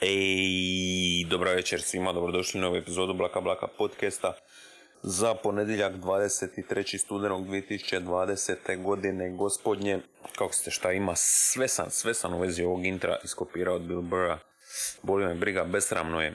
Ej, 0.00 1.24
dobra 1.30 1.52
večer 1.52 1.82
svima, 1.82 2.12
dobrodošli 2.12 2.60
na 2.60 2.66
novu 2.66 2.76
epizodu 2.76 3.14
Blaka 3.14 3.40
Blaka 3.40 3.66
podcasta 3.66 4.32
za 5.02 5.34
ponedjeljak 5.34 5.92
23. 5.92 6.98
studenog 6.98 7.46
2020. 7.46 8.82
godine, 8.82 9.30
gospodnje, 9.30 10.00
kako 10.36 10.52
ste 10.52 10.70
šta 10.70 10.92
ima, 10.92 11.12
sve 11.16 11.68
sam, 11.68 11.90
sve 11.90 12.14
sam 12.14 12.34
u 12.34 12.40
vezi 12.40 12.62
ovog 12.62 12.86
intra 12.86 13.16
iskopirao 13.24 13.74
od 13.74 13.82
Bill 13.82 14.02
Burra, 14.02 14.38
boli 15.02 15.26
me 15.26 15.34
briga, 15.34 15.64
besramno 15.64 16.20
je, 16.20 16.34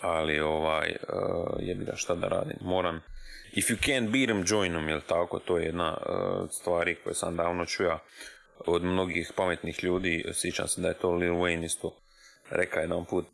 ali 0.00 0.40
ovaj, 0.40 0.88
uh, 0.88 1.56
jebi 1.60 1.84
ga 1.84 1.96
šta 1.96 2.14
da 2.14 2.28
radim, 2.28 2.56
moram, 2.60 3.00
if 3.52 3.70
you 3.70 3.76
can't 3.76 4.10
beat 4.10 4.28
them, 4.28 4.44
join 4.46 4.72
them, 4.72 4.88
jel 4.88 5.00
tako, 5.08 5.38
to 5.38 5.58
je 5.58 5.64
jedna 5.64 5.96
uh, 5.96 6.50
stvari 6.50 6.96
koje 7.04 7.14
sam 7.14 7.36
davno 7.36 7.66
čuja 7.66 7.98
od 8.66 8.84
mnogih 8.84 9.32
pametnih 9.36 9.84
ljudi, 9.84 10.24
sjećam 10.34 10.68
se 10.68 10.80
da 10.80 10.88
je 10.88 10.94
to 10.94 11.10
Lil 11.10 11.34
Wayne 11.34 11.64
isto 11.64 12.07
rekao 12.50 12.80
jedan 12.80 13.04
put 13.04 13.26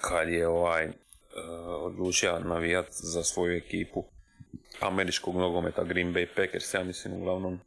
kad 0.00 0.28
je 0.28 0.48
ovaj 0.48 0.86
uh, 0.86 0.92
odlučio 1.82 2.38
navijat 2.38 2.86
za 2.90 3.22
svoju 3.22 3.56
ekipu 3.56 4.04
američkog 4.80 5.36
nogometa 5.36 5.84
Green 5.84 6.14
Bay 6.14 6.26
Packers, 6.36 6.74
ja 6.74 6.84
mislim 6.84 7.14
uglavnom. 7.14 7.60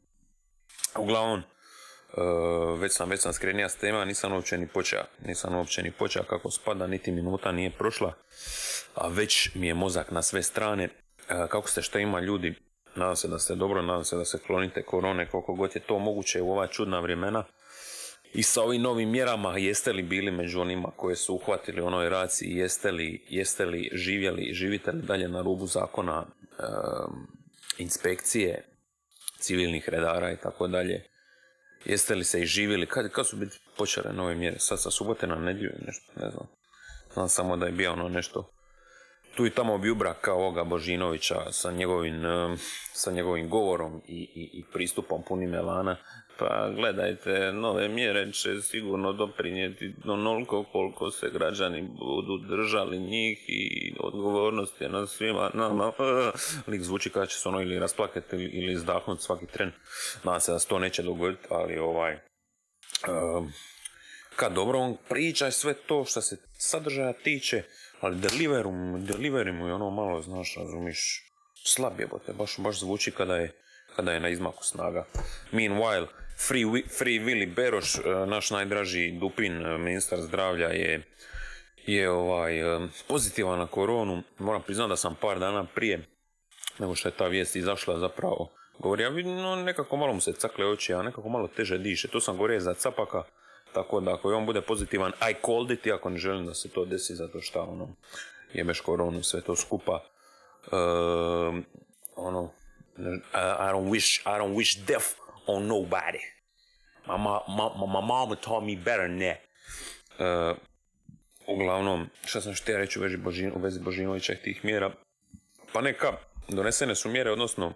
Uglavnom 0.97 1.39
uh, 1.39 2.79
već 2.79 2.93
sam 2.93 3.09
već 3.09 3.21
sam 3.21 3.33
skrenija 3.33 3.69
s 3.69 3.75
tema, 3.75 4.05
nisam 4.05 4.33
uopće 4.33 4.57
ni 4.57 4.67
počeo 4.67 5.03
nisam 5.25 5.55
uopće 5.55 5.83
ni 5.83 5.91
počeo 5.91 6.23
kako 6.23 6.51
spada, 6.51 6.87
niti 6.87 7.11
minuta 7.11 7.51
nije 7.51 7.71
prošla 7.71 8.13
a 8.95 9.07
već 9.07 9.55
mi 9.55 9.67
je 9.67 9.73
mozak 9.73 10.11
na 10.11 10.21
sve 10.21 10.43
strane. 10.43 10.83
Uh, 10.85 11.49
kako 11.49 11.69
ste 11.69 11.81
što 11.81 11.99
ima 11.99 12.19
ljudi? 12.19 12.55
Nadam 12.95 13.15
se 13.15 13.27
da 13.27 13.39
ste 13.39 13.55
dobro, 13.55 13.81
nadam 13.81 14.03
se 14.03 14.15
da 14.15 14.25
se 14.25 14.39
klonite 14.47 14.83
korone 14.83 15.29
koliko 15.29 15.53
god 15.53 15.75
je 15.75 15.81
to 15.81 15.99
moguće 15.99 16.41
u 16.41 16.51
ova 16.51 16.67
čudna 16.67 16.99
vremena 16.99 17.43
i 18.33 18.43
sa 18.43 18.63
ovim 18.63 18.81
novim 18.81 19.09
mjerama 19.09 19.57
jeste 19.57 19.93
li 19.93 20.03
bili 20.03 20.31
među 20.31 20.61
onima 20.61 20.91
koje 20.97 21.15
su 21.15 21.35
uhvatili 21.35 21.81
onoj 21.81 22.09
raciji, 22.09 22.57
jeste 22.57 22.91
li, 22.91 23.25
jeste 23.29 23.65
li 23.65 23.89
živjeli, 23.93 24.53
živite 24.53 24.91
li 24.91 25.01
dalje 25.01 25.27
na 25.27 25.41
rubu 25.41 25.67
zakona 25.67 26.25
inspekcije 27.77 28.65
civilnih 29.39 29.89
redara 29.89 30.31
i 30.31 30.37
tako 30.37 30.67
dalje. 30.67 31.03
Jeste 31.85 32.15
li 32.15 32.23
se 32.23 32.41
i 32.41 32.45
živjeli, 32.45 32.85
kad, 32.85 33.11
kad 33.11 33.27
su 33.27 33.37
biti 33.37 33.59
počele 33.77 34.13
nove 34.13 34.35
mjere, 34.35 34.59
sad 34.59 34.81
sa 34.81 34.91
subote 34.91 35.27
na 35.27 35.35
nedjelju 35.35 35.71
nešto, 35.85 36.11
ne 36.21 36.29
znam. 36.31 36.47
Znam 37.13 37.29
samo 37.29 37.57
da 37.57 37.65
je 37.65 37.71
bio 37.71 37.91
ono 37.91 38.09
nešto 38.09 38.51
tu 39.39 39.45
i 39.45 39.49
tamo 39.49 39.77
bi 39.77 39.95
kao 40.21 40.37
ovoga 40.37 40.63
Božinovića 40.63 41.51
sa 41.51 41.71
njegovim, 41.71 42.21
sa 42.93 43.11
njegovim 43.11 43.49
govorom 43.49 44.01
i, 44.07 44.21
i, 44.35 44.59
i 44.59 44.63
pristupom 44.73 45.23
punim 45.27 45.53
elana 45.53 45.97
pa 46.39 46.69
gledajte, 46.75 47.51
nove 47.53 47.87
mjere 47.87 48.31
će 48.31 48.61
sigurno 48.61 49.13
doprinijeti 49.13 49.95
onoliko 50.05 50.63
koliko 50.63 51.11
se 51.11 51.29
građani 51.33 51.81
budu 51.81 52.37
držali 52.37 52.99
njih 52.99 53.39
i 53.47 53.93
odgovornost 53.99 54.81
je 54.81 54.89
na 54.89 55.07
svima 55.07 55.51
nama. 55.53 55.91
Lik 56.67 56.81
zvuči 56.81 57.09
kada 57.09 57.25
će 57.25 57.37
se 57.37 57.49
ono 57.49 57.61
ili 57.61 57.79
rasplakati 57.79 58.35
ili, 58.35 58.73
izdahnuti 58.73 59.23
svaki 59.23 59.45
tren. 59.45 59.71
Nadam 60.23 60.41
se 60.41 60.51
da 60.51 60.59
se 60.59 60.67
to 60.67 60.79
neće 60.79 61.03
dogoditi, 61.03 61.47
ali 61.49 61.77
ovaj... 61.77 62.13
Um, 63.07 63.51
kad 64.35 64.53
dobro 64.53 64.79
on 64.79 64.97
priča 65.09 65.51
sve 65.51 65.73
to 65.73 66.05
što 66.05 66.21
se 66.21 66.37
sadržaja 66.57 67.13
tiče, 67.13 67.63
ali 68.01 68.15
deliveru, 68.15 68.69
delivery 68.97 69.51
mu 69.51 69.67
je 69.67 69.73
ono 69.73 69.89
malo, 69.89 70.21
znaš, 70.21 70.55
razumiš, 70.57 71.23
slab 71.65 71.99
jebote, 71.99 72.33
baš, 72.33 72.57
baš 72.57 72.79
zvuči 72.79 73.11
kada 73.11 73.35
je, 73.35 73.51
kada 73.95 74.11
je 74.11 74.19
na 74.19 74.29
izmaku 74.29 74.63
snaga. 74.63 75.05
Meanwhile, 75.51 76.07
Free, 76.47 76.65
Free 76.97 77.19
Willy 77.19 77.55
Beroš, 77.55 77.95
e, 77.95 78.01
naš 78.27 78.51
najdraži 78.51 79.11
Dupin, 79.11 79.65
e, 79.65 79.77
ministar 79.77 80.21
zdravlja, 80.21 80.67
je, 80.67 81.01
je 81.85 82.09
ovaj, 82.09 82.59
e, 82.59 82.87
pozitivan 83.07 83.59
na 83.59 83.67
koronu. 83.67 84.23
Moram 84.39 84.61
priznati 84.61 84.89
da 84.89 84.95
sam 84.95 85.15
par 85.21 85.39
dana 85.39 85.65
prije 85.75 86.05
nego 86.79 86.95
što 86.95 87.07
je 87.07 87.13
ta 87.17 87.27
vijest 87.27 87.55
izašla 87.55 87.99
zapravo 87.99 88.49
govori, 88.79 89.03
ja 89.03 89.09
vidim, 89.09 89.35
no, 89.35 89.55
nekako 89.55 89.97
malo 89.97 90.13
mu 90.13 90.21
se 90.21 90.33
cakle 90.33 90.65
oči, 90.65 90.93
a 90.93 91.01
nekako 91.01 91.29
malo 91.29 91.47
teže 91.47 91.77
diše. 91.77 92.07
To 92.07 92.19
sam 92.19 92.37
govorio 92.37 92.59
za 92.59 92.73
capaka, 92.73 93.23
tako 93.73 93.99
da 93.99 94.13
ako 94.13 94.33
on 94.33 94.45
bude 94.45 94.61
pozitivan, 94.61 95.11
I 95.11 95.33
called 95.45 95.71
it, 95.71 95.85
iako 95.85 96.09
ne 96.09 96.17
želim 96.17 96.45
da 96.45 96.53
se 96.53 96.69
to 96.69 96.85
desi, 96.85 97.15
zato 97.15 97.41
što 97.41 97.61
ono, 97.61 97.87
jebeš 98.53 98.79
koronu, 98.79 99.23
sve 99.23 99.41
to 99.41 99.55
skupa. 99.55 100.03
Uh, 100.65 101.55
ono, 102.15 102.51
I 102.97 103.71
don't 103.71 103.89
wish, 103.89 104.21
I 104.25 104.39
don't 104.39 104.55
wish 104.55 104.85
death 104.87 105.05
on 105.49 105.67
nobody. 105.67 106.19
My, 107.07 107.17
my, 107.17 107.39
my, 107.47 107.87
my 107.93 108.01
mama 108.01 108.35
taught 108.35 108.65
me 108.65 108.75
better 108.75 109.07
than 109.07 109.19
that. 109.19 109.39
Uh, 110.19 110.57
uglavnom, 111.47 112.09
šta 112.25 112.41
sam 112.41 112.53
štio 112.53 112.77
reći 112.77 112.99
u 112.99 113.01
vezi, 113.01 113.17
Božin, 113.17 113.51
u 113.55 113.59
vezi 113.59 113.79
Božinovića 113.79 114.35
tih 114.43 114.65
mjera? 114.65 114.91
Pa 115.73 115.81
neka, 115.81 116.17
donesene 116.47 116.95
su 116.95 117.09
mjere, 117.09 117.31
odnosno 117.31 117.73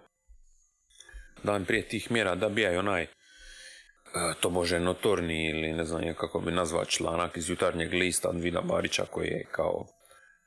dan 1.42 1.64
prije 1.64 1.88
tih 1.88 2.10
mjera 2.10 2.34
da 2.34 2.50
i 2.60 2.76
onaj 2.76 3.02
uh, 3.02 4.40
to 4.40 4.50
bože 4.50 4.80
notorni 4.80 5.50
ili 5.50 5.72
ne 5.72 5.84
znam 5.84 6.14
kako 6.14 6.40
bi 6.40 6.52
nazvao 6.52 6.84
članak 6.84 7.36
iz 7.36 7.50
jutarnjeg 7.50 7.92
lista 7.92 8.30
Vida 8.30 8.60
Barića 8.60 9.04
koji 9.10 9.26
je 9.26 9.46
kao 9.50 9.86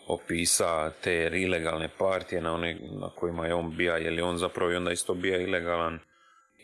opisa 0.07 0.91
te 1.03 1.29
ilegalne 1.33 1.89
partije 1.97 2.41
na, 2.41 2.53
one, 2.53 2.77
na 3.01 3.09
kojima 3.09 3.47
je 3.47 3.53
on 3.53 3.77
bija, 3.77 3.97
je 3.97 4.11
li 4.11 4.21
on 4.21 4.37
zapravo 4.37 4.71
i 4.71 4.75
onda 4.75 4.91
isto 4.91 5.13
bija 5.13 5.37
ilegalan 5.37 5.99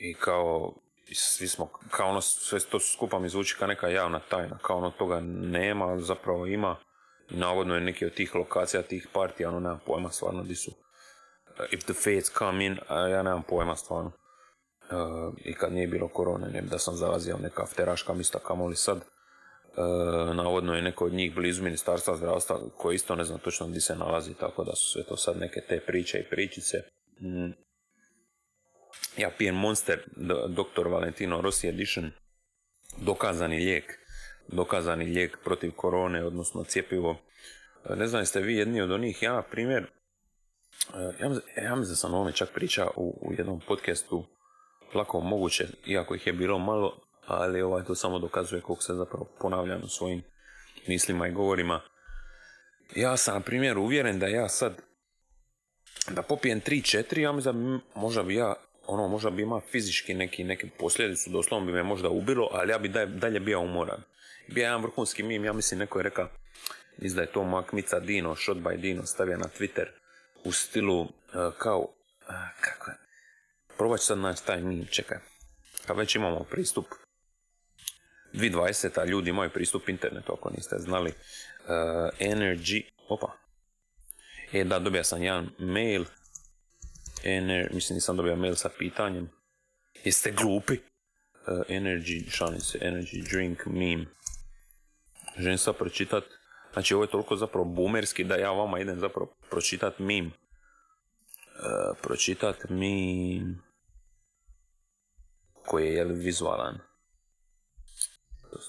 i 0.04 0.14
kao 0.14 0.74
svi 1.14 1.48
smo, 1.48 1.70
kao 1.92 2.10
ono 2.10 2.22
sve 2.22 2.60
to 2.60 2.80
skupa 2.80 3.20
mi 3.20 3.30
zvuči 3.30 3.56
kao 3.60 3.68
neka 3.68 3.88
javna 3.88 4.20
tajna, 4.20 4.58
kao 4.62 4.78
ono 4.78 4.92
toga 4.92 5.20
nema, 5.26 5.86
ali 5.86 6.04
zapravo 6.04 6.46
ima 6.46 6.76
i 7.30 7.38
navodno 7.38 7.76
je 7.76 7.82
neki 7.82 8.06
od 8.06 8.14
tih 8.14 8.36
lokacija, 8.36 8.82
tih 8.82 9.08
partija, 9.14 9.50
ono 9.50 9.60
nemam 9.60 9.80
pojma 9.86 10.10
stvarno 10.10 10.44
di 10.44 10.56
su. 10.56 10.72
If 11.72 11.84
the 11.84 11.94
fates 11.94 12.34
come 12.38 12.66
in, 12.66 12.78
ja 12.90 13.24
nemam 13.24 13.44
pojma 13.44 13.76
stvarno. 13.76 14.12
Uh, 14.92 15.34
I 15.46 15.54
kad 15.54 15.74
nije 15.74 15.88
bilo 15.88 16.08
korone, 16.08 16.48
ne 16.48 16.62
da 16.62 16.80
sam 16.80 16.96
zalazio 16.96 17.38
neka 17.38 17.64
afteraška 17.64 18.14
mista 18.14 18.40
kamoli 18.40 18.76
sad. 18.76 18.98
Uh, 18.98 20.36
navodno 20.36 20.76
je 20.76 20.82
neko 20.82 21.06
od 21.06 21.14
njih 21.14 21.36
blizu 21.36 21.64
ministarstva 21.64 22.16
zdravstva 22.16 22.60
koji 22.78 22.96
isto 22.96 23.16
ne 23.16 23.24
znam 23.24 23.40
točno 23.40 23.68
gdje 23.68 23.82
se 23.82 23.96
nalazi, 23.96 24.34
tako 24.34 24.64
da 24.64 24.76
su 24.76 24.92
sve 24.92 25.04
to 25.04 25.18
sad 25.18 25.38
neke 25.38 25.62
te 25.70 25.80
priče 25.80 26.20
i 26.20 26.30
pričice. 26.30 26.78
Mm 27.22 27.64
ja 29.18 29.30
pijem 29.38 29.56
Monster 29.56 30.04
Dr. 30.48 30.88
Valentino 30.88 31.42
Rossi 31.42 31.68
Edition, 31.68 32.12
dokazani 32.98 33.58
lijek, 33.58 34.00
dokazani 34.48 35.06
lijek 35.06 35.38
protiv 35.44 35.72
korone, 35.72 36.24
odnosno 36.24 36.64
cjepivo. 36.64 37.18
E, 37.90 37.96
ne 37.96 38.08
znam 38.08 38.22
jeste 38.22 38.42
vi 38.42 38.56
jedni 38.56 38.82
od 38.82 38.92
onih, 38.92 39.24
ja 39.24 39.44
primjer, 39.52 39.84
e, 40.94 41.24
ja, 41.64 41.76
mislim 41.76 41.94
da 41.94 41.96
sam 41.96 42.14
ovome 42.14 42.32
čak 42.32 42.50
pričao 42.54 42.92
u, 42.96 43.30
u 43.30 43.34
jednom 43.34 43.62
podcastu, 43.68 44.26
lako 44.94 45.20
moguće, 45.20 45.68
iako 45.86 46.16
ih 46.16 46.28
je 46.28 46.34
bilo 46.34 46.60
malo, 46.60 46.98
ali 47.26 47.62
ovaj 47.62 47.84
to 47.84 47.96
samo 47.96 48.20
dokazuje 48.20 48.62
koliko 48.62 48.84
se 48.84 48.94
zapravo 48.94 49.30
ponavljam 49.40 49.82
u 49.84 49.88
svojim 49.88 50.24
mislima 50.88 51.28
i 51.28 51.32
govorima. 51.32 51.82
Ja 52.96 53.18
sam 53.18 53.34
na 53.34 53.40
primjer 53.40 53.78
uvjeren 53.78 54.20
da 54.20 54.28
ja 54.28 54.50
sad 54.50 54.82
da 56.10 56.22
popijem 56.22 56.62
3-4, 56.62 57.20
ja 57.20 57.32
mislim 57.32 57.82
da 57.96 58.00
možda 58.00 58.24
bi 58.24 58.36
ja 58.36 58.56
ono 58.88 59.08
možda 59.08 59.30
bi 59.30 59.42
imao 59.42 59.62
fizički 59.72 60.14
neki, 60.14 60.44
neki 60.44 60.70
posljedicu, 60.80 61.30
doslovno 61.30 61.66
bi 61.66 61.72
me 61.72 61.84
možda 61.84 62.10
ubilo, 62.10 62.50
ali 62.52 62.72
ja 62.72 62.78
bi 62.78 62.90
dalje 63.08 63.40
bio 63.40 63.60
umoran. 63.60 64.02
Bio 64.48 64.64
jedan 64.64 64.82
vrhunski 64.82 65.24
mim, 65.24 65.46
ja 65.46 65.54
mislim 65.54 65.80
neko 65.80 66.00
je 66.00 66.04
rekao, 66.04 66.30
mislim 66.98 67.16
da 67.16 67.22
je 67.22 67.32
to 67.32 67.44
Makmica 67.44 68.00
Dino, 68.00 68.36
Shot 68.36 68.58
by 68.58 68.78
Dino, 68.78 69.06
stavio 69.06 69.38
na 69.38 69.46
Twitter 69.60 69.86
u 70.44 70.52
stilu 70.52 71.02
uh, 71.02 71.10
kao, 71.58 71.80
uh, 71.80 72.36
kako 72.62 72.92
je, 72.92 72.98
probat 73.78 74.00
ću 74.00 74.06
sad 74.06 74.18
naći 74.18 74.46
taj 74.46 74.62
mim, 74.62 74.86
čekaj, 74.92 75.18
kad 75.88 75.98
već 75.98 76.16
imamo 76.16 76.44
pristup 76.44 76.86
2020, 78.34 79.00
a 79.00 79.06
ljudi 79.06 79.30
imaju 79.30 79.50
pristup 79.50 79.90
internetu, 79.90 80.34
ako 80.34 80.50
niste 80.50 80.76
znali, 80.80 81.10
uh, 81.10 81.16
Energy, 82.20 82.84
opa, 83.10 83.38
e 84.54 84.64
da, 84.64 84.80
dobio 84.80 85.04
sam 85.04 85.24
jedan 85.24 85.50
mail, 85.58 86.06
Ener, 87.24 87.70
mislim 87.74 87.96
nisam 87.96 88.18
dobio 88.18 88.36
mail 88.36 88.56
sa 88.56 88.70
pitanjem. 88.78 89.30
Jeste 90.04 90.32
glupi? 90.32 90.74
Uh, 90.74 91.70
energy, 91.70 92.30
šalim 92.30 92.60
se, 92.60 92.80
energy 92.80 93.30
drink 93.30 93.66
meme. 93.66 94.06
Želim 95.38 95.58
sad 95.58 95.78
pročitat. 95.78 96.24
Znači 96.74 96.94
ovo 96.94 97.04
je 97.04 97.10
toliko 97.10 97.36
zapravo 97.36 97.66
boomerski 97.66 98.24
da 98.24 98.36
ja 98.36 98.52
vama 98.52 98.80
idem 98.80 99.00
zapravo 99.00 99.36
pročitat 99.50 100.00
meme. 100.00 100.28
Uh, 100.28 101.98
pročitat 102.02 102.70
meme 102.70 103.56
koji 105.66 105.86
je 105.86 105.94
jel, 105.94 106.10
vizualan. 106.14 106.80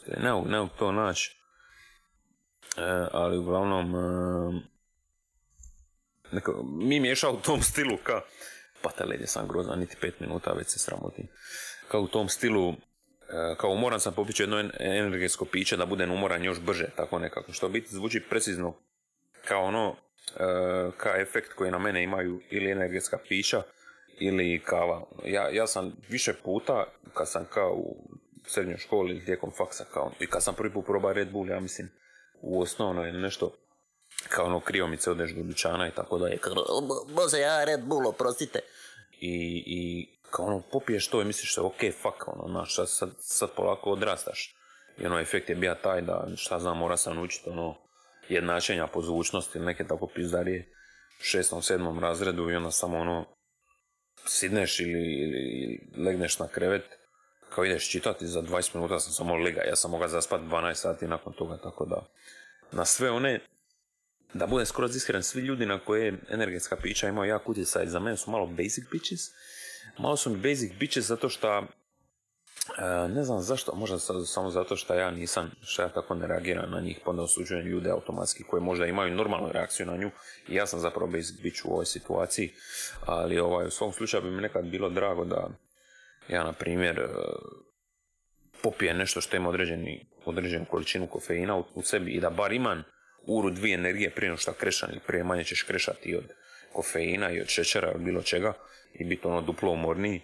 Ne 0.06 0.42
ne 0.46 0.68
to 0.78 0.92
naći. 0.92 1.36
Uh, 2.76 3.08
ali 3.12 3.38
uglavnom 3.38 3.94
neko, 6.34 6.62
mi 6.62 7.00
miješao 7.00 7.32
u 7.32 7.40
tom 7.40 7.62
stilu 7.62 7.96
ka 8.02 8.20
pa 8.82 8.90
teled 8.90 9.20
sam 9.24 9.48
grozan, 9.48 9.78
niti 9.78 9.96
pet 10.00 10.20
minuta 10.20 10.52
već 10.52 10.66
se 10.68 10.78
sramotim. 10.78 11.28
Kao 11.88 12.00
u 12.00 12.08
tom 12.08 12.28
stilu 12.28 12.74
kao 13.56 13.70
umoran 13.70 14.00
sam 14.00 14.14
popit 14.14 14.40
jedno 14.40 14.70
energetsko 14.80 15.44
piće 15.44 15.76
da 15.76 15.86
budem 15.86 16.12
umoran 16.12 16.44
još 16.44 16.60
brže, 16.60 16.86
tako 16.96 17.18
nekako. 17.18 17.52
Što 17.52 17.68
biti 17.68 17.94
zvuči 17.94 18.22
precizno 18.30 18.74
kao 19.44 19.64
ono, 19.64 19.96
e, 20.36 20.90
kao 20.96 21.16
efekt 21.16 21.52
koji 21.52 21.70
na 21.70 21.78
mene 21.78 22.02
imaju 22.02 22.40
ili 22.50 22.70
energetska 22.70 23.18
pića 23.28 23.62
ili 24.18 24.62
kava. 24.64 25.02
Ja, 25.24 25.48
ja 25.48 25.66
sam 25.66 25.96
više 26.08 26.34
puta, 26.44 26.84
kad 27.14 27.30
sam 27.30 27.44
kao 27.50 27.72
u 27.72 27.96
srednjoj 28.46 28.78
školi 28.78 29.24
tijekom 29.24 29.50
faksa, 29.56 29.84
kao, 29.92 30.12
i 30.20 30.26
kad 30.26 30.42
sam 30.42 30.54
prvi 30.54 30.72
put 30.72 30.86
probao 30.86 31.12
Red 31.12 31.30
Bull, 31.30 31.48
ja 31.50 31.60
mislim, 31.60 31.90
u 32.40 32.60
osnovno 32.60 33.08
ili 33.08 33.20
nešto, 33.20 33.56
kao 34.28 34.46
ono 34.46 34.60
kriomice 34.60 35.10
odeš 35.10 35.30
do 35.30 35.42
dućana 35.42 35.88
i 35.88 35.90
tako 35.90 36.18
da 36.18 36.28
je 36.28 36.38
može 37.08 37.38
ja 37.38 37.64
Red 37.64 37.84
Bull, 37.84 38.08
oprostite. 38.08 38.58
I, 39.20 39.62
i 39.66 40.08
kao 40.30 40.46
ono 40.46 40.62
popiješ 40.72 41.08
to 41.08 41.22
i 41.22 41.24
misliš 41.24 41.54
se 41.54 41.60
ok, 41.60 41.80
fuck, 42.02 42.28
ono, 42.28 42.48
znaš, 42.48 42.74
sad, 42.74 43.10
sad, 43.18 43.50
polako 43.56 43.90
odrastaš. 43.90 44.54
I 44.98 45.06
ono, 45.06 45.20
efekt 45.20 45.48
je 45.48 45.56
bio 45.56 45.74
taj 45.82 46.00
da, 46.00 46.26
šta 46.36 46.58
znam, 46.58 46.78
mora 46.78 46.96
sam 46.96 47.18
učiti 47.18 47.50
ono, 47.50 47.76
jednačenja 48.28 48.86
po 48.86 49.02
zvučnosti 49.02 49.58
ili 49.58 49.66
neke 49.66 49.84
tako 49.84 50.06
pizdarije 50.06 50.68
u 51.20 51.22
šestom, 51.22 51.62
sedmom 51.62 51.98
razredu 51.98 52.50
i 52.50 52.56
onda 52.56 52.70
samo 52.70 52.98
ono, 52.98 53.26
sidneš 54.26 54.80
ili, 54.80 55.14
ili, 55.14 55.80
legneš 56.04 56.38
na 56.38 56.48
krevet, 56.48 56.84
kao 57.54 57.64
ideš 57.64 57.90
čitati, 57.90 58.26
za 58.26 58.42
20 58.42 58.74
minuta 58.74 59.00
sam 59.00 59.12
samo 59.12 59.36
lega, 59.36 59.60
ja 59.62 59.76
sam 59.76 59.90
mogao 59.90 60.08
zaspati 60.08 60.44
12 60.44 60.74
sati 60.74 61.06
nakon 61.06 61.32
toga, 61.32 61.56
tako 61.56 61.84
da 61.84 62.06
na 62.72 62.84
sve 62.84 63.10
one, 63.10 63.40
da 64.34 64.46
budem 64.46 64.66
skoro 64.66 64.88
iskren, 64.88 65.22
svi 65.22 65.40
ljudi 65.40 65.66
na 65.66 65.78
koje 65.78 66.18
energetska 66.30 66.76
pića 66.76 67.08
imaju 67.08 67.30
jak 67.30 67.48
utjecaj, 67.48 67.86
za 67.86 68.00
mene 68.00 68.16
su 68.16 68.30
malo 68.30 68.46
basic 68.46 68.84
bitches, 68.90 69.20
malo 69.98 70.16
su 70.16 70.30
mi 70.30 70.36
basic 70.36 70.72
bitches 70.78 71.06
zato 71.06 71.28
što 71.28 71.66
E, 72.78 73.08
ne 73.08 73.24
znam 73.24 73.40
zašto, 73.40 73.74
možda 73.74 73.98
samo 74.26 74.50
zato 74.50 74.76
što 74.76 74.94
ja 74.94 75.10
nisam, 75.10 75.50
što 75.62 75.82
ja 75.82 75.88
tako 75.88 76.14
ne 76.14 76.26
reagiram 76.26 76.70
na 76.70 76.80
njih, 76.80 77.00
pa 77.04 77.10
onda 77.10 77.22
osuđujem 77.22 77.66
ljude 77.66 77.90
automatski 77.90 78.44
koji 78.44 78.62
možda 78.62 78.86
imaju 78.86 79.14
normalnu 79.14 79.52
reakciju 79.52 79.86
na 79.86 79.96
nju. 79.96 80.10
I 80.48 80.54
ja 80.54 80.66
sam 80.66 80.80
zapravo 80.80 81.10
basic 81.10 81.42
bitch 81.42 81.64
u 81.64 81.72
ovoj 81.72 81.86
situaciji, 81.86 82.52
ali 83.06 83.38
ovaj, 83.38 83.66
u 83.66 83.70
svom 83.70 83.92
slučaju 83.92 84.22
bi 84.22 84.30
mi 84.30 84.42
nekad 84.42 84.64
bilo 84.64 84.90
drago 84.90 85.24
da 85.24 85.48
ja, 86.28 86.44
na 86.44 86.52
primjer, 86.52 86.98
e, 86.98 87.08
popije 88.62 88.94
nešto 88.94 89.20
što 89.20 89.36
ima 89.36 89.48
određenu 90.24 90.64
količinu 90.70 91.06
kofeina 91.06 91.56
u, 91.56 91.82
sebi 91.82 92.10
i 92.10 92.20
da 92.20 92.30
bar 92.30 92.52
imam 92.52 92.82
uru 93.26 93.50
dvije 93.50 93.74
energije 93.74 94.10
prije 94.10 94.30
no 94.30 94.36
što 94.36 94.52
krešan 94.52 94.90
ili 94.90 95.00
prije 95.06 95.24
manje 95.24 95.44
ćeš 95.44 95.62
krešati 95.62 96.16
od 96.16 96.24
kofeina 96.72 97.30
i 97.30 97.40
od 97.40 97.48
šećera 97.48 97.92
ili 97.92 98.04
bilo 98.04 98.22
čega 98.22 98.52
i 98.94 99.04
biti 99.04 99.26
ono 99.26 99.40
duplo 99.40 99.70
umorniji 99.70 100.20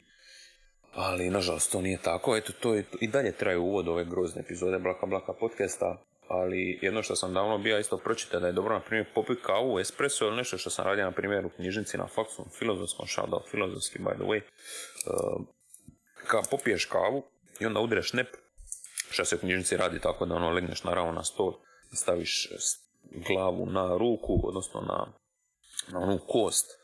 ali 0.94 1.31
nažalost 1.31 1.73
to 1.73 1.81
nije 1.81 1.99
tako. 2.02 2.37
Eto, 2.37 2.52
to 2.61 2.75
je, 2.75 2.85
i 3.00 3.08
dalje 3.08 3.32
traju 3.32 3.62
uvod 3.62 3.88
ove 3.88 4.05
grozne 4.05 4.41
epizode 4.41 4.79
Blaka 4.79 5.06
Blaka 5.06 5.32
podcasta, 5.32 6.02
ali 6.29 6.79
jedno 6.82 7.02
što 7.02 7.17
sam 7.17 7.35
davno 7.35 7.58
bio 7.58 7.79
isto 7.79 7.99
pročita 7.99 8.38
da 8.41 8.47
je 8.47 8.52
dobro, 8.52 8.75
na 8.75 8.81
primjer, 8.81 9.06
popiti 9.14 9.43
kavu, 9.43 9.79
espresso 9.79 10.25
ili 10.25 10.37
nešto 10.37 10.58
što 10.58 10.70
sam 10.70 10.85
radio, 10.85 11.05
na 11.05 11.12
primjer, 11.12 11.46
u 11.46 11.50
knjižnici 11.50 11.99
na 11.99 12.06
faksu, 12.06 12.46
filozofskom, 12.58 13.06
shout 13.06 13.50
filozofski, 13.50 13.99
by 13.99 14.14
the 14.14 14.25
way. 14.25 14.41
Uh, 14.41 15.46
ka, 16.26 16.43
popiješ 16.50 16.85
kavu 16.85 17.23
i 17.61 17.67
onda 17.67 17.81
udireš 17.81 18.12
nep, 18.12 18.29
što 19.11 19.25
se 19.25 19.37
u 19.37 19.38
knjižnici 19.38 19.76
radi 19.76 20.00
tako 20.00 20.26
da 20.26 20.35
ono 20.35 20.50
legneš 20.50 20.85
naravno 20.85 21.12
na 21.12 21.25
stol 21.25 21.55
i 21.93 21.96
staviš 21.96 22.49
glavu 23.11 23.67
na 23.67 23.97
ruku, 23.99 24.41
odnosno 24.45 24.81
na, 24.81 25.07
na 25.93 25.99
onu 25.99 26.19
kost 26.29 26.81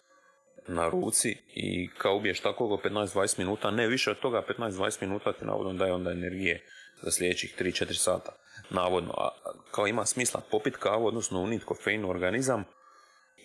na 0.68 0.88
ruci 0.88 1.36
i 1.54 1.88
kao 1.98 2.16
ubiješ 2.16 2.40
tako 2.40 2.64
oko 2.64 2.88
15-20 2.88 3.38
minuta, 3.38 3.70
ne 3.70 3.86
više 3.86 4.10
od 4.10 4.20
toga 4.20 4.42
15-20 4.58 5.02
minuta 5.02 5.32
ti 5.32 5.44
navodno 5.44 5.72
daje 5.72 5.92
onda 5.92 6.10
energije 6.10 6.66
za 7.02 7.10
sljedećih 7.10 7.54
3-4 7.60 7.92
sata. 7.92 8.32
Navodno, 8.70 9.12
a 9.16 9.28
kao 9.70 9.86
ima 9.86 10.06
smisla 10.06 10.40
popit 10.50 10.76
kavu, 10.76 11.06
odnosno 11.06 11.40
unit 11.40 11.64
kofein 11.64 12.04
u 12.04 12.10
organizam 12.10 12.64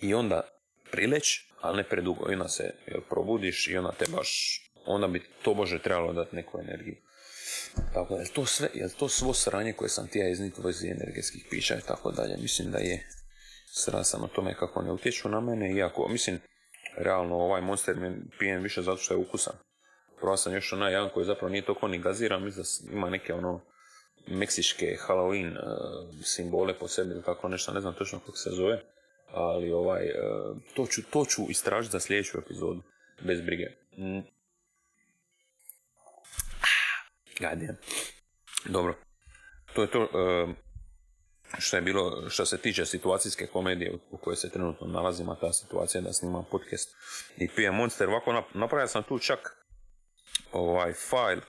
i 0.02 0.14
onda 0.14 0.42
prileć, 0.92 1.40
ali 1.62 1.78
ne 1.78 1.84
predugo, 1.84 2.32
i 2.32 2.34
onda 2.34 2.48
se 2.48 2.74
probudiš 3.10 3.68
i 3.68 3.78
onda 3.78 3.92
te 3.92 4.06
baš, 4.18 4.62
onda 4.86 5.08
bi 5.08 5.22
to 5.44 5.54
bože 5.54 5.80
trebalo 5.80 6.14
dati 6.14 6.36
neku 6.36 6.60
energiju. 6.60 6.96
Tako 7.94 8.16
je 8.16 8.26
to 8.34 8.46
sve, 8.46 8.70
je 8.74 8.90
to 9.00 9.10
svo 9.10 9.34
sranje 9.34 9.74
koje 9.74 9.90
sam 9.90 10.08
ti 10.08 10.20
ja 10.20 10.30
iznito 10.30 10.62
vezi 10.62 10.88
energetskih 10.88 11.46
pića 11.50 11.76
i 11.76 11.88
tako 11.88 12.12
dalje, 12.12 12.38
mislim 12.38 12.72
da 12.72 12.78
je 12.78 13.08
srasan 13.74 14.24
o 14.24 14.28
tome 14.28 14.56
kako 14.56 14.82
ne 14.82 14.92
utječu 14.92 15.30
na 15.30 15.42
mene, 15.42 15.76
iako, 15.76 16.08
mislim, 16.08 16.40
realno 16.98 17.36
ovaj 17.36 17.62
monster 17.62 17.96
mi 17.96 18.16
pijem 18.40 18.64
više 18.64 18.82
zato 18.82 18.98
što 18.98 19.14
je 19.14 19.18
ukusan. 19.18 19.54
Prvo 20.20 20.38
sam 20.38 20.54
još 20.54 20.74
onaj 20.74 20.94
jedan 20.94 21.10
koji 21.14 21.26
zapravo 21.26 21.50
nije 21.50 21.66
toliko 21.66 21.88
ni 21.88 22.00
gaziran, 22.00 22.44
mislim 22.44 22.64
da 22.90 22.98
ima 22.98 23.10
neke 23.10 23.34
ono 23.34 23.62
meksičke 24.28 24.98
Halloween 25.08 25.52
uh, 25.52 26.16
simbole 26.24 26.80
po 26.80 26.88
sebi 26.88 27.12
ili 27.12 27.24
tako 27.24 27.50
nešto, 27.50 27.74
ne 27.74 27.82
znam 27.82 27.94
točno 27.94 28.20
kako 28.20 28.38
se 28.38 28.50
zove, 28.50 28.82
ali 29.32 29.72
ovaj, 29.72 30.06
uh, 30.06 30.58
to, 30.74 30.86
ću, 30.86 31.02
to 31.10 31.26
ću 31.26 31.42
istražiti 31.50 31.92
za 31.92 32.00
sljedeću 32.00 32.38
epizodu, 32.38 32.82
bez 33.22 33.42
brige. 33.42 33.68
Ah, 37.44 37.56
Dobro, 38.66 38.96
to 39.74 39.82
je 39.82 39.92
to. 39.92 40.10
Što 41.60 41.78
je 41.78 41.82
bilo, 41.82 42.30
što 42.30 42.46
se 42.46 42.58
tiče 42.58 42.86
situacijske 42.86 43.48
komedije 43.48 43.94
u 44.12 44.18
kojoj 44.18 44.36
se 44.36 44.50
trenutno 44.50 44.88
nalazimo, 44.88 45.36
ta 45.36 45.54
situacija 45.54 46.02
da 46.02 46.14
snimam 46.14 46.46
podcast 46.52 46.90
i 47.38 47.48
pijem 47.48 47.76
Monster, 47.76 48.10
ovako 48.10 48.44
napravio 48.54 48.88
sam 48.88 49.04
tu 49.04 49.20
čak 49.20 49.58
ovaj 50.52 50.94
file 50.94 51.42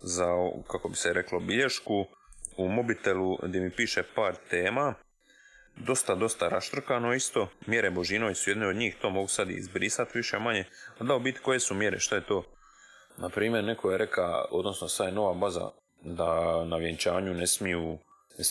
za, 0.00 0.26
kako 0.70 0.88
bi 0.88 0.96
se 0.96 1.12
reklo, 1.12 1.40
bilješku 1.40 2.06
u 2.56 2.68
mobitelu 2.68 3.38
gdje 3.42 3.60
mi 3.60 3.70
piše 3.70 4.02
par 4.14 4.36
tema, 4.50 4.94
dosta, 5.76 6.14
dosta 6.14 6.48
raštrkano 6.48 7.14
isto, 7.14 7.48
mjere 7.66 7.90
Božinović 7.90 8.38
su 8.38 8.50
jedne 8.50 8.66
od 8.66 8.76
njih, 8.76 8.96
to 9.00 9.10
mogu 9.10 9.28
sad 9.28 9.50
izbrisati 9.50 10.18
više 10.18 10.38
manje, 10.38 10.64
da 11.00 11.14
u 11.14 11.20
biti 11.20 11.40
koje 11.40 11.60
su 11.60 11.74
mjere, 11.74 11.98
što 11.98 12.14
je 12.14 12.26
to? 12.26 12.57
Na 13.20 13.28
primjer, 13.28 13.64
neko 13.64 13.90
je 13.90 13.98
rekao, 13.98 14.48
odnosno 14.50 14.88
sad 14.88 15.06
je 15.06 15.12
nova 15.12 15.34
baza, 15.34 15.70
da 16.02 16.64
na 16.64 16.76
vjenčanju 16.76 17.34
ne 17.34 17.46
smiju 17.46 17.98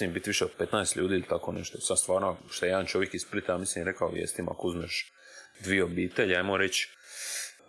ne 0.01 0.07
biti 0.07 0.29
više 0.29 0.45
od 0.45 0.51
15 0.59 0.97
ljudi 0.97 1.13
ili 1.13 1.23
tako 1.23 1.51
nešto. 1.51 1.79
Sad 1.81 1.99
stvarno, 1.99 2.37
što 2.49 2.65
je 2.65 2.69
jedan 2.69 2.85
čovjek 2.85 3.13
iz 3.13 3.21
Splita, 3.21 3.57
mislim, 3.57 3.85
rekao 3.85 4.09
vijestima, 4.09 4.51
ako 4.51 4.67
uzmeš 4.67 5.11
dvije 5.59 5.83
obitelji, 5.83 6.35
ajmo 6.35 6.57
reći, 6.57 6.89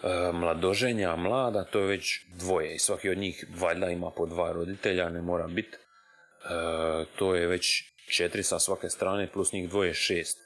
e, 0.02 0.32
mladoženja, 0.32 1.16
mlada, 1.16 1.64
to 1.64 1.78
je 1.80 1.86
već 1.86 2.26
dvoje 2.34 2.74
i 2.74 2.78
svaki 2.78 3.10
od 3.10 3.18
njih 3.18 3.46
valjda 3.60 3.90
ima 3.90 4.10
po 4.10 4.26
dva 4.26 4.52
roditelja, 4.52 5.10
ne 5.10 5.22
mora 5.22 5.46
biti. 5.46 5.76
E, 5.76 5.78
to 7.18 7.34
je 7.34 7.46
već 7.46 7.84
četiri 8.16 8.42
sa 8.42 8.58
svake 8.58 8.88
strane, 8.88 9.32
plus 9.32 9.52
njih 9.52 9.68
dvoje 9.68 9.94
šest. 9.94 10.38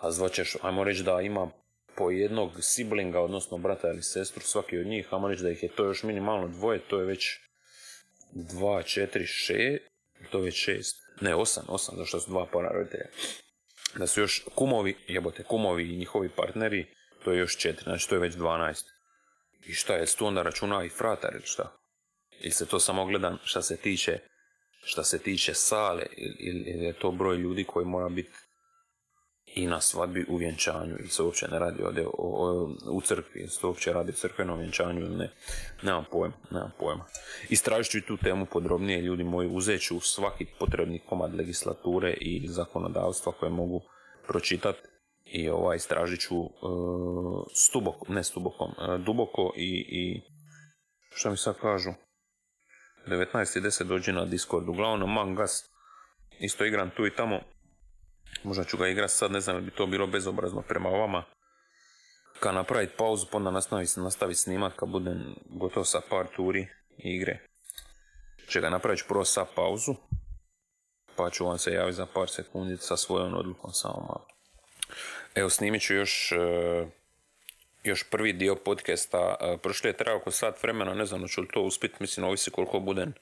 A 0.00 0.10
zvaćeš, 0.10 0.56
ajmo 0.62 0.84
reći 0.84 1.02
da 1.02 1.20
ima 1.20 1.50
po 1.96 2.10
jednog 2.10 2.50
siblinga, 2.60 3.20
odnosno 3.20 3.58
brata 3.58 3.88
ili 3.88 4.02
sestru, 4.02 4.42
svaki 4.42 4.78
od 4.78 4.86
njih, 4.86 5.08
ajmo 5.10 5.28
reći 5.28 5.42
da 5.42 5.50
ih 5.50 5.62
je 5.62 5.68
to 5.68 5.84
još 5.84 6.02
minimalno 6.02 6.48
dvoje, 6.48 6.78
to 6.78 7.00
je 7.00 7.06
već 7.06 7.38
dva, 8.32 8.82
četiri, 8.82 9.26
šest, 9.26 9.82
to 10.30 10.38
je 10.38 10.44
već 10.44 10.64
šest 10.64 11.06
ne 11.20 11.34
osam, 11.34 11.64
osam, 11.68 11.94
zašto 11.98 12.20
su 12.20 12.30
dva 12.30 12.46
para 12.52 12.68
roditelja. 12.68 13.06
Da 13.96 14.06
su 14.06 14.20
još 14.20 14.44
kumovi, 14.54 14.96
jebote, 15.08 15.42
kumovi 15.42 15.92
i 15.92 15.96
njihovi 15.96 16.28
partneri, 16.28 16.86
to 17.24 17.32
je 17.32 17.38
još 17.38 17.56
četiri, 17.56 17.84
znači 17.84 18.08
to 18.08 18.14
je 18.14 18.20
već 18.20 18.34
dvanaest. 18.34 18.86
I 19.66 19.74
šta 19.74 19.94
je, 19.94 20.06
tu 20.06 20.26
onda 20.26 20.42
računa 20.42 20.84
i 20.84 20.88
fratar 20.88 21.34
ili 21.34 21.46
šta? 21.46 21.76
Ili 22.40 22.50
se 22.50 22.66
to 22.66 22.80
samo 22.80 23.06
gleda 23.06 23.38
šta 23.44 23.62
se 23.62 23.76
tiče, 23.76 24.18
šta 24.84 25.04
se 25.04 25.18
tiče 25.18 25.54
sale, 25.54 26.06
ili, 26.16 26.64
ili 26.66 26.84
je 26.84 26.92
to 26.92 27.10
broj 27.10 27.36
ljudi 27.36 27.64
koji 27.64 27.86
mora 27.86 28.08
biti 28.08 28.30
i 29.56 29.66
na 29.66 29.80
svadbi 29.80 30.26
u 30.28 30.36
vjenčanju. 30.36 30.96
Ili 30.98 31.08
se 31.08 31.22
uopće 31.22 31.48
ne 31.48 31.58
radi 31.58 31.82
ovdje 31.82 32.06
u 32.90 33.00
crkvi, 33.00 33.40
ili 33.40 33.48
se 33.48 33.66
uopće 33.66 33.92
radi 33.92 34.10
o 34.10 34.14
crkvenom 34.14 34.58
vjenčanju 34.58 35.00
ili 35.00 35.16
ne, 35.16 35.32
nemam 35.82 36.04
pojma, 36.10 36.34
nemam 36.50 36.72
pojma. 36.78 37.04
Istražit 37.48 37.92
ću 37.92 38.06
tu 38.06 38.16
temu 38.16 38.46
podrobnije, 38.46 39.00
ljudi 39.00 39.24
moji, 39.24 39.48
uzet 39.52 39.80
ću 39.80 40.00
svaki 40.00 40.46
potrebni 40.58 41.02
komad 41.08 41.34
legislature 41.34 42.12
i 42.20 42.48
zakonodavstva 42.48 43.32
koje 43.32 43.50
mogu 43.50 43.80
pročitati 44.28 44.78
i 45.24 45.48
ovaj, 45.48 45.76
istražit 45.76 46.20
ću 46.20 46.36
uh, 46.36 46.50
stuboko, 47.54 48.12
ne 48.12 48.24
stubokom, 48.24 48.68
uh, 48.68 49.04
duboko 49.04 49.52
i, 49.56 49.86
i 49.88 50.22
što 51.10 51.30
mi 51.30 51.36
sad 51.36 51.58
kažu, 51.60 51.90
19.10 53.06 53.82
dođe 53.82 54.12
na 54.12 54.24
Discord, 54.24 54.68
uglavnom 54.68 55.12
mangas, 55.12 55.64
isto 56.40 56.64
igram 56.64 56.90
tu 56.96 57.06
i 57.06 57.14
tamo, 57.14 57.40
Možda 58.42 58.64
ću 58.64 58.76
ga 58.76 58.88
igrati 58.88 59.12
sad, 59.12 59.32
ne 59.32 59.40
znam 59.40 59.64
bi 59.64 59.70
to 59.70 59.86
bilo 59.86 60.06
bezobrazno 60.06 60.62
prema 60.62 60.88
vama. 60.88 61.24
Kad 62.40 62.54
napraviti 62.54 62.96
pauzu, 62.96 63.26
pa 63.30 63.36
onda 63.36 63.50
nastaviti 63.50 64.00
nastavi 64.00 64.34
snimat 64.34 64.72
kad 64.76 64.88
budem 64.88 65.34
gotov 65.46 65.84
sa 65.84 66.00
par 66.10 66.26
turi 66.36 66.66
igre. 66.98 67.38
Čega 68.48 68.70
napravit 68.70 68.98
ću 68.98 69.04
prvo 69.08 69.24
sa 69.24 69.44
pauzu, 69.54 69.94
pa 71.16 71.30
ću 71.30 71.46
vam 71.46 71.58
se 71.58 71.72
javiti 71.72 71.96
za 71.96 72.06
par 72.06 72.28
sekundi 72.30 72.76
sa 72.76 72.96
svojom 72.96 73.34
odlukom 73.34 73.72
samo 73.72 74.00
malo. 74.00 74.26
Evo 75.34 75.50
snimit 75.50 75.82
ću 75.82 75.94
još, 75.94 76.32
e, 76.32 76.86
još 77.84 78.10
prvi 78.10 78.32
dio 78.32 78.56
podcasta. 78.56 79.36
E, 79.40 79.56
prošli 79.62 79.90
je 79.90 79.96
trajao 79.96 80.18
oko 80.18 80.30
sat 80.30 80.62
vremena, 80.62 80.94
ne 80.94 81.06
znam 81.06 81.28
ću 81.28 81.40
li 81.40 81.48
to 81.48 81.62
uspjeti, 81.62 81.96
mislim 82.00 82.26
ovisi 82.26 82.50
koliko 82.50 82.80
budem 82.80 83.14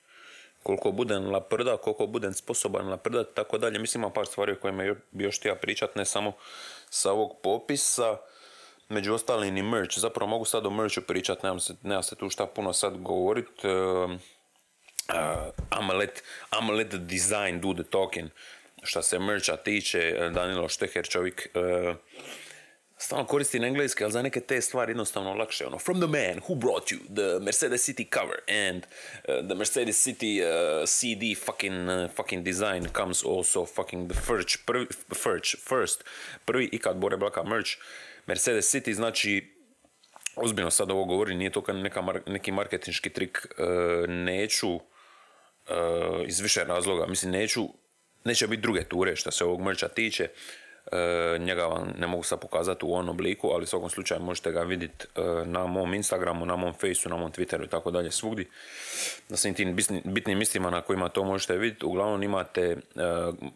koliko 0.64 0.92
budem 0.92 1.30
laprda, 1.30 1.76
koliko 1.76 2.06
budem 2.06 2.32
sposoban 2.32 2.88
laprdat, 2.88 3.34
tako 3.34 3.58
dalje. 3.58 3.78
Mislim, 3.78 4.02
ima 4.02 4.10
par 4.10 4.26
stvari 4.26 4.52
o 4.52 4.60
kojima 4.60 4.94
bi 5.10 5.24
još 5.24 5.38
htio 5.38 5.54
pričat, 5.54 5.96
ne 5.96 6.04
samo 6.04 6.32
sa 6.90 7.12
ovog 7.12 7.36
popisa. 7.42 8.16
Među 8.88 9.14
ostalim 9.14 9.56
i 9.56 9.62
merch. 9.62 9.98
Zapravo 9.98 10.30
mogu 10.30 10.44
sad 10.44 10.66
o 10.66 10.70
merchu 10.70 11.00
pričat, 11.00 11.42
nemam 11.42 11.60
se, 11.60 11.74
nema 11.82 12.02
se 12.02 12.16
tu 12.16 12.30
šta 12.30 12.46
puno 12.46 12.72
sad 12.72 12.96
govorit. 12.96 13.64
Uh, 13.64 14.10
uh, 15.80 15.94
let, 15.98 16.22
let 16.72 16.88
the 16.88 16.98
design 16.98 17.60
do 17.60 17.82
the 17.82 17.90
talking. 17.90 18.30
Šta 18.82 19.02
se 19.02 19.18
mercha 19.18 19.56
tiče, 19.56 20.30
Danilo 20.34 20.68
Šteher 20.68 21.08
čovjek 21.08 21.48
uh, 21.54 21.96
stalno 23.04 23.26
koristim 23.26 23.64
engleski, 23.64 24.04
ali 24.04 24.12
za 24.12 24.22
neke 24.22 24.40
te 24.40 24.60
stvari 24.60 24.90
jednostavno 24.90 25.34
lakše. 25.34 25.66
Ono, 25.66 25.78
from 25.78 26.00
the 26.00 26.06
man 26.06 26.40
who 26.48 26.54
brought 26.54 26.92
you 26.92 26.98
the 27.14 27.44
Mercedes 27.44 27.84
City 27.84 28.08
cover 28.14 28.38
and 28.68 28.86
uh, 28.86 29.46
the 29.46 29.54
Mercedes 29.54 30.02
City 30.04 30.40
uh, 30.40 30.86
CD 30.86 31.34
fucking, 31.46 31.88
uh, 31.88 32.10
fucking 32.16 32.44
design 32.44 32.88
comes 32.88 33.24
also 33.24 33.66
fucking 33.66 34.12
the 34.12 34.20
first, 34.20 34.58
prvi, 34.66 34.86
first, 35.14 35.56
first, 35.68 36.04
prvi 36.44 36.68
ikad 36.72 36.96
Bore 36.96 37.16
Blaka 37.16 37.42
merch. 37.42 37.70
Mercedes 38.26 38.74
City 38.74 38.92
znači 38.92 39.54
ozbiljno 40.36 40.70
sad 40.70 40.90
ovo 40.90 41.04
govori, 41.04 41.34
nije 41.34 41.50
to 41.50 41.62
neka, 41.72 42.02
neki 42.26 42.52
marketinški 42.52 43.10
trik, 43.10 43.46
uh, 43.58 44.08
neću 44.08 44.74
uh, 44.74 44.80
iz 46.26 46.40
više 46.40 46.64
razloga, 46.64 47.06
mislim 47.06 47.32
neću, 47.32 47.68
neće 48.24 48.46
biti 48.46 48.62
druge 48.62 48.84
ture 48.84 49.16
što 49.16 49.30
se 49.30 49.44
ovog 49.44 49.60
mercha 49.60 49.88
tiče, 49.88 50.28
njega 51.38 51.66
vam 51.66 51.94
ne 51.98 52.06
mogu 52.06 52.22
sad 52.22 52.40
pokazati 52.40 52.84
u 52.84 52.94
onom 52.94 53.08
obliku, 53.08 53.48
ali 53.48 53.62
u 53.62 53.66
svakom 53.66 53.90
slučaju 53.90 54.20
možete 54.20 54.52
ga 54.52 54.62
vidjeti 54.62 55.06
e, 55.16 55.20
na 55.46 55.66
mom 55.66 55.94
Instagramu, 55.94 56.46
na 56.46 56.56
mom 56.56 56.72
Faceu, 56.72 57.10
na 57.10 57.16
mom 57.16 57.32
Twitteru 57.32 57.64
i 57.64 57.68
tako 57.68 57.90
dalje 57.90 58.10
svugdje. 58.10 58.46
Na 59.28 59.36
svim 59.36 59.54
tim 59.54 59.76
bitnim 60.04 60.38
mistima 60.38 60.70
na 60.70 60.80
kojima 60.80 61.08
to 61.08 61.24
možete 61.24 61.56
vidjeti. 61.56 61.86
Uglavnom 61.86 62.22
imate 62.22 62.62
e, 62.62 62.76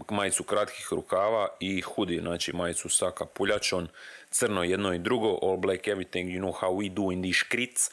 majicu 0.08 0.44
kratkih 0.44 0.88
rukava 0.90 1.48
i 1.60 1.80
hudi, 1.80 2.18
znači 2.20 2.52
majicu 2.52 2.88
sa 2.88 3.10
kapuljačom, 3.10 3.88
crno 4.30 4.64
jedno 4.64 4.94
i 4.94 4.98
drugo, 4.98 5.38
all 5.42 5.56
black 5.56 5.86
everything, 5.86 6.26
you 6.26 6.40
know 6.40 6.52
how 6.60 6.70
we 6.70 6.94
do 6.94 7.12
in 7.12 7.22
these 7.22 7.38
škric. 7.38 7.90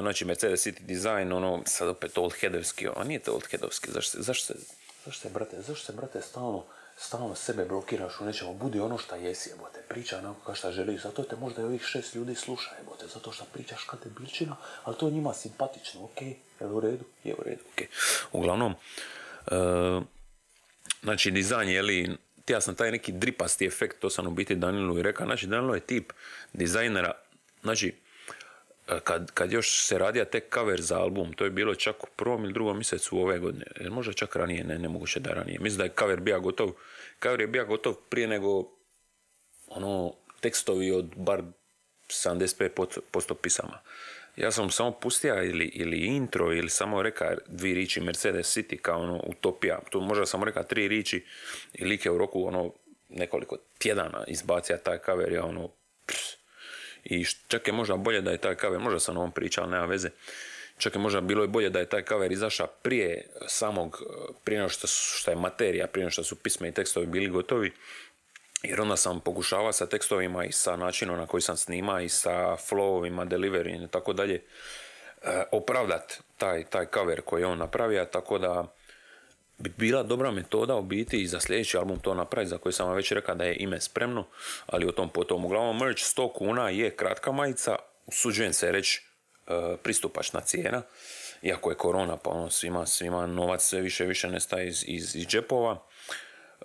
znači 0.00 0.24
Mercedes 0.24 0.66
City 0.66 0.80
design, 0.80 1.32
ono, 1.32 1.62
sad 1.66 1.88
opet 1.88 2.18
old 2.18 2.32
headovski, 2.40 2.88
a 2.96 3.04
nije 3.04 3.20
to 3.20 3.32
old 3.32 3.46
headovski, 3.50 3.90
zašto, 3.90 4.22
zašto 4.22 4.46
se, 4.46 4.54
zašto 5.04 5.20
se, 5.20 5.34
brate, 5.34 5.62
zašto 5.62 5.86
se, 5.86 5.92
brate, 5.92 6.22
stalno 6.22 6.64
stalno 6.98 7.34
sebe 7.34 7.64
blokiraš 7.64 8.20
u 8.20 8.24
nečemu, 8.24 8.54
budi 8.54 8.80
ono 8.80 8.98
šta 8.98 9.16
jesi, 9.16 9.50
jebote, 9.50 9.80
priča 9.88 10.18
onako 10.18 10.40
kao 10.40 10.54
šta 10.54 10.72
želiš, 10.72 11.02
zato 11.02 11.22
te 11.22 11.36
možda 11.36 11.62
i 11.62 11.64
ovih 11.64 11.82
šest 11.82 12.14
ljudi 12.14 12.34
sluša, 12.34 12.70
jebote, 12.78 13.06
zato 13.06 13.32
što 13.32 13.44
pričaš 13.52 13.84
kad 13.84 14.02
te 14.02 14.08
bilčina, 14.18 14.56
ali 14.84 14.96
to 14.96 15.06
je 15.06 15.12
njima 15.12 15.34
simpatično, 15.34 16.04
ok, 16.04 16.22
je 16.22 16.66
u 16.66 16.80
redu, 16.80 17.04
je 17.24 17.34
u 17.34 17.42
redu, 17.44 17.62
ok. 17.72 17.82
Uglavnom, 18.32 18.74
uh, 19.46 20.02
znači, 21.02 21.30
dizajn, 21.30 21.68
je 21.68 21.82
li, 21.82 22.16
ja 22.48 22.60
sam 22.60 22.74
taj 22.74 22.90
neki 22.90 23.12
dripasti 23.12 23.66
efekt, 23.66 23.98
to 23.98 24.10
sam 24.10 24.26
u 24.26 24.30
biti 24.30 24.54
Danilu 24.54 24.98
i 24.98 25.02
rekao, 25.02 25.26
znači, 25.26 25.46
Danilo 25.46 25.74
je 25.74 25.80
tip 25.80 26.12
dizajnera, 26.52 27.12
znači, 27.62 27.94
E, 27.94 28.07
kad, 29.04 29.30
kad 29.34 29.52
još 29.52 29.86
se 29.86 29.98
radija 29.98 30.24
tek 30.24 30.54
cover 30.54 30.80
za 30.80 30.98
album, 30.98 31.32
to 31.32 31.44
je 31.44 31.50
bilo 31.50 31.74
čak 31.74 32.04
u 32.04 32.06
prvom 32.16 32.44
ili 32.44 32.52
drugom 32.52 32.76
mjesecu 32.76 33.18
ove 33.18 33.38
godine, 33.38 33.64
možda 33.90 34.12
čak 34.12 34.36
ranije, 34.36 34.64
ne, 34.64 34.78
nemoguće 34.78 35.20
da 35.20 35.30
ranije. 35.30 35.58
Mislim 35.60 35.78
da 35.78 35.84
je 35.84 35.92
cover 35.98 36.20
bio 36.20 36.40
gotov, 36.40 36.72
cover 37.22 37.40
je 37.40 37.46
bio 37.46 37.64
gotov 37.64 37.94
prije 38.08 38.28
nego 38.28 38.64
ono, 39.66 40.14
tekstovi 40.40 40.92
od 40.92 41.14
bar 41.16 41.42
75% 42.08 43.34
pisama. 43.42 43.78
Ja 44.36 44.50
sam 44.50 44.70
samo 44.70 44.90
pustio 44.90 45.44
ili, 45.44 45.64
ili 45.64 45.98
intro 45.98 46.52
ili 46.52 46.70
samo 46.70 47.02
reka 47.02 47.36
dvi 47.46 47.74
riči 47.74 48.00
Mercedes 48.00 48.56
City 48.56 48.76
kao 48.76 49.00
ono 49.00 49.22
utopija. 49.26 49.80
Tu 49.90 50.00
možda 50.00 50.26
sam 50.26 50.44
rekao 50.44 50.62
tri 50.62 50.88
riči 50.88 51.24
i 51.72 51.84
like 51.84 52.10
u 52.10 52.18
roku 52.18 52.46
ono 52.46 52.72
nekoliko 53.08 53.56
tjedana 53.78 54.24
izbacija 54.26 54.78
taj 54.78 54.98
cover, 55.06 55.32
ja 55.32 55.44
ono 55.44 55.70
i 57.08 57.24
čak 57.48 57.66
je 57.66 57.72
možda 57.72 57.96
bolje 57.96 58.20
da 58.20 58.30
je 58.30 58.38
taj 58.38 58.54
cover, 58.54 58.80
možda 58.80 59.00
sam 59.00 59.16
ovom 59.16 59.32
pričao, 59.32 59.66
nema 59.66 59.86
veze, 59.86 60.10
čak 60.78 60.94
je 60.94 61.00
možda 61.00 61.20
bilo 61.20 61.44
i 61.44 61.48
bolje 61.48 61.70
da 61.70 61.78
je 61.78 61.88
taj 61.88 62.04
cover 62.04 62.32
izašao 62.32 62.66
prije 62.82 63.26
samog, 63.46 64.02
prije 64.44 64.58
nego 64.58 64.68
što, 64.68 64.86
što 64.86 65.30
je 65.30 65.36
materija, 65.36 65.86
prije 65.86 66.04
nego 66.04 66.10
što 66.10 66.24
su 66.24 66.36
pisme 66.36 66.68
i 66.68 66.72
tekstovi 66.72 67.06
bili 67.06 67.28
gotovi, 67.28 67.72
jer 68.62 68.80
onda 68.80 68.96
sam 68.96 69.20
pokušavao 69.20 69.72
sa 69.72 69.86
tekstovima 69.86 70.44
i 70.44 70.52
sa 70.52 70.76
načinom 70.76 71.16
na 71.18 71.26
koji 71.26 71.40
sam 71.40 71.56
snima 71.56 72.00
i 72.00 72.08
sa 72.08 72.56
flowovima, 72.56 73.28
delivery 73.28 73.84
i 73.84 73.88
tako 73.88 74.12
dalje, 74.12 74.34
e, 75.22 75.42
opravdat 75.52 76.20
taj, 76.38 76.64
taj 76.64 76.86
cover 76.94 77.22
koji 77.22 77.42
je 77.42 77.46
on 77.46 77.58
napravio, 77.58 78.04
tako 78.04 78.38
da 78.38 78.77
bi 79.58 79.72
bila 79.76 80.02
dobra 80.02 80.30
metoda 80.30 80.76
u 80.76 80.82
biti 80.82 81.22
i 81.22 81.26
za 81.26 81.40
sljedeći 81.40 81.76
album 81.76 81.98
to 81.98 82.14
napraviti, 82.14 82.50
za 82.50 82.58
koji 82.58 82.72
sam 82.72 82.86
vam 82.86 82.96
već 82.96 83.12
rekao 83.12 83.34
da 83.34 83.44
je 83.44 83.56
ime 83.60 83.80
spremno, 83.80 84.24
ali 84.66 84.86
o 84.86 84.92
tom 84.92 85.08
potom. 85.08 85.44
Uglavnom, 85.44 85.78
merch 85.78 86.02
100 86.02 86.32
kuna 86.32 86.68
je 86.68 86.96
kratka 86.96 87.32
majica, 87.32 87.76
usuđujem 88.06 88.52
se 88.52 88.72
reći 88.72 89.02
e, 89.46 89.76
pristupačna 89.82 90.40
cijena, 90.40 90.82
iako 91.42 91.70
je 91.70 91.76
korona, 91.76 92.16
pa 92.16 92.30
ono 92.30 92.50
svima, 92.50 92.86
svima 92.86 93.26
novac 93.26 93.62
sve 93.62 93.80
više 93.80 94.04
više 94.04 94.28
nestaje 94.28 94.68
iz, 94.68 94.84
iz, 94.86 95.16
iz 95.16 95.26
džepova. 95.26 95.84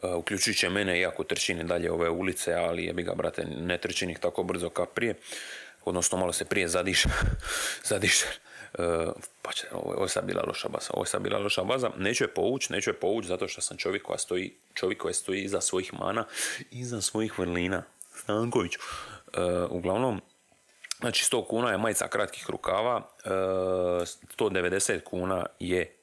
Uh, 0.02 0.16
uključujući 0.16 0.70
mene, 0.70 1.00
iako 1.00 1.24
trčini 1.24 1.64
dalje 1.64 1.92
ove 1.92 2.10
ulice, 2.10 2.54
ali 2.54 2.86
jebi 2.86 3.04
ga, 3.04 3.14
brate, 3.16 3.46
ne 3.46 3.78
trčim 3.78 4.16
tako 4.16 4.44
brzo 4.44 4.70
kao 4.70 4.86
prije. 4.86 5.16
Odnosno, 5.86 6.18
malo 6.18 6.34
se 6.34 6.46
prije 6.46 6.68
zadiša. 6.68 7.10
zadiša 7.92 8.28
E, 8.28 8.53
pa 9.42 9.52
će, 9.52 9.68
ovo 9.72 10.04
je 10.04 10.10
sad 10.10 10.26
bila 10.26 10.44
loša 10.48 10.70
baza, 10.70 10.88
ovo 10.94 11.04
je 11.04 11.08
sad 11.08 11.22
bila 11.22 11.40
loša 11.40 11.64
baza, 11.64 11.90
neću 11.98 12.24
je 12.24 12.34
povući, 12.34 12.74
neću 12.74 12.90
je 12.90 12.94
povući 12.94 13.28
zato 13.28 13.48
što 13.48 13.62
sam 13.62 13.78
čovjek 13.78 14.04
koja 14.04 14.18
stoji, 14.18 14.54
čovjek 14.74 15.02
koji 15.02 15.14
stoji 15.14 15.42
iza 15.42 15.62
svojih 15.62 15.94
mana, 15.94 16.26
iza 16.72 17.02
svojih 17.02 17.40
vrlina, 17.40 17.84
Stanković. 18.16 18.74
E, 18.74 18.80
uglavnom, 19.70 20.22
znači 21.00 21.26
100 21.26 21.48
kuna 21.48 21.72
je 21.72 21.78
majica 21.78 22.08
kratkih 22.08 22.50
rukava, 22.50 23.02
190 23.26 24.94
e, 24.94 25.00
kuna 25.00 25.46
je 25.60 25.96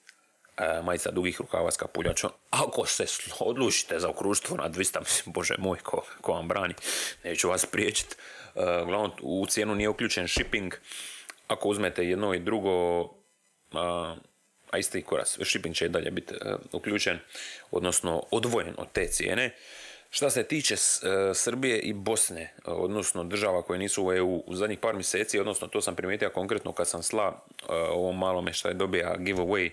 majica 0.83 1.11
dugih 1.11 1.41
rukava 1.41 1.71
s 1.71 1.77
kapuljačom. 1.77 2.31
Ako 2.50 2.87
se 2.87 3.05
odlučite 3.41 4.00
za 4.00 4.09
okruštvo 4.09 4.57
na 4.57 4.69
200, 4.69 5.00
mislim, 5.00 5.33
bože 5.33 5.55
moj, 5.59 5.79
ko, 5.79 6.03
ko 6.21 6.33
vam 6.33 6.49
brani, 6.49 6.75
neću 7.25 7.49
vas 7.49 7.67
priječiti. 7.67 8.17
Uglavnom, 8.83 9.11
u 9.23 9.47
cijenu 9.47 9.75
nije 9.75 9.89
uključen 9.89 10.29
shipping, 10.29 10.75
ako 11.50 11.69
uzmete 11.69 12.09
jedno 12.09 12.35
i 12.35 12.38
drugo, 12.38 13.02
a, 13.73 14.16
a 14.71 14.78
isti 14.78 15.02
koras, 15.02 15.38
shipping 15.42 15.75
će 15.75 15.87
i 15.87 15.88
dalje 15.88 16.11
biti 16.11 16.35
e, 16.35 16.54
uključen, 16.73 17.19
odnosno 17.71 18.23
odvojen 18.30 18.75
od 18.78 18.92
te 18.92 19.07
cijene. 19.07 19.54
Šta 20.11 20.30
se 20.30 20.42
tiče 20.42 20.75
e, 20.75 20.78
Srbije 21.35 21.78
i 21.78 21.92
Bosne, 21.92 22.54
odnosno 22.64 23.25
država 23.25 23.62
koje 23.62 23.78
nisu 23.78 24.07
u 24.07 24.12
EU 24.12 24.42
u 24.47 24.54
zadnjih 24.54 24.78
par 24.78 24.95
mjeseci, 24.95 25.38
odnosno 25.38 25.69
to 25.69 25.80
sam 25.80 25.97
primijetio 25.97 26.30
konkretno 26.30 26.73
kad 26.73 26.88
sam 26.88 27.02
sla 27.02 27.28
uh, 27.28 27.69
ovo 27.69 28.12
malome 28.12 28.52
što 28.52 28.69
je 28.69 28.75
dobija 28.75 29.16
giveaway 29.19 29.71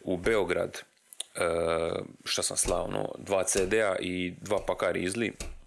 u 0.00 0.16
Beograd, 0.16 0.82
šta 2.24 2.42
sam 2.42 2.56
slao, 2.56 2.84
ono, 2.84 3.14
dva 3.18 3.44
CD-a 3.44 3.96
i 4.00 4.34
dva 4.40 4.58
paka 4.66 4.90
Rizli, 4.90 5.32
Uh, 5.32 5.59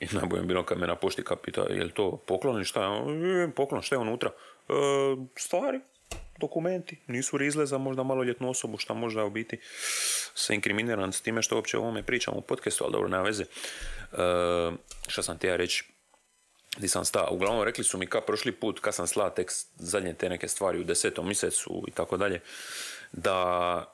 I 0.00 0.06
najbolje 0.12 0.42
bilo 0.42 0.62
kad 0.62 0.78
me 0.78 0.86
na 0.86 0.96
pošti 0.96 1.24
kapita, 1.24 1.60
je 1.70 1.84
li 1.84 1.92
to 1.92 2.16
poklon 2.26 2.56
ili 2.56 2.64
šta 2.64 2.84
je? 2.84 3.50
Poklon, 3.56 3.82
šta 3.82 3.94
je 3.94 3.98
unutra? 3.98 4.30
E, 4.68 4.72
stvari, 5.36 5.80
dokumenti, 6.40 7.00
nisu 7.06 7.38
rizle 7.38 7.66
za 7.66 7.78
možda 7.78 8.02
maloljetnu 8.02 8.50
osobu, 8.50 8.78
šta 8.78 8.94
možda 8.94 9.24
u 9.24 9.30
biti 9.30 9.58
se 10.34 10.54
inkriminiran 10.54 11.12
s 11.12 11.20
time 11.20 11.42
što 11.42 11.56
uopće 11.56 11.78
o 11.78 11.80
ovome 11.80 12.02
pričam 12.02 12.34
u 12.36 12.40
podcastu, 12.40 12.84
ali 12.84 12.92
dobro, 12.92 13.08
nema 13.08 13.22
veze. 13.22 13.42
E, 13.42 13.46
šta 15.08 15.22
sam 15.22 15.38
ti 15.38 15.46
ja 15.46 15.56
reći? 15.56 15.84
Di 16.76 16.88
sam 16.88 17.04
sta. 17.04 17.28
Uglavnom 17.30 17.64
rekli 17.64 17.84
su 17.84 17.98
mi 17.98 18.06
ka 18.06 18.20
prošli 18.20 18.52
put, 18.52 18.80
kad 18.80 18.94
sam 18.94 19.06
sla 19.06 19.30
tek 19.30 19.52
zadnje 19.76 20.14
te 20.14 20.28
neke 20.28 20.48
stvari 20.48 20.80
u 20.80 20.84
desetom 20.84 21.26
mjesecu 21.26 21.84
i 21.88 21.90
tako 21.90 22.16
dalje, 22.16 22.40
da 23.12 23.93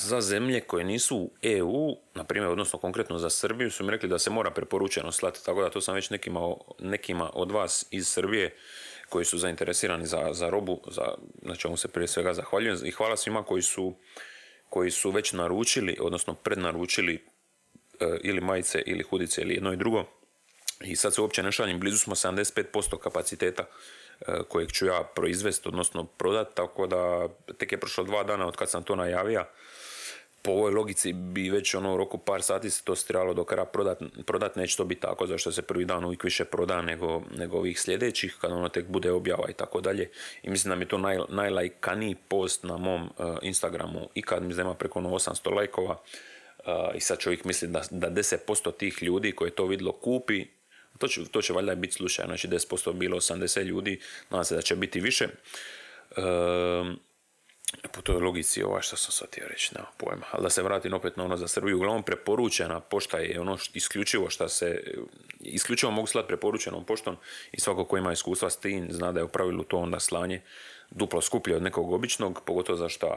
za 0.00 0.20
zemlje 0.20 0.60
koje 0.60 0.84
nisu 0.84 1.16
u 1.16 1.30
EU, 1.42 1.96
na 2.14 2.24
primjer, 2.24 2.50
odnosno 2.50 2.78
konkretno 2.78 3.18
za 3.18 3.30
Srbiju, 3.30 3.70
su 3.70 3.84
mi 3.84 3.90
rekli 3.90 4.08
da 4.08 4.18
se 4.18 4.30
mora 4.30 4.50
preporučeno 4.50 5.12
slati, 5.12 5.44
tako 5.44 5.62
da 5.62 5.70
to 5.70 5.80
sam 5.80 5.94
već 5.94 6.10
nekima, 6.10 6.40
nekima 6.78 7.30
od 7.34 7.50
vas 7.50 7.86
iz 7.90 8.08
Srbije 8.08 8.56
koji 9.08 9.24
su 9.24 9.38
zainteresirani 9.38 10.06
za, 10.06 10.28
za 10.32 10.50
robu, 10.50 10.80
za, 10.90 11.14
na 11.42 11.56
čemu 11.56 11.76
se 11.76 11.88
prije 11.88 12.08
svega 12.08 12.34
zahvaljujem 12.34 12.78
i 12.84 12.90
hvala 12.90 13.16
svima 13.16 13.42
koji 13.42 13.62
su, 13.62 13.94
koji 14.68 14.90
su 14.90 15.10
već 15.10 15.32
naručili, 15.32 15.96
odnosno 16.00 16.34
prednaručili 16.34 17.14
e, 17.14 18.18
ili 18.22 18.40
majice 18.40 18.82
ili 18.86 19.02
hudice 19.02 19.40
ili 19.42 19.54
jedno 19.54 19.72
i 19.72 19.76
drugo. 19.76 20.04
I 20.80 20.96
sad 20.96 21.14
se 21.14 21.20
uopće 21.20 21.42
ne 21.42 21.74
blizu 21.78 21.98
smo 21.98 22.14
75% 22.14 22.98
kapaciteta 22.98 23.62
e, 24.20 24.24
kojeg 24.48 24.72
ću 24.72 24.86
ja 24.86 25.02
proizvesti, 25.14 25.68
odnosno 25.68 26.04
prodati, 26.04 26.56
tako 26.56 26.86
da 26.86 27.28
tek 27.58 27.72
je 27.72 27.80
prošlo 27.80 28.04
dva 28.04 28.22
dana 28.22 28.46
od 28.46 28.56
kad 28.56 28.70
sam 28.70 28.82
to 28.82 28.96
najavio 28.96 29.44
po 30.42 30.50
ovoj 30.50 30.72
logici 30.72 31.12
bi 31.12 31.50
već 31.50 31.74
ono 31.74 31.94
u 31.94 31.96
roku 31.96 32.18
par 32.18 32.42
sati 32.42 32.70
se 32.70 32.84
to 32.84 32.96
stiralo 32.96 33.34
do 33.34 33.44
kraja 33.44 33.64
prodat, 33.64 33.98
prodat 34.26 34.56
neće 34.56 34.76
to 34.76 34.84
biti 34.84 35.00
tako 35.00 35.26
zašto 35.26 35.52
se 35.52 35.62
prvi 35.62 35.84
dan 35.84 36.04
uvijek 36.04 36.24
više 36.24 36.44
proda 36.44 36.82
nego, 36.82 37.22
nego 37.36 37.56
ovih 37.56 37.80
sljedećih 37.80 38.36
kad 38.40 38.52
ono 38.52 38.68
tek 38.68 38.86
bude 38.86 39.12
objava 39.12 39.50
i 39.50 39.52
tako 39.52 39.80
dalje 39.80 40.10
i 40.42 40.50
mislim 40.50 40.70
da 40.70 40.76
mi 40.76 40.82
je 40.82 40.88
to 40.88 40.98
naj, 40.98 41.18
najlajkaniji 41.28 42.16
post 42.28 42.64
na 42.64 42.76
mom 42.76 43.02
uh, 43.02 43.36
Instagramu 43.42 44.08
i 44.14 44.22
kad 44.22 44.42
mi 44.42 44.54
ima 44.54 44.74
preko 44.74 45.00
800 45.00 45.54
lajkova 45.54 46.00
uh, 46.58 46.64
i 46.94 47.00
sad 47.00 47.18
čovjek 47.18 47.44
misli 47.44 47.68
da, 47.68 47.82
da 47.90 48.10
10% 48.10 48.76
tih 48.76 49.02
ljudi 49.02 49.32
koje 49.32 49.50
to 49.50 49.66
vidlo 49.66 49.92
kupi 49.92 50.46
to 50.98 51.08
će, 51.08 51.24
to 51.24 51.42
će 51.42 51.52
valjda 51.52 51.74
biti 51.74 51.94
slučaj, 51.94 52.26
znači 52.26 52.48
10% 52.48 52.92
bilo 52.92 53.16
80 53.16 53.62
ljudi, 53.62 54.00
nadam 54.30 54.44
se 54.44 54.54
da 54.54 54.62
će 54.62 54.76
biti 54.76 55.00
više. 55.00 55.28
Uh, 56.10 56.22
po 57.92 58.00
toj 58.02 58.20
logici 58.20 58.62
ova 58.62 58.82
što 58.82 58.96
sam 58.96 59.12
sad 59.12 59.28
htio 59.28 59.48
reći, 59.48 59.74
nema 59.74 59.88
pojma. 59.96 60.26
Ali 60.30 60.42
da 60.42 60.50
se 60.50 60.62
vratim 60.62 60.94
opet 60.94 61.16
na 61.16 61.24
ono 61.24 61.36
za 61.36 61.48
Srbiju. 61.48 61.76
Uglavnom 61.76 62.02
preporučena 62.02 62.80
pošta 62.80 63.18
je 63.18 63.40
ono 63.40 63.58
isključivo 63.74 64.30
što 64.30 64.48
se, 64.48 64.82
isključivo 65.40 65.92
mogu 65.92 66.06
slati 66.06 66.28
preporučenom 66.28 66.84
poštom 66.84 67.16
i 67.52 67.60
svako 67.60 67.84
ko 67.84 67.96
ima 67.96 68.12
iskustva 68.12 68.50
s 68.50 68.56
tim 68.56 68.86
zna 68.90 69.12
da 69.12 69.20
je 69.20 69.24
u 69.24 69.28
pravilu 69.28 69.64
to 69.64 69.78
onda 69.78 70.00
slanje 70.00 70.40
duplo 70.90 71.20
skuplje 71.20 71.56
od 71.56 71.62
nekog 71.62 71.92
običnog, 71.92 72.42
pogotovo 72.46 72.78
zašto 72.78 73.14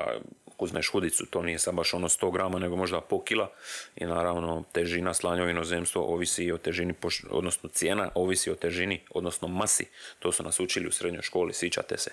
uzmeš 0.58 0.92
hudicu, 0.92 1.26
to 1.26 1.42
nije 1.42 1.60
sad 1.60 1.76
baš 1.76 1.94
ono 1.94 2.10
100 2.10 2.32
grama, 2.34 2.60
nego 2.60 2.76
možda 2.76 3.02
po 3.02 3.24
kila 3.24 3.52
i 3.96 4.06
naravno 4.06 4.64
težina 4.72 5.14
slanja 5.14 5.44
u 5.44 5.50
inozemstvo 5.50 6.04
ovisi 6.04 6.52
o 6.52 6.58
težini, 6.58 6.94
odnosno 7.30 7.70
cijena 7.70 8.10
ovisi 8.16 8.52
o 8.52 8.56
težini, 8.56 9.02
odnosno 9.10 9.48
masi. 9.48 9.86
To 10.20 10.32
su 10.32 10.44
nas 10.44 10.60
učili 10.60 10.88
u 10.88 10.92
srednjoj 10.92 11.22
školi, 11.22 11.54
sjećate 11.54 11.98
se. 11.98 12.12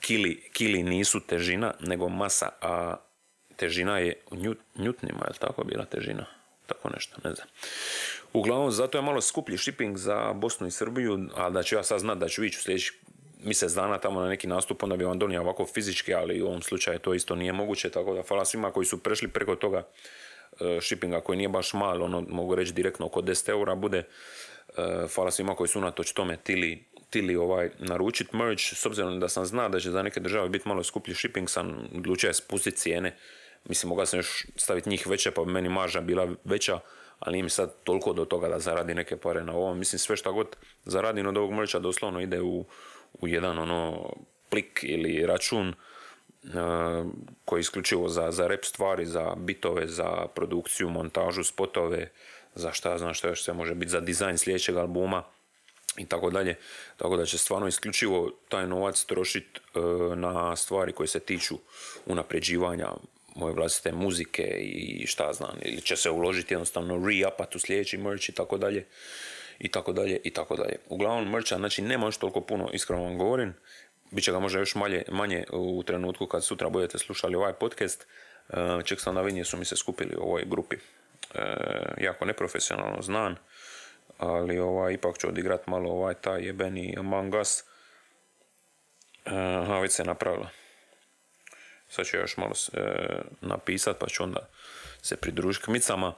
Kili, 0.00 0.50
kili 0.52 0.82
nisu 0.82 1.20
težina, 1.20 1.74
nego 1.80 2.08
masa, 2.08 2.48
a 2.60 2.96
težina 3.56 3.98
je 3.98 4.20
u 4.30 4.36
njutnima, 4.76 5.20
je 5.24 5.30
li 5.30 5.38
tako 5.38 5.64
bila 5.64 5.84
težina? 5.84 6.26
Tako 6.66 6.90
nešto, 6.90 7.16
ne 7.24 7.34
znam. 7.34 7.48
Uglavnom, 8.32 8.70
zato 8.70 8.98
je 8.98 9.02
malo 9.02 9.20
skuplji 9.20 9.58
shipping 9.58 9.96
za 9.96 10.32
Bosnu 10.32 10.66
i 10.66 10.70
Srbiju, 10.70 11.28
a 11.36 11.50
da 11.50 11.62
ću 11.62 11.74
ja 11.74 11.82
sad 11.82 12.00
znat 12.00 12.18
da 12.18 12.28
ću 12.28 12.44
ići 12.44 12.58
u 12.58 12.62
sljedećih 12.62 12.92
mjesec 13.44 13.72
dana 13.72 13.98
tamo 13.98 14.20
na 14.20 14.28
neki 14.28 14.46
nastup, 14.46 14.82
onda 14.82 14.96
bi 14.96 15.04
vam 15.04 15.18
donio 15.18 15.40
ovako 15.40 15.66
fizički, 15.66 16.14
ali 16.14 16.42
u 16.42 16.46
ovom 16.46 16.62
slučaju 16.62 16.98
to 16.98 17.14
isto 17.14 17.34
nije 17.34 17.52
moguće, 17.52 17.90
tako 17.90 18.14
da 18.14 18.22
hvala 18.28 18.44
svima 18.44 18.70
koji 18.70 18.86
su 18.86 19.02
prešli 19.02 19.28
preko 19.28 19.56
toga 19.56 19.86
e, 20.60 20.78
shippinga 20.80 21.20
koji 21.20 21.36
nije 21.36 21.48
baš 21.48 21.72
mal, 21.72 22.02
ono 22.02 22.20
mogu 22.28 22.54
reći 22.54 22.72
direktno 22.72 23.06
oko 23.06 23.20
10 23.20 23.48
eura 23.48 23.74
bude. 23.74 23.98
E, 23.98 25.06
hvala 25.14 25.30
svima 25.30 25.54
koji 25.54 25.68
su 25.68 25.78
unatoč 25.78 26.12
tome 26.12 26.36
tili, 26.36 26.84
tili 27.10 27.36
ovaj, 27.36 27.70
naručit 27.78 28.32
merch, 28.32 28.64
s 28.74 28.86
obzirom 28.86 29.20
da 29.20 29.28
sam 29.28 29.46
zna 29.46 29.68
da 29.68 29.80
će 29.80 29.90
za 29.90 30.02
neke 30.02 30.20
države 30.20 30.48
biti 30.48 30.68
malo 30.68 30.84
skuplji 30.84 31.14
shipping, 31.14 31.50
sam 31.50 31.88
odlučio 31.96 32.32
spustiti 32.32 32.76
cijene. 32.76 33.16
Mislim, 33.64 33.88
mogao 33.88 34.06
sam 34.06 34.18
još 34.18 34.46
staviti 34.56 34.88
njih 34.90 35.06
veće, 35.06 35.30
pa 35.30 35.44
bi 35.44 35.52
meni 35.52 35.68
marža 35.68 36.00
bila 36.00 36.28
veća, 36.44 36.80
ali 37.18 37.32
nije 37.32 37.42
mi 37.42 37.50
sad 37.50 37.74
toliko 37.84 38.12
do 38.12 38.24
toga 38.24 38.48
da 38.48 38.58
zaradi 38.58 38.94
neke 38.94 39.16
pare 39.16 39.44
na 39.44 39.52
ovom. 39.52 39.78
Mislim, 39.78 39.98
sve 39.98 40.16
što 40.16 40.32
god 40.32 40.56
zaradim 40.84 41.26
od 41.26 41.36
ovog 41.36 41.52
mercha 41.52 41.78
doslovno 41.78 42.20
ide 42.20 42.40
u, 42.40 42.64
u 43.12 43.28
jedan 43.28 43.58
ono 43.58 44.12
plik 44.48 44.80
ili 44.82 45.26
račun 45.26 45.68
uh, 45.68 46.52
koji 47.44 47.58
je 47.58 47.60
isključivo 47.60 48.08
za, 48.08 48.30
za 48.30 48.46
rep 48.46 48.64
stvari, 48.64 49.06
za 49.06 49.34
bitove, 49.36 49.86
za 49.86 50.26
produkciju, 50.34 50.90
montažu, 50.90 51.44
spotove, 51.44 52.10
za 52.54 52.72
šta 52.72 52.98
znam 52.98 53.14
što 53.14 53.28
još 53.28 53.44
se 53.44 53.52
može 53.52 53.74
biti, 53.74 53.90
za 53.90 54.00
dizajn 54.00 54.38
sljedećeg 54.38 54.76
albuma 54.76 55.24
i 55.96 56.06
tako 56.06 56.30
dalje. 56.30 56.56
Tako 56.96 57.16
da 57.16 57.26
će 57.26 57.38
stvarno 57.38 57.68
isključivo 57.68 58.30
taj 58.48 58.66
novac 58.66 59.04
trošiti 59.04 59.60
uh, 59.74 60.16
na 60.18 60.56
stvari 60.56 60.92
koje 60.92 61.06
se 61.06 61.20
tiču 61.20 61.58
unapređivanja 62.06 62.88
moje 63.34 63.54
vlastite 63.54 63.92
muzike 63.92 64.42
i 64.60 65.06
šta 65.06 65.32
znam, 65.32 65.58
ili 65.62 65.80
će 65.80 65.96
se 65.96 66.10
uložiti 66.10 66.54
jednostavno 66.54 67.06
re-upat 67.06 67.56
u 67.56 67.58
sljedeći 67.58 67.98
merch 67.98 68.28
i 68.28 68.32
tako 68.32 68.58
dalje 68.58 68.86
i 69.60 69.68
tako 69.68 69.92
dalje 69.92 70.20
i 70.24 70.30
tako 70.30 70.56
dalje. 70.56 70.76
Uglavnom 70.88 71.30
mrča, 71.30 71.56
znači 71.56 71.82
nema 71.82 72.06
još 72.06 72.16
toliko 72.16 72.40
puno, 72.40 72.70
iskreno 72.72 73.02
vam 73.02 73.18
govorim, 73.18 73.54
bit 74.10 74.24
će 74.24 74.32
ga 74.32 74.38
možda 74.38 74.58
još 74.58 74.74
manje, 74.74 75.02
manje 75.08 75.44
u 75.52 75.82
trenutku 75.82 76.26
kad 76.26 76.44
sutra 76.44 76.68
budete 76.68 76.98
slušali 76.98 77.36
ovaj 77.36 77.52
podcast. 77.52 78.06
E, 78.48 78.54
ček 78.84 79.00
sam 79.00 79.14
da 79.14 79.22
vidim 79.22 79.44
su 79.44 79.56
mi 79.56 79.64
se 79.64 79.76
skupili 79.76 80.16
u 80.16 80.22
ovoj 80.22 80.44
grupi. 80.46 80.76
E, 80.76 81.40
jako 81.98 82.24
neprofesionalno 82.24 83.02
znan, 83.02 83.36
ali 84.18 84.58
ovaj, 84.58 84.94
ipak 84.94 85.18
ću 85.18 85.28
odigrat 85.28 85.66
malo 85.66 85.90
ovaj 85.90 86.14
taj 86.14 86.46
jebeni 86.46 86.94
Among 86.98 87.34
Us. 87.34 87.64
Aha, 89.24 89.78
već 89.78 89.92
se 89.92 90.04
napravila. 90.04 90.48
Sad 91.88 92.06
ću 92.06 92.16
još 92.16 92.36
malo 92.36 92.52
e, 92.72 92.80
napisat 93.40 93.98
pa 93.98 94.06
ću 94.06 94.22
onda 94.22 94.48
se 95.02 95.16
pridružiti 95.16 95.64
kmicama. 95.64 96.14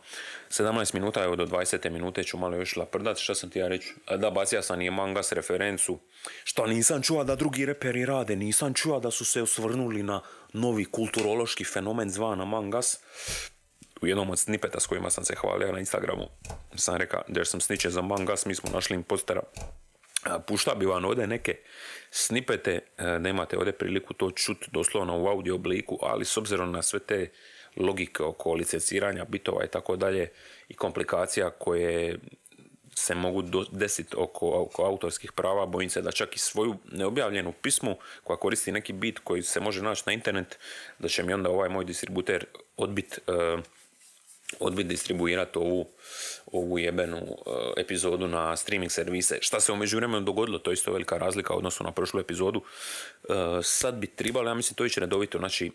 17 0.51 0.95
minuta, 0.95 1.25
evo 1.25 1.37
do 1.37 1.47
20. 1.47 1.91
minute 1.91 2.25
ću 2.25 2.39
malo 2.39 2.57
još 2.57 2.77
laprdat, 2.77 3.19
šta 3.19 3.35
sam 3.35 3.51
ti 3.51 3.59
ja 3.59 3.69
reći? 3.69 3.95
Da, 4.19 4.31
bacija 4.31 4.63
sam 4.63 4.81
i 4.81 4.91
Mangas 4.91 5.33
referencu. 5.33 5.99
Šta 6.45 6.67
nisam 6.67 7.03
čuo 7.03 7.25
da 7.25 7.37
drugi 7.37 7.67
reperi 7.67 8.07
rade, 8.07 8.37
nisam 8.37 8.75
čuo 8.75 9.01
da 9.01 9.11
su 9.11 9.25
se 9.25 9.43
osvrnuli 9.43 10.03
na 10.03 10.21
novi 10.53 10.85
kulturološki 10.85 11.65
fenomen 11.65 12.11
zvan 12.11 12.49
Mangas. 12.49 12.99
U 14.03 14.07
jednom 14.07 14.31
od 14.31 14.39
snipeta 14.39 14.81
s 14.81 14.87
kojima 14.87 15.11
sam 15.11 15.25
se 15.25 15.35
hvalio 15.35 15.73
na 15.73 15.79
Instagramu 15.79 16.29
sam 16.75 16.97
rekao, 16.97 17.23
there's 17.29 17.51
some 17.51 17.61
snitches 17.61 17.97
Among 17.97 18.31
Us, 18.31 18.47
mi 18.47 18.55
smo 18.55 18.71
našli 18.71 18.97
im 18.97 19.03
postera. 19.03 19.43
Pušta 20.47 20.75
bi 20.75 20.87
vam 20.87 21.05
ovdje 21.05 21.27
neke 21.27 21.57
snipete, 22.11 22.81
e, 22.99 23.19
nemate 23.19 23.59
ovdje 23.59 23.73
priliku 23.73 24.15
to 24.15 24.31
čuti 24.31 24.67
doslovno 24.73 25.23
u 25.23 25.27
audio 25.27 25.55
obliku, 25.55 25.99
ali 26.03 26.25
s 26.25 26.37
obzirom 26.37 26.73
na 26.73 26.83
sve 26.83 26.99
te 26.99 27.31
logike 27.77 28.23
oko 28.23 28.55
licenciranja 28.55 29.25
bitova 29.25 29.65
i 29.65 29.69
tako 29.69 29.97
dalje 29.97 30.31
i 30.69 30.75
komplikacija 30.75 31.51
koje 31.51 32.19
se 32.95 33.15
mogu 33.15 33.43
desiti 33.71 34.17
oko, 34.17 34.51
oko 34.51 34.85
autorskih 34.85 35.33
prava, 35.33 35.67
bojim 35.67 35.91
se 35.91 36.03
da 36.03 36.13
čak 36.13 36.37
i 36.37 36.39
svoju 36.39 36.77
neobjavljenu 36.93 37.53
pismu 37.63 37.97
koja 38.25 38.37
koristi 38.37 38.73
neki 38.73 38.93
bit 38.93 39.19
koji 39.19 39.43
se 39.43 39.61
može 39.61 39.83
naći 39.83 40.03
na 40.07 40.13
internet, 40.13 40.59
da 40.99 41.09
će 41.09 41.23
mi 41.23 41.33
onda 41.33 41.51
ovaj 41.51 41.69
moj 41.69 41.85
distributer 41.85 42.45
odbit, 42.77 43.19
uh, 43.27 43.61
odbit 44.61 44.87
distribuirati 44.87 45.59
ovu, 45.59 45.89
ovu 46.47 46.79
jebenu 46.79 47.17
uh, 47.17 47.37
epizodu 47.77 48.29
na 48.29 48.57
streaming 48.57 48.93
servise. 48.93 49.39
Šta 49.41 49.61
se 49.61 49.73
u 49.73 49.77
međuvremenu 49.77 50.21
dogodilo, 50.21 50.59
to 50.59 50.71
je 50.71 50.75
isto 50.75 50.93
velika 50.93 51.19
razlika 51.19 51.55
u 51.55 51.59
odnosu 51.59 51.85
na 51.85 51.93
prošlu 51.93 52.21
epizodu. 52.21 52.59
Uh, 52.59 53.35
sad 53.63 53.95
bi 53.95 54.07
trebalo, 54.07 54.49
ja 54.49 54.55
mislim, 54.55 54.77
to 54.77 54.85
ići 54.85 55.01
redovito, 55.01 55.39
znači 55.39 55.71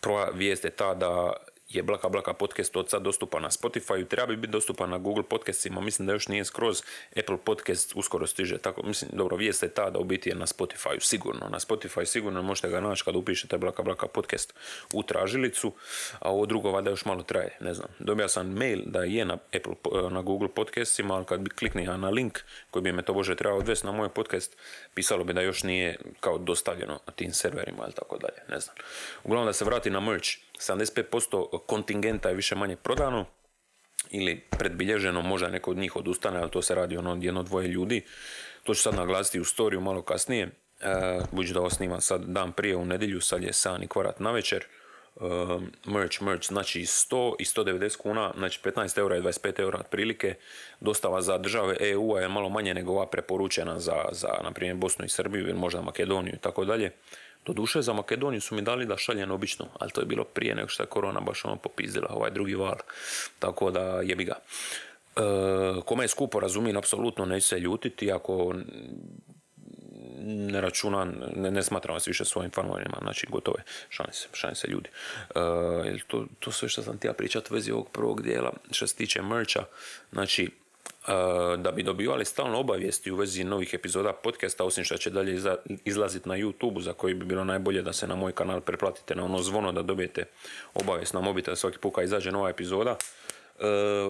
prva 0.00 0.30
vijest 0.34 0.64
je 0.64 0.70
ta 0.70 0.94
da 0.94 1.32
je 1.74 1.82
Blaka 1.82 2.08
Blaka 2.08 2.32
podcast 2.32 2.76
od 2.76 2.90
sad 2.90 3.02
dostupan 3.02 3.42
na 3.42 3.50
Spotify, 3.50 4.08
treba 4.08 4.26
bi 4.26 4.36
biti 4.36 4.50
dostupan 4.50 4.90
na 4.90 4.98
Google 4.98 5.22
podcastima, 5.22 5.80
mislim 5.80 6.06
da 6.06 6.12
još 6.12 6.28
nije 6.28 6.44
skroz, 6.44 6.82
Apple 7.18 7.36
podcast 7.44 7.92
uskoro 7.94 8.26
stiže, 8.26 8.58
tako, 8.58 8.82
mislim, 8.82 9.10
dobro, 9.14 9.36
vijest 9.36 9.62
je 9.62 9.68
ta 9.68 9.90
da 9.90 9.98
u 9.98 10.04
biti 10.04 10.28
je 10.28 10.34
na 10.34 10.46
Spotify, 10.46 11.00
sigurno, 11.00 11.48
na 11.48 11.58
Spotify 11.58 12.04
sigurno 12.04 12.42
možete 12.42 12.68
ga 12.68 12.80
naći 12.80 13.04
kad 13.04 13.16
upišete 13.16 13.58
Blaka 13.58 13.82
Blaka 13.82 14.06
podcast 14.06 14.54
u 14.92 15.02
tražilicu, 15.02 15.72
a 16.18 16.30
ovo 16.30 16.46
drugo 16.46 16.70
valjda 16.70 16.90
još 16.90 17.04
malo 17.04 17.22
traje, 17.22 17.56
ne 17.60 17.74
znam. 17.74 17.88
Dobio 17.98 18.28
sam 18.28 18.52
mail 18.52 18.80
da 18.86 19.04
je 19.04 19.24
na, 19.24 19.34
Apple, 19.34 19.74
na 20.10 20.22
Google 20.22 20.48
podcastima, 20.48 21.14
ali 21.14 21.24
kad 21.24 21.40
bi 21.40 21.50
kliknio 21.50 21.96
na 21.96 22.10
link 22.10 22.38
koji 22.70 22.82
bi 22.82 22.92
me 22.92 23.02
to 23.02 23.14
bože 23.14 23.36
trebao 23.36 23.58
odvesti 23.58 23.86
na 23.86 23.92
moj 23.92 24.08
podcast, 24.08 24.56
pisalo 24.94 25.24
bi 25.24 25.32
da 25.32 25.40
još 25.40 25.62
nije 25.62 25.96
kao 26.20 26.38
dostavljeno 26.38 26.98
tim 27.16 27.32
serverima 27.32 27.84
ili 27.84 27.92
tako 27.92 28.18
dalje, 28.18 28.42
ne 28.48 28.60
znam. 28.60 28.76
Uglavnom 29.24 29.46
da 29.46 29.52
se 29.52 29.64
vrati 29.64 29.90
na 29.90 30.00
merch, 30.00 30.28
75% 30.62 31.58
kontingenta 31.66 32.28
je 32.28 32.34
više 32.34 32.54
manje 32.54 32.76
prodano 32.76 33.24
ili 34.10 34.40
predbilježeno, 34.50 35.22
možda 35.22 35.48
neko 35.48 35.70
od 35.70 35.76
njih 35.76 35.96
odustane, 35.96 36.38
ali 36.38 36.50
to 36.50 36.62
se 36.62 36.74
radi 36.74 36.96
ono 36.96 37.18
jedno 37.20 37.42
dvoje 37.42 37.68
ljudi. 37.68 38.02
To 38.62 38.74
ću 38.74 38.82
sad 38.82 38.94
naglasiti 38.94 39.40
u 39.40 39.44
storiju 39.44 39.80
malo 39.80 40.02
kasnije, 40.02 40.42
e, 40.42 40.50
budući 41.30 41.52
da 41.52 41.60
ovo 41.60 42.00
sad 42.00 42.24
dan 42.24 42.52
prije 42.52 42.76
u 42.76 42.84
nedjelju, 42.84 43.20
sad 43.20 43.42
je 43.42 43.52
sani 43.52 43.88
kvart 43.88 44.20
na 44.20 44.30
večer. 44.30 44.64
E, 44.64 45.24
merch, 45.86 46.22
merch, 46.22 46.46
znači 46.48 46.80
100 46.80 47.34
i 47.38 47.44
190 47.44 47.96
kuna, 47.96 48.32
znači 48.38 48.60
15 48.64 48.98
eura 48.98 49.16
i 49.16 49.20
25 49.20 49.60
eura 49.60 49.78
otprilike. 49.78 50.34
Dostava 50.80 51.22
za 51.22 51.38
države 51.38 51.76
EU-a 51.80 52.20
je 52.20 52.28
malo 52.28 52.48
manje 52.48 52.74
nego 52.74 52.92
ova 52.92 53.06
preporučena 53.06 53.80
za, 53.80 54.04
za 54.12 54.28
na 54.44 54.52
primjer, 54.52 54.76
Bosnu 54.76 55.04
i 55.04 55.08
Srbiju 55.08 55.42
ili 55.42 55.58
možda 55.58 55.82
Makedoniju 55.82 56.34
i 56.34 56.40
tako 56.40 56.64
dalje. 56.64 56.90
Doduše 57.46 57.82
za 57.82 57.92
Makedoniju 57.92 58.40
su 58.40 58.54
mi 58.54 58.62
dali 58.62 58.86
da 58.86 58.96
šaljem 58.96 59.30
obično, 59.30 59.66
ali 59.78 59.90
to 59.90 60.00
je 60.00 60.06
bilo 60.06 60.24
prije 60.24 60.54
nego 60.54 60.68
što 60.68 60.82
je 60.82 60.86
korona 60.86 61.20
baš 61.20 61.44
ono 61.44 61.56
popizdila, 61.56 62.06
ovaj 62.10 62.30
drugi 62.30 62.54
val. 62.54 62.76
Tako 63.38 63.70
da 63.70 63.80
jebi 63.80 64.24
ga. 64.24 64.34
E, 65.16 65.20
kome 65.84 66.04
je 66.04 66.08
skupo 66.08 66.40
razumijem, 66.40 66.76
apsolutno 66.76 67.24
neće 67.24 67.46
se 67.46 67.60
ljutiti 67.60 68.12
ako 68.12 68.54
ne 70.24 70.60
računam, 70.60 71.14
ne, 71.36 71.50
ne 71.50 71.62
smatram 71.62 71.94
vas 71.94 72.08
više 72.08 72.24
svojim 72.24 72.50
fanovima, 72.50 72.96
znači 73.02 73.26
gotove, 73.30 73.62
šalim 73.88 74.12
se, 74.12 74.28
šalim 74.32 74.56
se 74.56 74.68
ljudi. 74.68 74.88
E, 75.34 75.98
to, 76.06 76.26
to 76.38 76.52
sve 76.52 76.68
što 76.68 76.82
sam 76.82 76.98
ti 76.98 77.06
ja 77.06 77.12
pričat 77.12 77.50
vezi 77.50 77.72
ovog 77.72 77.88
prvog 77.92 78.22
dijela, 78.22 78.52
što 78.70 78.86
se 78.86 78.96
tiče 78.96 79.22
mercha, 79.22 79.64
znači 80.12 80.50
da 81.58 81.72
bi 81.76 81.82
dobivali 81.82 82.24
stalno 82.24 82.58
obavijesti 82.58 83.10
u 83.10 83.16
vezi 83.16 83.44
novih 83.44 83.74
epizoda 83.74 84.12
podcasta, 84.12 84.64
osim 84.64 84.84
što 84.84 84.96
će 84.96 85.10
dalje 85.10 85.40
izlaziti 85.84 86.28
na 86.28 86.34
YouTube, 86.34 86.80
za 86.80 86.92
koji 86.92 87.14
bi 87.14 87.24
bilo 87.24 87.44
najbolje 87.44 87.82
da 87.82 87.92
se 87.92 88.06
na 88.06 88.14
moj 88.14 88.32
kanal 88.32 88.60
preplatite 88.60 89.14
na 89.14 89.24
ono 89.24 89.38
zvono 89.38 89.72
da 89.72 89.82
dobijete 89.82 90.24
obavijest 90.74 91.14
na 91.14 91.20
mobitel 91.20 91.56
svaki 91.56 91.78
put 91.78 91.94
kad 91.94 92.04
izađe 92.04 92.32
nova 92.32 92.50
epizoda. 92.50 92.96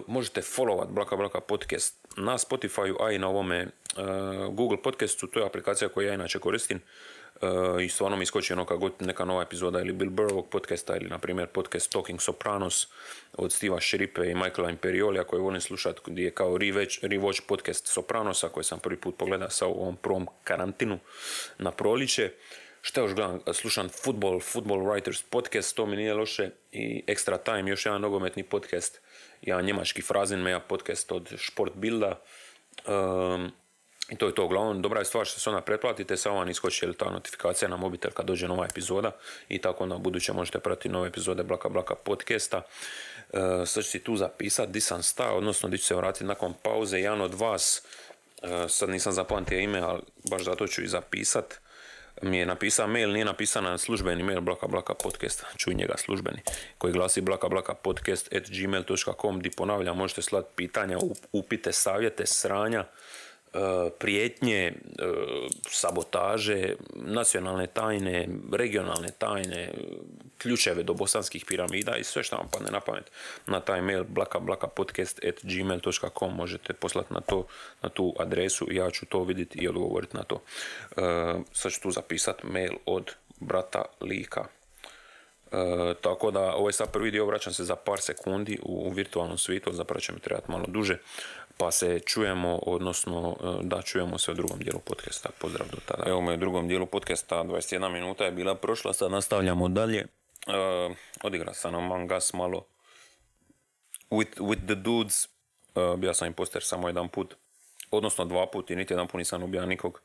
možete 0.07 0.41
followat 0.41 0.89
Blaka 0.89 1.17
Blaka 1.17 1.41
podcast 1.41 2.09
na 2.17 2.39
Spotify, 2.39 2.95
a 3.01 3.13
i 3.13 3.19
na 3.19 3.29
ovome 3.29 3.69
Google 4.51 4.83
podcastu, 4.83 5.27
to 5.27 5.41
je 5.41 5.47
aplikacija 5.47 5.89
koju 5.89 6.07
ja 6.07 6.15
inače 6.15 6.39
koristim 6.39 6.81
i 7.81 7.89
stvarno 7.89 8.17
mi 8.17 8.23
iskoči 8.23 8.53
ono 8.53 8.65
kad 8.65 8.79
god 8.79 8.93
neka 9.01 9.25
nova 9.25 9.43
epizoda 9.43 9.81
ili 9.81 9.93
Bill 9.93 10.11
Burrovog 10.11 10.49
podcasta 10.49 10.97
ili 10.97 11.09
na 11.09 11.19
primjer 11.19 11.49
podcast 11.49 11.93
Talking 11.93 12.21
Sopranos 12.21 12.89
od 13.33 13.53
Steva 13.53 13.81
Šripe 13.81 14.31
i 14.31 14.35
Michaela 14.35 14.71
Imperiolija 14.71 15.25
koji 15.25 15.43
volim 15.43 15.61
slušati 15.61 16.01
gdje 16.07 16.25
je 16.25 16.31
kao 16.31 16.59
rewatch 16.59 17.43
podcast 17.47 17.87
Sopranosa 17.87 18.49
koji 18.49 18.65
sam 18.65 18.79
prvi 18.79 18.97
put 18.97 19.17
pogledao 19.17 19.51
sa 19.51 19.67
ovom 19.67 19.97
prvom 19.97 20.27
karantinu 20.45 20.99
na 21.59 21.71
proliče. 21.71 22.31
Šta 22.83 23.01
još 23.01 23.15
gledam? 23.15 23.41
Slušam 23.53 23.89
Football, 23.89 24.41
Football 24.41 24.81
Writers 24.81 25.23
podcast, 25.31 25.77
to 25.77 25.87
mi 25.87 25.97
nije 25.97 26.15
loše. 26.15 26.51
I 26.73 27.05
Extra 27.07 27.39
Time, 27.45 27.71
još 27.71 27.87
jedan 27.87 28.01
nogometni 28.01 28.43
podcast. 28.43 29.01
Jedan 29.43 29.65
njemački 29.65 30.03
Frazenmeja 30.03 30.61
podcast 30.61 31.13
od 31.13 31.33
Sport 31.39 31.73
Bilda. 31.75 32.21
Um, 32.87 33.53
i 34.11 34.17
to 34.17 34.27
je 34.27 34.35
to, 34.35 34.45
uglavnom 34.45 34.83
dobra 34.83 35.01
je 35.01 35.05
stvar 35.05 35.27
što 35.27 35.41
se 35.41 35.51
ona 35.51 35.61
pretplatite, 35.61 36.17
samo 36.17 36.37
vam 36.37 36.49
iskoči 36.49 36.93
ta 36.99 37.11
notifikacija 37.11 37.69
na 37.69 37.77
mobitel 37.77 38.11
kad 38.11 38.27
dođe 38.27 38.49
nova 38.49 38.65
epizoda 38.65 39.11
i 39.49 39.59
tako 39.59 39.83
onda 39.83 39.99
buduće 39.99 40.33
možete 40.33 40.59
pratiti 40.59 40.89
nove 40.89 41.09
epizode 41.09 41.43
Blaka 41.43 41.69
Blaka 41.69 41.95
podcasta. 41.95 42.63
E, 43.33 43.67
sad 43.67 43.85
ću 43.85 43.91
si 43.91 44.05
tu 44.05 44.17
zapisati 44.17 44.73
di 44.73 44.81
sam 44.81 45.03
stao, 45.03 45.37
odnosno 45.37 45.69
di 45.69 45.79
ću 45.79 45.85
se 45.85 45.95
vratiti 45.95 46.25
nakon 46.25 46.55
pauze. 46.63 46.99
Jedan 46.99 47.21
od 47.21 47.35
vas, 47.35 47.83
e, 48.43 48.69
sad 48.69 48.89
nisam 48.89 49.13
zapamtio 49.13 49.59
ime, 49.59 49.79
ali 49.79 50.01
baš 50.31 50.45
zato 50.45 50.67
ću 50.67 50.83
i 50.83 50.89
zapisat, 50.89 51.55
mi 52.23 52.39
je 52.39 52.47
napisao 52.47 52.87
mail, 52.87 53.13
nije 53.13 53.25
napisan 53.25 53.65
na 53.65 53.79
službeni 53.79 54.23
mail 54.23 54.41
Blaka 54.41 54.67
Blaka 54.67 54.95
podcast, 54.95 55.45
čuj 55.57 55.75
njega 55.75 55.95
službeni, 55.97 56.39
koji 56.79 56.93
glasi 56.93 57.21
blaka 57.21 57.49
blaka 57.49 57.75
podcast 57.75 58.35
at 58.35 58.51
gmail.com, 58.51 59.41
di 59.41 59.51
ponavljam, 59.51 59.97
možete 59.97 60.23
slati 60.23 60.49
pitanja, 60.57 60.99
upite, 61.33 61.73
savjete, 61.73 62.27
sranja, 62.27 62.85
prijetnje, 63.99 64.67
e, 64.67 64.73
sabotaže, 65.69 66.75
nacionalne 66.95 67.67
tajne, 67.67 68.29
regionalne 68.53 69.09
tajne, 69.19 69.73
ključeve 70.39 70.83
do 70.83 70.95
bosanskih 70.95 71.45
piramida 71.45 71.97
i 71.97 72.05
sve 72.05 72.23
što 72.23 72.37
vam 72.37 72.49
padne 72.53 72.71
na 72.71 72.81
pamet 72.81 73.11
na 73.47 73.61
taj 73.61 73.83
mail 73.83 74.05
blaka 74.05 74.39
blaka 74.39 74.67
podcast 74.67 75.25
at 75.25 75.35
gmail.com 75.43 76.35
možete 76.35 76.73
poslati 76.73 77.15
na, 77.15 77.21
to, 77.21 77.47
na 77.83 77.89
tu 77.89 78.15
adresu 78.19 78.67
i 78.71 78.77
ja 78.77 78.91
ću 78.91 79.07
to 79.07 79.25
vidjeti 79.25 79.59
i 79.59 79.69
odgovoriti 79.69 80.17
na 80.17 80.23
to. 80.23 80.43
E, 80.97 81.03
sad 81.53 81.73
ću 81.73 81.81
tu 81.81 81.91
zapisati 81.91 82.47
mail 82.47 82.73
od 82.87 83.11
brata 83.41 83.85
Lika. 84.01 84.45
tako 86.01 86.31
da 86.31 86.55
ovo 86.55 86.69
je 86.69 86.73
sad 86.73 86.93
prvi 86.93 87.11
dio, 87.11 87.27
vraćam 87.27 87.53
se 87.53 87.65
za 87.65 87.77
par 87.77 88.01
sekundi 88.01 88.59
u, 88.63 88.91
virtualnom 88.91 89.39
svijetu, 89.39 89.73
zapravo 89.73 90.01
će 90.01 90.13
mi 90.13 90.21
trebati 90.21 90.51
malo 90.51 90.65
duže 90.69 90.99
pa 91.63 91.71
se 91.71 92.01
čujemo, 92.01 92.59
odnosno 92.67 93.37
e, 93.41 93.47
da 93.63 93.83
čujemo 93.83 94.19
se 94.19 94.31
u 94.31 94.35
drugom 94.35 94.59
dijelu 94.59 94.79
podcasta. 94.79 95.29
Pozdrav 95.39 95.69
do 95.71 95.77
tada. 95.87 96.03
Evo 96.07 96.21
me 96.21 96.35
u 96.35 96.37
drugom 96.37 96.69
dijelu 96.69 96.87
podcasta, 96.87 97.45
21 97.45 97.93
minuta 97.93 98.25
je 98.25 98.33
bila 98.33 98.55
prošla, 98.55 98.93
sad 98.93 99.11
nastavljamo 99.11 99.69
dalje. 99.69 100.07
Uh, 100.47 100.97
odigra 101.23 101.55
sam 101.55 101.75
Among 101.75 102.13
Us 102.17 102.33
malo 102.33 102.65
with, 104.11 104.37
with 104.39 104.67
the 104.67 104.75
dudes, 104.75 105.29
uh, 105.75 105.97
bio 105.97 106.15
sam 106.15 106.27
imposter 106.27 106.63
samo 106.63 106.89
jedan 106.89 107.09
put, 107.09 107.35
odnosno 107.91 108.25
dva 108.25 108.47
put 108.47 108.71
i 108.71 108.77
niti 108.77 108.93
jedan 108.93 109.07
put 109.07 109.19
nisam 109.19 109.43
ubija 109.43 109.67
nikog. 109.67 110.01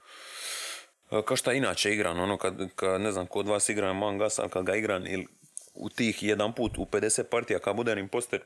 Uh, 1.10 1.24
kao 1.26 1.38
šta 1.38 1.54
inače 1.54 1.94
igram, 1.94 2.20
ono 2.20 2.38
kad, 2.38 2.54
kad 2.76 3.02
ne 3.02 3.12
znam 3.12 3.28
kod 3.28 3.48
vas 3.48 3.70
igram 3.70 3.90
Among 3.90 4.22
Us, 4.22 4.40
ali 4.40 4.50
kad 4.50 4.66
ga 4.66 4.76
igram 4.76 5.08
ili 5.08 5.28
u 5.74 5.90
tih 5.90 6.24
jedan 6.24 6.54
put 6.54 6.78
u 6.78 6.86
50 6.86 7.24
partija 7.24 7.60
kad 7.60 7.76
budem 7.76 7.98
imposter, 7.98 8.42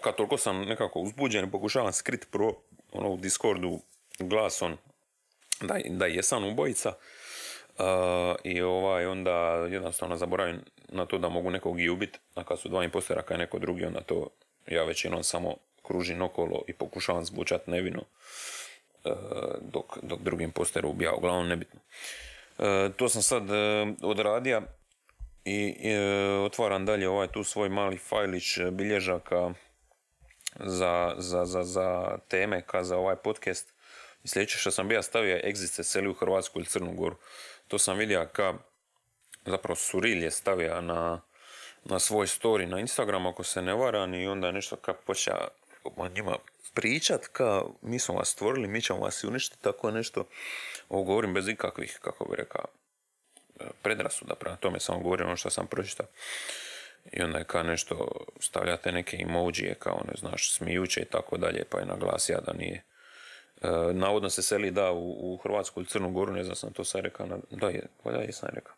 kad 0.00 0.16
toliko 0.16 0.36
sam 0.38 0.60
nekako 0.60 1.00
uzbuđen, 1.00 1.50
pokušavam 1.50 1.92
skrit 1.92 2.30
pro 2.30 2.54
ono, 2.92 3.08
u 3.08 3.16
Discordu 3.16 3.80
glasom 4.18 4.78
da, 5.60 5.74
da 5.88 6.06
jesam 6.06 6.44
ubojica 6.44 6.88
uh, 6.88 7.84
i 8.44 8.62
ovaj, 8.62 9.06
onda 9.06 9.66
jednostavno 9.70 10.16
zaboravim 10.16 10.60
na 10.88 11.06
to 11.06 11.18
da 11.18 11.28
mogu 11.28 11.50
nekog 11.50 11.80
i 11.80 11.88
ubiti, 11.88 12.18
a 12.34 12.44
kad 12.44 12.60
su 12.60 12.68
dva 12.68 12.84
impostera 12.84 13.22
kad 13.22 13.34
je 13.34 13.38
neko 13.38 13.58
drugi, 13.58 13.84
onda 13.84 14.00
to 14.00 14.28
ja 14.66 14.84
većinom 14.84 15.22
samo 15.22 15.56
kružim 15.82 16.22
okolo 16.22 16.62
i 16.68 16.72
pokušavam 16.72 17.24
zvučati 17.24 17.70
nevino 17.70 18.02
uh, 19.04 19.12
dok, 19.60 19.98
dok 20.02 20.20
drugi 20.20 20.44
imposter 20.44 20.86
ubija, 20.86 21.14
uglavnom 21.14 21.48
nebitno. 21.48 21.80
Uh, 22.58 22.64
to 22.96 23.08
sam 23.08 23.22
sad 23.22 23.42
odradio 24.02 24.62
i 25.44 25.74
otvaram 26.46 26.86
dalje 26.86 27.08
ovaj 27.08 27.28
tu 27.28 27.44
svoj 27.44 27.68
mali 27.68 27.98
fajlić 27.98 28.58
bilježaka 28.72 29.54
za, 30.60 31.14
za, 31.18 31.44
za, 31.44 31.62
za 31.62 32.18
teme 32.28 32.62
ka 32.66 32.84
za 32.84 32.96
ovaj 32.96 33.16
podcast. 33.16 33.74
I 34.24 34.28
sljedeće 34.28 34.58
što 34.58 34.70
sam 34.70 34.88
bio 34.88 35.02
stavio 35.02 35.36
je 35.36 35.52
Exit 35.52 35.66
se 35.66 35.84
seli 35.84 36.08
u 36.08 36.14
Hrvatsku 36.14 36.58
ili 36.58 36.66
Crnu 36.66 36.92
Goru. 36.92 37.16
To 37.68 37.78
sam 37.78 37.98
vidio 37.98 38.28
ka 38.32 38.54
zapravo 39.46 39.76
Suril 39.76 40.22
je 40.22 40.30
stavio 40.30 40.80
na, 40.80 41.20
na 41.84 41.98
svoj 41.98 42.26
story 42.26 42.66
na 42.66 42.80
Instagram 42.80 43.26
ako 43.26 43.44
se 43.44 43.62
ne 43.62 43.74
varam 43.74 44.14
i 44.14 44.26
onda 44.26 44.52
nešto 44.52 44.76
ka 44.76 44.94
počeo 44.94 45.48
o 45.84 46.08
njima 46.08 46.36
pričat 46.74 47.26
ka 47.26 47.62
mi 47.82 47.98
smo 47.98 48.14
vas 48.14 48.28
stvorili, 48.28 48.68
mi 48.68 48.82
ćemo 48.82 48.98
vas 48.98 49.24
uništiti, 49.24 49.62
tako 49.62 49.90
nešto. 49.90 50.24
Ovo 50.88 51.02
govorim 51.02 51.34
bez 51.34 51.48
ikakvih, 51.48 51.98
kako 52.02 52.24
bi 52.24 52.36
rekao, 52.36 52.64
predrasuda 53.82 54.34
prema 54.34 54.56
tome, 54.56 54.80
samo 54.80 54.98
govorim 54.98 55.26
ono 55.26 55.36
što 55.36 55.50
sam 55.50 55.66
pročitao 55.66 56.06
i 57.12 57.22
onda 57.22 57.38
je 57.38 57.44
kao 57.44 57.62
nešto 57.62 58.08
stavljate 58.40 58.92
neke 58.92 59.16
emojije 59.20 59.74
kao 59.74 60.02
ne 60.08 60.14
znaš 60.18 60.52
smijuće 60.52 61.00
i 61.00 61.04
tako 61.04 61.36
dalje 61.36 61.64
pa 61.70 61.78
je 61.78 61.86
naglasio 61.86 62.40
da 62.46 62.52
nije 62.52 62.82
e, 63.62 63.68
navodno 63.92 64.30
se 64.30 64.42
seli 64.42 64.70
da 64.70 64.92
u, 64.92 65.34
u 65.34 65.36
Hrvatsku 65.36 65.80
ili 65.80 65.88
Crnu 65.88 66.10
Goru 66.10 66.32
ne 66.32 66.44
znam 66.44 66.56
sam 66.56 66.72
to 66.72 66.84
sad 66.84 67.00
rekao 67.00 67.26
da 67.50 67.68
je, 67.68 67.82
da 68.04 68.18
jesam 68.18 68.48
rekao 68.52 68.74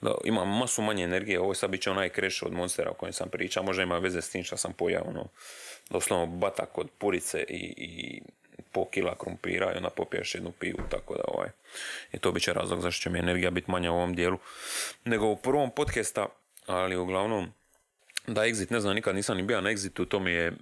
da, 0.00 0.14
ima 0.24 0.44
masu 0.44 0.82
manje 0.82 1.04
energije, 1.04 1.40
ovo 1.40 1.54
sad 1.54 1.70
bit 1.70 1.82
će 1.82 1.90
onaj 1.90 2.08
kreš 2.08 2.42
od 2.42 2.52
monstera 2.52 2.90
o 2.90 2.94
kojem 2.94 3.12
sam 3.12 3.28
pričao, 3.28 3.62
možda 3.62 3.82
ima 3.82 3.98
veze 3.98 4.22
s 4.22 4.30
tim 4.30 4.44
što 4.44 4.56
sam 4.56 4.72
pojao, 4.72 5.04
ono, 5.06 5.28
doslovno 5.90 6.26
batak 6.26 6.78
od 6.78 6.88
purice 6.98 7.44
i, 7.48 7.74
i 7.76 8.22
po 8.72 8.84
kila 8.84 9.14
krumpira 9.18 9.72
i 9.72 9.76
onda 9.76 9.90
popiješ 9.90 10.34
jednu 10.34 10.52
pivu, 10.52 10.78
tako 10.90 11.14
da 11.14 11.22
ovaj, 11.28 11.48
i 12.12 12.18
to 12.18 12.32
bit 12.32 12.42
će 12.42 12.52
razlog 12.52 12.80
zašto 12.80 13.02
će 13.02 13.10
mi 13.10 13.18
energija 13.18 13.50
biti 13.50 13.70
manja 13.70 13.92
u 13.92 13.96
ovom 13.96 14.14
dijelu. 14.14 14.38
Nego 15.04 15.26
u 15.26 15.36
prvom 15.36 15.70
podcasta 15.70 16.26
ali 16.70 16.96
uglavnom 16.96 17.52
da 18.26 18.40
Exit, 18.40 18.70
ne 18.70 18.80
znam, 18.80 18.94
nikad 18.94 19.14
nisam 19.14 19.36
ni 19.36 19.42
bio 19.42 19.60
na 19.60 19.70
Exitu, 19.70 20.04
to 20.04 20.20
mi 20.20 20.30
je, 20.30 20.52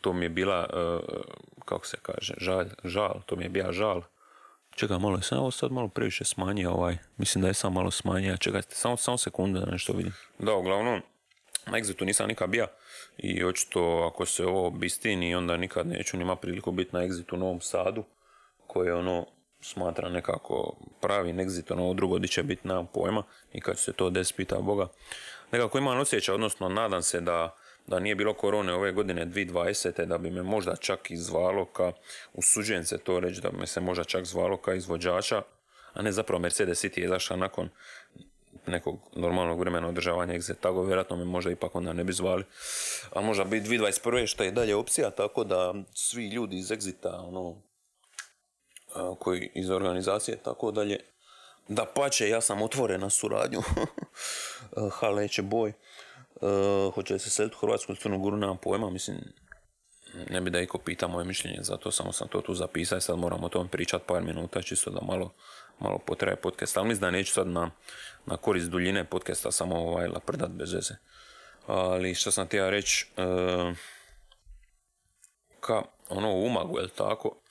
to 0.00 0.12
mi 0.12 0.24
je 0.24 0.28
bila, 0.28 0.68
uh, 0.72 1.20
kako 1.64 1.86
se 1.86 1.96
kaže, 2.02 2.34
žal, 2.38 2.64
žal, 2.84 3.22
to 3.26 3.36
mi 3.36 3.44
je 3.44 3.48
bio 3.48 3.72
žal. 3.72 4.02
Čekaj, 4.70 4.98
malo, 4.98 5.20
sam 5.20 5.38
ovo 5.38 5.50
sad 5.50 5.72
malo 5.72 5.88
previše 5.88 6.24
smanjio 6.24 6.70
ovaj, 6.70 6.96
mislim 7.16 7.42
da 7.42 7.48
je 7.48 7.54
sam 7.54 7.72
malo 7.72 7.90
smanjio, 7.90 8.36
čekajte, 8.36 8.74
samo, 8.74 8.96
samo 8.96 9.18
sekunde 9.18 9.60
da 9.60 9.70
nešto 9.70 9.92
vidim. 9.92 10.12
Da, 10.38 10.54
uglavnom, 10.54 11.02
na 11.66 11.78
Exitu 11.78 12.04
nisam 12.04 12.28
nikad 12.28 12.50
bio 12.50 12.66
i 13.18 13.44
očito 13.44 14.10
ako 14.12 14.26
se 14.26 14.46
ovo 14.46 14.70
bistini, 14.70 15.34
onda 15.34 15.56
nikad 15.56 15.86
neću 15.86 16.16
nima 16.16 16.36
priliku 16.36 16.72
biti 16.72 16.96
na 16.96 17.02
Exitu 17.02 17.34
u 17.34 17.38
Novom 17.38 17.60
Sadu, 17.60 18.04
koji 18.66 18.86
je 18.86 18.94
ono, 18.94 19.26
smatra 19.64 20.08
nekako 20.08 20.76
pravi 21.00 21.32
exit, 21.32 21.72
ono 21.72 21.94
drugo 21.94 22.18
di 22.18 22.28
će 22.28 22.42
biti, 22.42 22.68
nemam 22.68 22.86
pojma 22.86 23.22
i 23.52 23.60
kad 23.60 23.78
se 23.78 23.92
to 23.92 24.10
des 24.10 24.32
pita 24.32 24.58
Boga. 24.60 24.88
Nekako 25.52 25.78
imam 25.78 25.98
osjećaj, 25.98 26.34
odnosno 26.34 26.68
nadam 26.68 27.02
se 27.02 27.20
da, 27.20 27.54
da 27.86 27.98
nije 27.98 28.14
bilo 28.14 28.34
korone 28.34 28.72
ove 28.72 28.92
godine 28.92 29.26
2020. 29.26 30.04
da 30.04 30.18
bi 30.18 30.30
me 30.30 30.42
možda 30.42 30.76
čak 30.76 31.10
izvalo 31.10 31.64
ka, 31.64 31.92
usuđujem 32.32 32.84
se 32.84 32.98
to 32.98 33.20
reći, 33.20 33.40
da 33.40 33.50
me 33.50 33.66
se 33.66 33.80
možda 33.80 34.04
čak 34.04 34.24
zvalo 34.24 34.56
ka 34.56 34.74
izvođača, 34.74 35.42
a 35.92 36.02
ne 36.02 36.12
zapravo 36.12 36.40
Mercedes 36.40 36.84
City 36.84 36.98
je 36.98 37.04
izašao 37.04 37.36
nakon 37.36 37.68
nekog 38.66 38.98
normalnog 39.16 39.60
vremena 39.60 39.88
održavanja 39.88 40.34
exit, 40.34 40.54
tako 40.60 40.82
vjerojatno 40.82 41.16
me 41.16 41.24
možda 41.24 41.50
ipak 41.50 41.74
onda 41.74 41.92
ne 41.92 42.04
bi 42.04 42.12
zvali. 42.12 42.44
A 43.12 43.20
možda 43.20 43.44
bi 43.44 43.60
2021. 43.60 44.26
što 44.26 44.44
je 44.44 44.50
dalje 44.50 44.74
opcija, 44.74 45.10
tako 45.10 45.44
da 45.44 45.74
svi 45.94 46.28
ljudi 46.28 46.58
iz 46.58 46.68
Exita, 46.68 47.28
ono, 47.28 47.56
koji 49.18 49.50
iz 49.54 49.70
organizacije 49.70 50.36
tako 50.36 50.70
dalje. 50.70 51.00
Da 51.68 51.84
pače, 51.84 52.28
ja 52.28 52.40
sam 52.40 52.62
otvoren 52.62 53.00
na 53.00 53.10
suradnju. 53.10 53.60
Haleće 54.98 55.42
boj. 55.42 55.72
Hoće 56.94 57.18
se 57.18 57.30
seliti 57.30 57.56
u 57.56 57.58
Hrvatsku 57.58 57.94
Crnu 57.94 58.18
Goru, 58.18 58.36
nemam 58.36 58.56
pojma, 58.56 58.90
mislim, 58.90 59.16
ne 60.30 60.40
bi 60.40 60.50
da 60.50 60.60
iko 60.60 60.78
pita 60.78 61.08
moje 61.08 61.24
mišljenje, 61.24 61.58
zato 61.60 61.90
samo 61.90 62.12
sam 62.12 62.28
to 62.28 62.40
tu 62.40 62.54
zapisao 62.54 63.00
sad 63.00 63.18
moram 63.18 63.44
o 63.44 63.48
tom 63.48 63.68
pričat 63.68 64.02
par 64.06 64.22
minuta, 64.22 64.62
čisto 64.62 64.90
da 64.90 65.00
malo, 65.02 65.34
malo 65.78 65.98
potraje 65.98 66.36
podcast, 66.36 66.76
ali 66.76 66.88
mislim 66.88 67.00
da 67.00 67.10
neću 67.10 67.32
sad 67.32 67.46
na, 67.46 67.70
na 68.26 68.36
korist 68.36 68.70
duljine 68.70 69.04
podcasta 69.04 69.52
samo 69.52 69.76
ovaj 69.76 70.08
laprdat 70.08 70.50
bez 70.50 70.72
veze. 70.72 70.94
Ali 71.66 72.14
što 72.14 72.30
sam 72.30 72.46
htio 72.46 72.70
reći, 72.70 73.06
ka, 75.60 75.82
ono 76.08 76.32
Umagu, 76.32 76.78
jel 76.78 76.88
tako? 76.88 77.43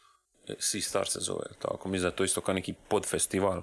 Sea 0.59 0.81
Star 0.81 1.07
se 1.07 1.19
zove, 1.19 1.45
tako? 1.59 1.89
Mislim 1.89 2.09
da 2.09 2.15
to 2.15 2.23
isto 2.23 2.41
kao 2.41 2.53
neki 2.53 2.73
podfestival 2.87 3.61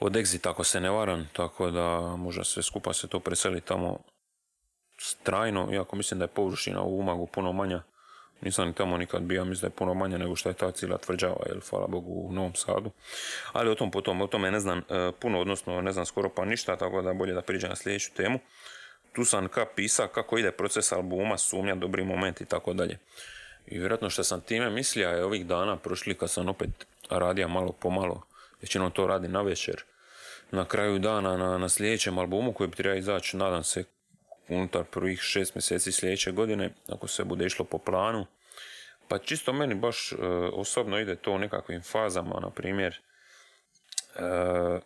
od 0.00 0.12
Exit, 0.12 0.48
ako 0.48 0.64
se 0.64 0.80
ne 0.80 0.90
varam, 0.90 1.28
tako 1.32 1.70
da 1.70 2.00
možda 2.16 2.44
sve 2.44 2.62
skupa 2.62 2.92
se 2.92 3.08
to 3.08 3.20
preseli 3.20 3.60
tamo 3.60 3.98
trajno, 5.22 5.68
iako 5.72 5.96
mislim 5.96 6.18
da 6.18 6.24
je 6.24 6.28
površina 6.28 6.82
u 6.82 6.98
Umagu 6.98 7.26
puno 7.26 7.52
manja. 7.52 7.82
Nisam 8.40 8.68
ni 8.68 8.74
tamo 8.74 8.96
nikad 8.96 9.22
bio, 9.22 9.44
mislim 9.44 9.60
da 9.60 9.66
je 9.66 9.78
puno 9.78 9.94
manja 9.94 10.18
nego 10.18 10.36
što 10.36 10.48
je 10.48 10.54
ta 10.54 10.70
cijela 10.70 10.98
tvrđava, 10.98 11.46
jel, 11.46 11.60
hvala 11.70 11.86
Bogu, 11.86 12.12
u 12.12 12.32
Novom 12.32 12.54
Sadu. 12.54 12.90
Ali 13.52 13.70
o 13.70 13.74
tom 13.74 13.90
potom, 13.90 14.20
o 14.20 14.26
tome 14.26 14.50
ne 14.50 14.60
znam 14.60 14.78
e, 14.78 15.12
puno, 15.20 15.40
odnosno 15.40 15.80
ne 15.80 15.92
znam 15.92 16.06
skoro 16.06 16.28
pa 16.28 16.44
ništa, 16.44 16.76
tako 16.76 17.02
da 17.02 17.12
bolje 17.12 17.34
da 17.34 17.42
priđem 17.42 17.70
na 17.70 17.76
sljedeću 17.76 18.14
temu. 18.14 18.38
Tu 19.12 19.24
sam 19.24 19.48
ka 19.48 19.66
pisa 19.76 20.08
kako 20.08 20.38
ide 20.38 20.52
proces 20.52 20.92
albuma, 20.92 21.38
sumnja, 21.38 21.74
dobri 21.74 22.04
moment 22.04 22.40
i 22.40 22.44
tako 22.44 22.72
dalje. 22.72 22.98
I 23.66 23.78
vjerojatno 23.78 24.10
što 24.10 24.24
sam 24.24 24.40
time 24.40 24.70
mislio 24.70 25.08
je 25.08 25.24
ovih 25.24 25.46
dana 25.46 25.76
prošli 25.76 26.14
kad 26.14 26.30
sam 26.30 26.48
opet 26.48 26.70
radio 27.10 27.48
malo 27.48 27.72
pomalo, 27.72 28.22
većinom 28.60 28.90
to 28.90 29.06
radi 29.06 29.28
na 29.28 29.42
večer, 29.42 29.84
na 30.50 30.64
kraju 30.64 30.98
dana 30.98 31.36
na, 31.36 31.58
na 31.58 31.68
sljedećem 31.68 32.18
albumu 32.18 32.52
koji 32.52 32.68
bi 32.68 32.76
trebao 32.76 32.98
izaći, 32.98 33.36
nadam 33.36 33.64
se, 33.64 33.84
unutar 34.48 34.84
prvih 34.84 35.20
šest 35.20 35.54
mjeseci 35.54 35.92
sljedeće 35.92 36.32
godine, 36.32 36.74
ako 36.88 37.08
se 37.08 37.24
bude 37.24 37.46
išlo 37.46 37.64
po 37.64 37.78
planu. 37.78 38.26
Pa 39.08 39.18
čisto 39.18 39.52
meni 39.52 39.74
baš 39.74 40.12
e, 40.12 40.16
osobno 40.52 40.98
ide 40.98 41.16
to 41.16 41.32
u 41.32 41.38
nekakvim 41.38 41.82
fazama, 41.82 42.40
na 42.40 42.50
primjer, 42.50 43.00
e, 44.16 44.80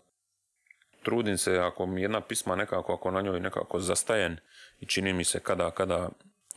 trudim 1.03 1.39
se 1.39 1.59
ako 1.59 1.87
mi 1.87 2.03
jedna 2.03 2.21
pisma 2.21 2.57
nekako, 2.57 2.95
ako 2.95 3.11
na 3.11 3.21
njoj 3.21 3.41
nekako 3.41 3.81
zastajen 3.81 4.37
i 4.81 4.87
čini 4.87 5.13
mi 5.13 5.25
se 5.25 5.41
kada, 5.41 5.71
kada, 5.71 6.09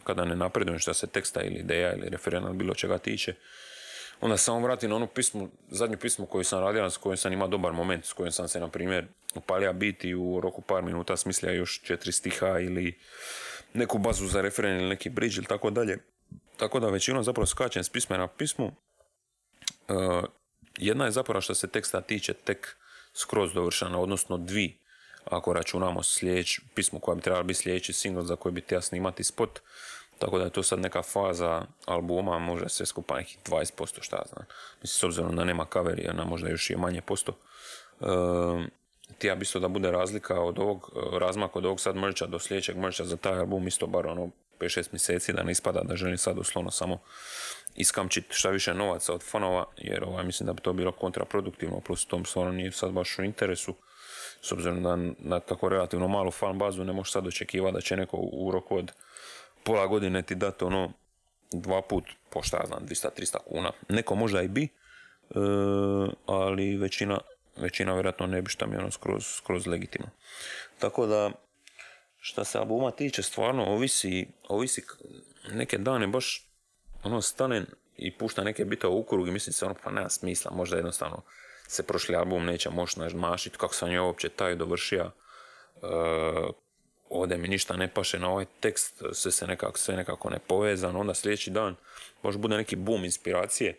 kada 0.07 0.25
ne 0.25 0.35
napredujem 0.35 0.79
što 0.79 0.93
se 0.93 1.07
teksta 1.07 1.41
ili 1.41 1.55
ideja 1.55 1.93
ili 1.93 2.09
referenta 2.09 2.49
bilo 2.49 2.73
čega 2.73 2.97
tiče, 2.97 3.33
onda 4.21 4.37
samo 4.37 4.59
vratim 4.59 4.89
na 4.89 4.95
onu 4.95 5.07
pismu, 5.07 5.49
zadnju 5.69 5.97
pismu 5.97 6.25
koju 6.25 6.43
sam 6.43 6.59
radio, 6.59 6.89
s 6.89 6.97
kojom 6.97 7.17
sam 7.17 7.33
imao 7.33 7.47
dobar 7.47 7.73
moment, 7.73 8.05
s 8.05 8.13
kojom 8.13 8.31
sam 8.31 8.47
se, 8.47 8.59
na 8.59 8.67
primjer, 8.67 9.07
upalija 9.35 9.73
biti 9.73 10.15
u 10.15 10.39
roku 10.41 10.61
par 10.61 10.83
minuta 10.83 11.17
smislija 11.17 11.53
još 11.53 11.81
četiri 11.81 12.11
stiha 12.11 12.59
ili 12.59 12.99
neku 13.73 13.97
bazu 13.97 14.27
za 14.27 14.41
referen 14.41 14.77
ili 14.77 14.89
neki 14.89 15.09
bridge 15.09 15.35
ili 15.37 15.45
tako 15.45 15.69
dalje. 15.69 15.97
Tako 16.57 16.79
da 16.79 16.89
većinom 16.89 17.23
zapravo 17.23 17.45
skačem 17.45 17.83
s 17.83 17.89
pisme 17.89 18.17
na 18.17 18.27
pismu. 18.27 18.65
Uh, 19.87 20.23
jedna 20.77 21.05
je 21.05 21.11
zapravo 21.11 21.41
što 21.41 21.55
se 21.55 21.67
teksta 21.67 22.01
tiče 22.01 22.33
tek 22.33 22.77
skroz 23.13 23.53
dovršena, 23.53 23.99
odnosno 23.99 24.37
dvi 24.37 24.79
ako 25.31 25.53
računamo 25.53 26.03
sljedeću 26.03 26.61
pismu 26.75 26.99
koja 26.99 27.15
bi 27.15 27.21
trebala 27.21 27.43
biti 27.43 27.59
sljedeći 27.59 27.93
single 27.93 28.25
za 28.25 28.35
koji 28.35 28.53
bi 28.53 28.61
htio 28.61 28.81
snimati 28.81 29.23
spot. 29.23 29.59
Tako 30.19 30.38
da 30.38 30.43
je 30.43 30.49
to 30.49 30.63
sad 30.63 30.80
neka 30.80 31.03
faza 31.03 31.65
albuma, 31.86 32.39
možda 32.39 32.69
sve 32.69 32.86
skupa 32.86 33.15
nekih 33.15 33.38
20%, 33.45 34.01
šta 34.01 34.23
znam. 34.30 34.45
Mislim, 34.82 34.99
s 34.99 35.03
obzirom 35.03 35.36
da 35.36 35.43
nema 35.43 35.65
cover, 35.73 36.15
na 36.15 36.25
možda 36.25 36.49
još 36.49 36.69
i 36.69 36.75
manje 36.75 37.01
posto. 37.01 37.34
E, 39.21 39.36
bi 39.36 39.41
isto 39.41 39.60
da 39.60 39.67
bude 39.67 39.91
razlika 39.91 40.41
od 40.41 40.60
ovog, 40.60 40.91
razmak 41.12 41.56
od 41.56 41.65
ovog 41.65 41.80
sad 41.80 41.95
mrča 41.95 42.25
do 42.25 42.39
sljedećeg 42.39 42.77
mrča 42.77 43.06
za 43.06 43.17
taj 43.17 43.39
album 43.39 43.67
isto 43.67 43.88
bar 43.88 44.08
ono 44.08 44.30
5-6 44.60 44.88
mjeseci 44.91 45.34
da 45.34 45.43
ne 45.43 45.51
ispada 45.51 45.82
da 45.84 45.95
želim 45.95 46.17
sad 46.17 46.38
uslovno 46.38 46.71
samo 46.71 46.99
iskamčiti 47.75 48.27
šta 48.36 48.49
više 48.49 48.73
novaca 48.73 49.13
od 49.13 49.23
fanova 49.23 49.65
jer 49.77 50.03
ovaj, 50.03 50.25
mislim 50.25 50.47
da 50.47 50.53
bi 50.53 50.62
to 50.62 50.73
bilo 50.73 50.91
kontraproduktivno 50.91 51.80
plus 51.80 52.06
tom 52.06 52.25
stvarno 52.25 52.51
nije 52.51 52.71
sad 52.71 52.91
baš 52.91 53.19
u 53.19 53.23
interesu 53.23 53.75
s 54.41 54.51
obzirom 54.51 54.84
da 54.84 54.95
na 55.19 55.39
tako 55.39 55.69
relativno 55.69 56.08
malu 56.08 56.32
fan 56.32 56.58
bazu 56.58 56.84
ne 56.84 56.93
možeš 56.93 57.13
sad 57.13 57.27
očekivati 57.27 57.73
da 57.73 57.82
će 57.82 57.97
neko 57.97 58.17
u 58.17 58.51
roku 58.51 58.77
od 58.77 58.91
pola 59.67 59.88
godine 59.88 60.21
ti 60.21 60.36
dati 60.36 60.63
ono 60.63 60.91
dva 61.51 61.82
put 61.82 62.03
po 62.30 62.43
šta 62.43 62.63
znam 62.67 62.80
200-300 62.88 63.38
kuna. 63.45 63.71
Neko 63.89 64.15
možda 64.15 64.41
i 64.41 64.47
bi, 64.47 64.63
e, 64.63 64.69
ali 66.25 66.77
većina, 66.77 67.19
većina 67.58 67.93
vjerojatno 67.93 68.27
ne 68.27 68.41
bi 68.41 68.49
šta 68.49 68.65
mi 68.65 68.77
ono 68.77 68.91
skroz, 68.91 69.25
skroz 69.25 69.67
legitimno. 69.67 70.10
Tako 70.80 71.06
da 71.06 71.32
šta 72.19 72.43
se 72.43 72.58
albuma 72.58 72.91
tiče 72.91 73.23
stvarno 73.23 73.65
ovisi, 73.65 74.27
ovisi 74.47 74.86
neke 75.51 75.77
dane 75.77 76.08
baš 76.08 76.47
ono 77.03 77.21
stanem 77.21 77.65
i 77.97 78.17
pušta 78.17 78.43
neke 78.43 78.65
bita 78.65 78.88
u 78.88 78.99
ukrug 78.99 79.27
i 79.27 79.32
mislim 79.32 79.53
se 79.53 79.65
ono 79.65 79.75
pa 79.84 79.91
nema 79.91 80.10
smisla, 80.10 80.51
možda 80.56 80.75
jednostavno 80.75 81.21
se 81.67 81.84
prošli 81.84 82.15
album 82.15 82.45
neće 82.45 82.69
moći 82.69 82.99
mašiti, 83.15 83.58
kako 83.58 83.75
sam 83.75 83.91
je 83.91 84.01
uopće 84.01 84.30
taj 84.30 84.56
dovršio, 84.56 85.12
e, 85.75 85.88
ovdje 87.09 87.37
mi 87.37 87.47
ništa 87.47 87.75
ne 87.75 87.87
paše 87.93 88.19
na 88.19 88.29
ovaj 88.29 88.45
tekst, 88.59 89.03
sve 89.13 89.31
se 89.31 89.47
nekako, 89.47 89.77
sve 89.77 89.95
nekako 89.95 90.29
ne 90.29 90.39
povezano, 90.39 90.99
onda 90.99 91.13
sljedeći 91.13 91.51
dan 91.51 91.75
možda 92.23 92.41
bude 92.41 92.57
neki 92.57 92.75
boom 92.75 93.05
inspiracije 93.05 93.77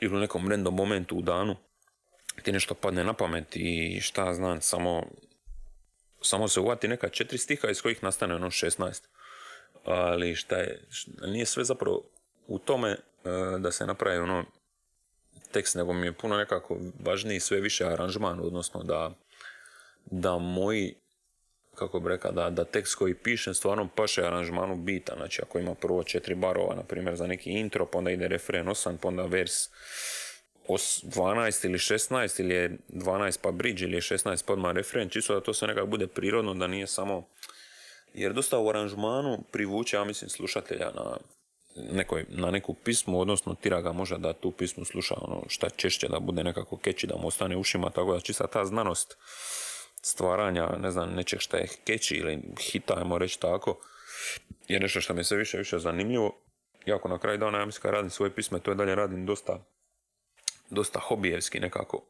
ili 0.00 0.16
u 0.16 0.20
nekom 0.20 0.50
random 0.50 0.74
momentu 0.74 1.16
u 1.16 1.22
danu 1.22 1.56
ti 2.42 2.52
nešto 2.52 2.74
padne 2.74 3.04
na 3.04 3.12
pamet 3.12 3.56
i 3.56 4.00
šta 4.00 4.34
znam, 4.34 4.60
samo, 4.60 5.06
samo 6.22 6.48
se 6.48 6.60
uvati 6.60 6.88
neka 6.88 7.08
četiri 7.08 7.38
stiha 7.38 7.68
iz 7.70 7.82
kojih 7.82 8.02
nastane 8.02 8.34
ono 8.34 8.46
16. 8.46 9.02
Ali 9.84 10.34
šta 10.34 10.56
je, 10.56 10.86
nije 11.26 11.46
sve 11.46 11.64
zapravo 11.64 12.02
u 12.46 12.58
tome 12.58 12.90
e, 12.90 12.98
da 13.58 13.72
se 13.72 13.86
napravi 13.86 14.18
ono 14.18 14.44
tekst, 15.52 15.74
nego 15.74 15.92
mi 15.92 16.06
je 16.06 16.12
puno 16.12 16.36
nekako 16.36 16.78
važniji 17.00 17.40
sve 17.40 17.60
više 17.60 17.86
aranžman, 17.86 18.40
odnosno 18.40 18.82
da, 18.82 19.14
da 20.04 20.38
moji 20.38 20.94
kako 21.78 22.00
bi 22.00 22.08
rekao, 22.08 22.32
da, 22.32 22.50
da 22.50 22.64
tekst 22.64 22.94
koji 22.94 23.14
pišem 23.14 23.54
stvarno 23.54 23.88
paše 23.94 24.22
aranžmanu 24.22 24.76
bita. 24.76 25.14
Znači 25.16 25.42
ako 25.42 25.58
ima 25.58 25.74
prvo 25.74 26.02
četiri 26.02 26.34
barova, 26.34 26.74
na 26.74 26.82
primjer 26.82 27.16
za 27.16 27.26
neki 27.26 27.50
intro, 27.50 27.86
pa 27.86 27.98
onda 27.98 28.10
ide 28.10 28.28
refren 28.28 28.66
8, 28.66 28.96
pa 28.96 29.08
onda 29.08 29.22
vers 29.22 29.68
12 30.68 31.66
ili 31.66 31.78
16 31.78 32.40
ili 32.40 32.54
je 32.54 32.78
12 32.88 33.38
pa 33.42 33.50
bridge 33.50 33.84
ili 33.84 33.96
je 33.96 34.00
16 34.00 34.44
pa 34.46 34.52
odmah 34.52 34.72
refren, 34.72 35.08
čisto 35.08 35.34
da 35.34 35.40
to 35.40 35.54
sve 35.54 35.68
nekako 35.68 35.86
bude 35.86 36.06
prirodno, 36.06 36.54
da 36.54 36.66
nije 36.66 36.86
samo... 36.86 37.28
Jer 38.14 38.32
dosta 38.32 38.58
u 38.58 38.68
aranžmanu 38.68 39.38
privuče, 39.50 39.96
ja 39.96 40.04
mislim, 40.04 40.30
slušatelja 40.30 40.90
na, 40.94 41.16
nekoj, 41.92 42.24
na 42.28 42.50
neku 42.50 42.74
pismu, 42.74 43.20
odnosno 43.20 43.54
tira 43.54 43.80
ga 43.80 43.92
možda 43.92 44.18
da 44.18 44.32
tu 44.32 44.50
pismu 44.50 44.84
sluša 44.84 45.14
ono 45.20 45.42
šta 45.48 45.70
češće, 45.70 46.08
da 46.08 46.20
bude 46.20 46.44
nekako 46.44 46.76
keći, 46.76 47.06
da 47.06 47.16
mu 47.16 47.26
ostane 47.26 47.56
ušima, 47.56 47.90
tako 47.90 48.14
da 48.14 48.20
čista 48.20 48.46
ta 48.46 48.64
znanost 48.64 49.16
stvaranja, 50.08 50.68
ne 50.78 50.90
znam, 50.90 51.14
nečeg 51.14 51.40
šta 51.40 51.56
je 51.56 51.68
keći 51.84 52.14
ili 52.14 52.42
hita, 52.60 52.94
ajmo 52.96 53.18
reći 53.18 53.40
tako, 53.40 53.78
je 54.68 54.80
nešto 54.80 55.00
što 55.00 55.14
mi 55.14 55.20
je 55.20 55.24
sve 55.24 55.36
više 55.36 55.58
više 55.58 55.78
zanimljivo. 55.78 56.36
Iako 56.86 57.08
na 57.08 57.18
kraju 57.18 57.38
dana, 57.38 57.58
ja 57.58 57.66
mislim 57.66 57.82
kad 57.82 57.90
radim 57.90 58.10
svoje 58.10 58.34
pisme, 58.34 58.60
to 58.60 58.70
je 58.70 58.74
dalje 58.74 58.94
radim 58.94 59.26
dosta, 59.26 59.64
dosta 60.70 61.00
hobijevski 61.00 61.60
nekako. 61.60 62.04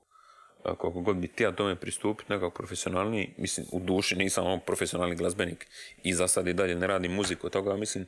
Koliko 0.62 1.00
god 1.00 1.16
bi 1.16 1.28
tija 1.28 1.52
tome 1.52 1.76
pristupiti, 1.76 2.32
nekako 2.32 2.50
profesionalniji, 2.50 3.34
mislim, 3.38 3.66
u 3.72 3.80
duši 3.80 4.16
nisam 4.16 4.46
ono 4.46 4.60
profesionalni 4.60 5.16
glazbenik 5.16 5.66
i 6.02 6.14
za 6.14 6.28
sad 6.28 6.46
i 6.46 6.52
dalje 6.52 6.74
ne 6.74 6.86
radim 6.86 7.12
muziku, 7.12 7.50
tako 7.50 7.68
da 7.68 7.76
mislim, 7.76 8.06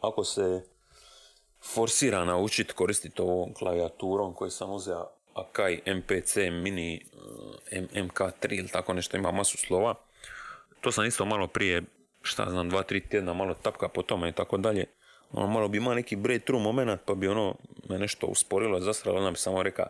ako 0.00 0.24
se 0.24 0.62
forsira 1.74 2.24
naučiti 2.24 2.72
koristiti 2.72 3.22
ovom 3.22 3.54
klavijaturom 3.54 4.34
koju 4.34 4.50
sam 4.50 4.70
uzeo 4.70 5.17
Akai 5.40 5.80
MPC 5.86 6.36
Mini 6.36 7.04
MK3 7.72 8.58
ili 8.58 8.68
tako 8.68 8.92
nešto, 8.92 9.16
ima 9.16 9.32
masu 9.32 9.58
slova. 9.58 9.94
To 10.80 10.92
sam 10.92 11.06
isto 11.06 11.24
malo 11.24 11.46
prije, 11.46 11.82
šta 12.22 12.50
znam, 12.50 12.68
dva, 12.68 12.82
tri 12.82 13.00
tjedna 13.00 13.32
malo 13.32 13.54
tapka 13.54 13.88
po 13.88 14.02
tome 14.02 14.28
i 14.28 14.32
tako 14.32 14.56
dalje. 14.56 14.84
Ono, 15.32 15.46
malo 15.46 15.68
bi 15.68 15.78
imao 15.78 15.94
neki 15.94 16.16
breakthrough 16.16 16.62
moment, 16.62 17.00
pa 17.04 17.14
bi 17.14 17.28
ono 17.28 17.54
me 17.88 17.98
nešto 17.98 18.26
usporilo, 18.26 18.80
zastralo, 18.80 19.18
onda 19.18 19.30
bi 19.30 19.36
samo 19.36 19.62
rekao, 19.62 19.86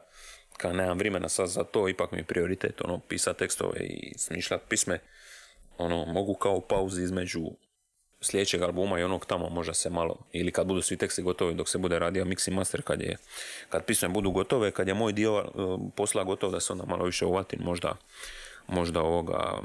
kad 0.57 0.75
nemam 0.75 0.99
vremena 0.99 1.29
sad 1.29 1.49
za 1.49 1.65
to, 1.65 1.89
ipak 1.89 2.13
mi 2.13 2.19
je 2.19 2.25
prioritet, 2.25 2.81
ono, 2.81 2.99
pisati 2.99 3.39
tekstove 3.39 3.81
i 3.81 4.19
smišljati 4.19 4.65
pisme. 4.69 4.99
Ono, 5.79 6.05
mogu 6.05 6.35
kao 6.35 6.61
pauzi 6.61 7.03
između 7.03 7.41
sljedećeg 8.21 8.63
albuma 8.63 8.99
i 8.99 9.03
onog 9.03 9.27
tamo 9.27 9.49
možda 9.49 9.75
se 9.75 9.91
malo, 9.91 10.17
ili 10.33 10.53
kad 10.53 10.67
budu 10.67 10.83
svi 10.83 10.97
teksti 10.97 11.23
gotovi 11.23 11.55
dok 11.55 11.69
se 11.69 11.79
bude 11.79 11.99
radio 11.99 12.25
mix 12.25 12.49
i 12.49 12.55
master, 12.55 12.83
kad, 12.83 13.01
je, 13.01 13.17
kad 13.69 13.85
pisme 13.85 14.09
budu 14.09 14.31
gotove, 14.31 14.71
kad 14.71 14.89
je 14.89 14.95
moj 14.95 15.13
dio 15.13 15.39
uh, 15.39 15.81
posla 15.97 16.25
gotov 16.25 16.51
da 16.51 16.61
se 16.61 16.73
onda 16.73 16.85
malo 16.85 17.05
više 17.05 17.27
uvatim 17.27 17.61
možda, 17.63 17.97
možda 18.67 19.01
ovoga 19.01 19.59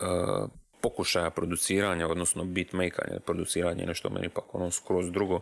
uh, 0.00 0.48
pokušaja 0.80 1.30
produciranja, 1.30 2.08
odnosno 2.08 2.44
beatmakanja, 2.44 3.20
produciranje 3.26 3.86
nešto 3.86 4.10
meni 4.10 4.26
ipak 4.26 4.54
ono 4.54 4.70
skroz 4.70 5.10
drugo. 5.10 5.40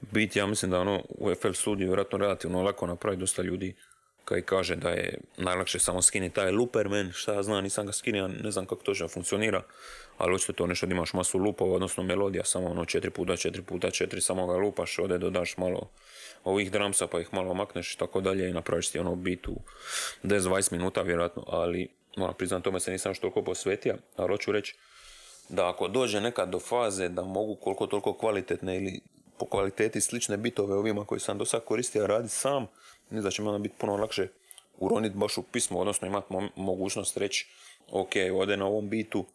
Bit, 0.00 0.36
ja 0.36 0.46
mislim 0.46 0.70
da 0.70 0.80
ono 0.80 1.02
u 1.08 1.34
FL 1.34 1.52
studiju 1.52 1.88
vjerojatno 1.88 2.18
relativno 2.18 2.62
lako 2.62 2.86
napraviti 2.86 3.20
dosta 3.20 3.42
ljudi 3.42 3.74
koji 4.30 4.42
kaže 4.42 4.76
da 4.76 4.90
je 4.90 5.18
najlakše 5.36 5.78
samo 5.78 6.02
skiniti 6.02 6.34
taj 6.34 6.50
looper, 6.50 6.88
men, 6.88 7.12
šta 7.12 7.34
ja 7.34 7.42
znam, 7.42 7.64
nisam 7.64 7.86
ga 7.86 7.92
skinio, 7.92 8.28
ne 8.28 8.50
znam 8.50 8.66
kako 8.66 8.82
to 8.82 9.08
funkcionira, 9.08 9.62
ali 10.18 10.34
očito 10.34 10.52
to 10.52 10.66
nešto 10.66 10.86
da 10.86 10.94
imaš 10.94 11.12
masu 11.12 11.38
lupova, 11.38 11.74
odnosno 11.74 12.02
melodija, 12.02 12.44
samo 12.44 12.70
ono 12.70 12.84
4 12.84 13.10
puta 13.10 13.32
4 13.32 13.62
puta 13.62 13.88
4, 13.88 14.20
samo 14.20 14.46
ga 14.46 14.56
lupaš, 14.56 14.98
ovdje 14.98 15.18
dodaš 15.18 15.56
malo 15.56 15.90
ovih 16.44 16.70
dramsa 16.70 17.06
pa 17.06 17.20
ih 17.20 17.34
malo 17.34 17.54
makneš 17.54 17.94
i 17.94 17.98
tako 17.98 18.20
dalje 18.20 18.50
i 18.50 18.52
napraviš 18.52 18.90
ti 18.90 18.98
ono 18.98 19.16
bit 19.16 19.48
u 19.48 19.56
10-20 20.24 20.72
minuta 20.72 21.02
vjerojatno, 21.02 21.44
ali 21.46 21.88
moram 22.16 22.34
priznam 22.34 22.62
tome 22.62 22.80
se 22.80 22.92
nisam 22.92 23.14
što 23.14 23.20
toliko 23.20 23.42
posvetio, 23.42 23.96
ali 24.16 24.28
hoću 24.28 24.52
reći 24.52 24.74
da 25.48 25.68
ako 25.68 25.88
dođe 25.88 26.20
nekad 26.20 26.48
do 26.48 26.58
faze 26.58 27.08
da 27.08 27.22
mogu 27.22 27.54
koliko 27.54 27.86
toliko 27.86 28.14
kvalitetne 28.14 28.76
ili 28.76 29.00
po 29.40 29.46
kvaliteti 29.46 30.00
slične 30.00 30.36
bitove 30.36 30.74
ovima 30.74 31.04
koji 31.04 31.20
sam 31.20 31.38
do 31.38 31.44
sad 31.44 31.64
koristio 31.64 32.06
raditi 32.06 32.34
sam, 32.34 32.66
mislim 33.10 33.24
da 33.24 33.30
će 33.30 33.42
mi 33.42 33.58
biti 33.58 33.74
puno 33.78 33.96
lakše 33.96 34.28
uroniti 34.78 35.16
baš 35.16 35.38
u 35.38 35.42
pismo, 35.42 35.78
odnosno 35.78 36.08
imati 36.08 36.34
mogućnost 36.56 37.16
reći 37.16 37.48
ok, 37.92 38.12
ovdje 38.32 38.56
na 38.56 38.66
ovom 38.66 38.88
bitu, 38.88 39.26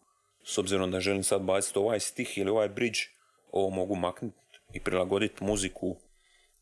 s 0.44 0.58
obzirom 0.58 0.91
da 0.91 1.00
želim 1.00 1.24
sad 1.24 1.41
baciti 1.41 1.80
ovaj 1.80 2.00
stih 2.00 2.38
ili 2.38 2.50
ovaj 2.50 2.70
bridge, 2.70 3.00
ovo 3.52 3.70
mogu 3.70 3.96
maknuti 3.96 4.36
i 4.74 4.80
prilagoditi 4.80 5.44
muziku 5.44 5.96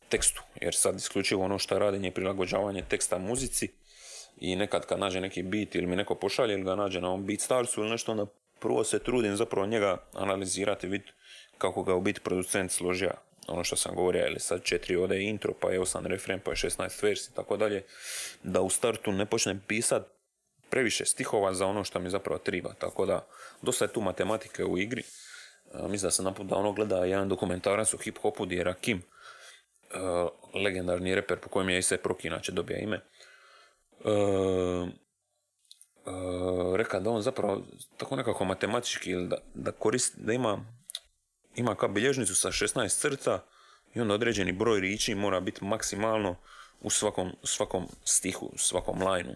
tekstu, 0.08 0.42
jer 0.60 0.74
sad 0.74 0.96
isključivo 0.96 1.44
ono 1.44 1.58
što 1.58 1.78
radim 1.78 2.04
je 2.04 2.14
prilagođavanje 2.14 2.82
teksta 2.88 3.18
muzici 3.18 3.68
i 4.40 4.56
nekad 4.56 4.86
kad 4.86 4.98
nađe 4.98 5.20
neki 5.20 5.42
beat 5.42 5.74
ili 5.74 5.86
mi 5.86 5.96
neko 5.96 6.14
pošalje 6.14 6.54
ili 6.54 6.64
ga 6.64 6.74
nađe 6.74 7.00
na 7.00 7.08
ovom 7.08 7.26
starsu 7.38 7.80
ili 7.80 7.90
nešto, 7.90 8.12
onda 8.12 8.26
prvo 8.60 8.84
se 8.84 8.98
trudim 8.98 9.36
zapravo 9.36 9.66
njega 9.66 9.96
analizirati, 10.12 10.86
vidjeti 10.86 11.12
kako 11.58 11.82
ga 11.82 11.94
u 11.94 12.00
biti 12.00 12.20
producent 12.20 12.70
složio 12.70 13.10
ono 13.48 13.64
što 13.64 13.76
sam 13.76 13.94
govorio, 13.94 14.26
ili 14.26 14.40
sad 14.40 14.62
četiri 14.62 14.96
ode 14.96 15.22
intro, 15.22 15.52
pa 15.60 15.70
je 15.70 15.80
osam 15.80 16.06
refren, 16.06 16.40
pa 16.44 16.50
je 16.50 16.56
16 16.56 17.02
versi 17.02 17.30
i 17.32 17.36
tako 17.36 17.56
dalje, 17.56 17.84
da 18.42 18.60
u 18.60 18.70
startu 18.70 19.12
ne 19.12 19.26
počnem 19.26 19.62
pisat 19.66 20.06
previše 20.70 21.04
stihova 21.04 21.54
za 21.54 21.66
ono 21.66 21.84
što 21.84 21.98
mi 21.98 22.10
zapravo 22.10 22.38
triba, 22.38 22.74
tako 22.78 23.06
da 23.06 23.26
dosta 23.62 23.84
je 23.84 23.92
tu 23.92 24.00
matematike 24.00 24.64
u 24.64 24.78
igri. 24.78 25.02
mislim 25.74 26.06
da 26.06 26.10
sam 26.10 26.24
naput 26.24 26.52
ono 26.52 26.72
gleda 26.72 27.04
jedan 27.04 27.28
dokumentarac 27.28 27.94
u 27.94 27.98
hip-hopu 27.98 28.44
gdje 28.44 28.56
je 28.56 28.64
Rakim, 28.64 29.02
legendarni 30.54 31.14
reper 31.14 31.38
po 31.38 31.48
kojem 31.48 31.68
je 31.68 31.78
i 31.78 31.96
Proki 32.02 32.28
inače 32.28 32.52
dobija 32.52 32.78
ime, 32.78 33.00
reka 36.76 37.00
da 37.00 37.10
on 37.10 37.22
zapravo 37.22 37.62
tako 37.96 38.16
nekako 38.16 38.44
matematički 38.44 39.14
da, 39.14 39.36
da 39.54 39.72
koristi, 39.72 40.20
da 40.20 40.32
ima 40.32 40.66
ima 41.56 41.74
kao 41.74 41.88
bilježnicu 41.88 42.34
sa 42.34 42.48
16 42.48 43.00
crta 43.00 43.44
i 43.94 44.00
onda 44.00 44.14
određeni 44.14 44.52
broj 44.52 44.80
riči 44.80 45.14
mora 45.14 45.40
biti 45.40 45.64
maksimalno 45.64 46.36
u 46.80 46.90
svakom, 46.90 47.32
svakom 47.42 47.86
stihu, 48.04 48.52
svakom 48.56 49.02
lajnu. 49.02 49.34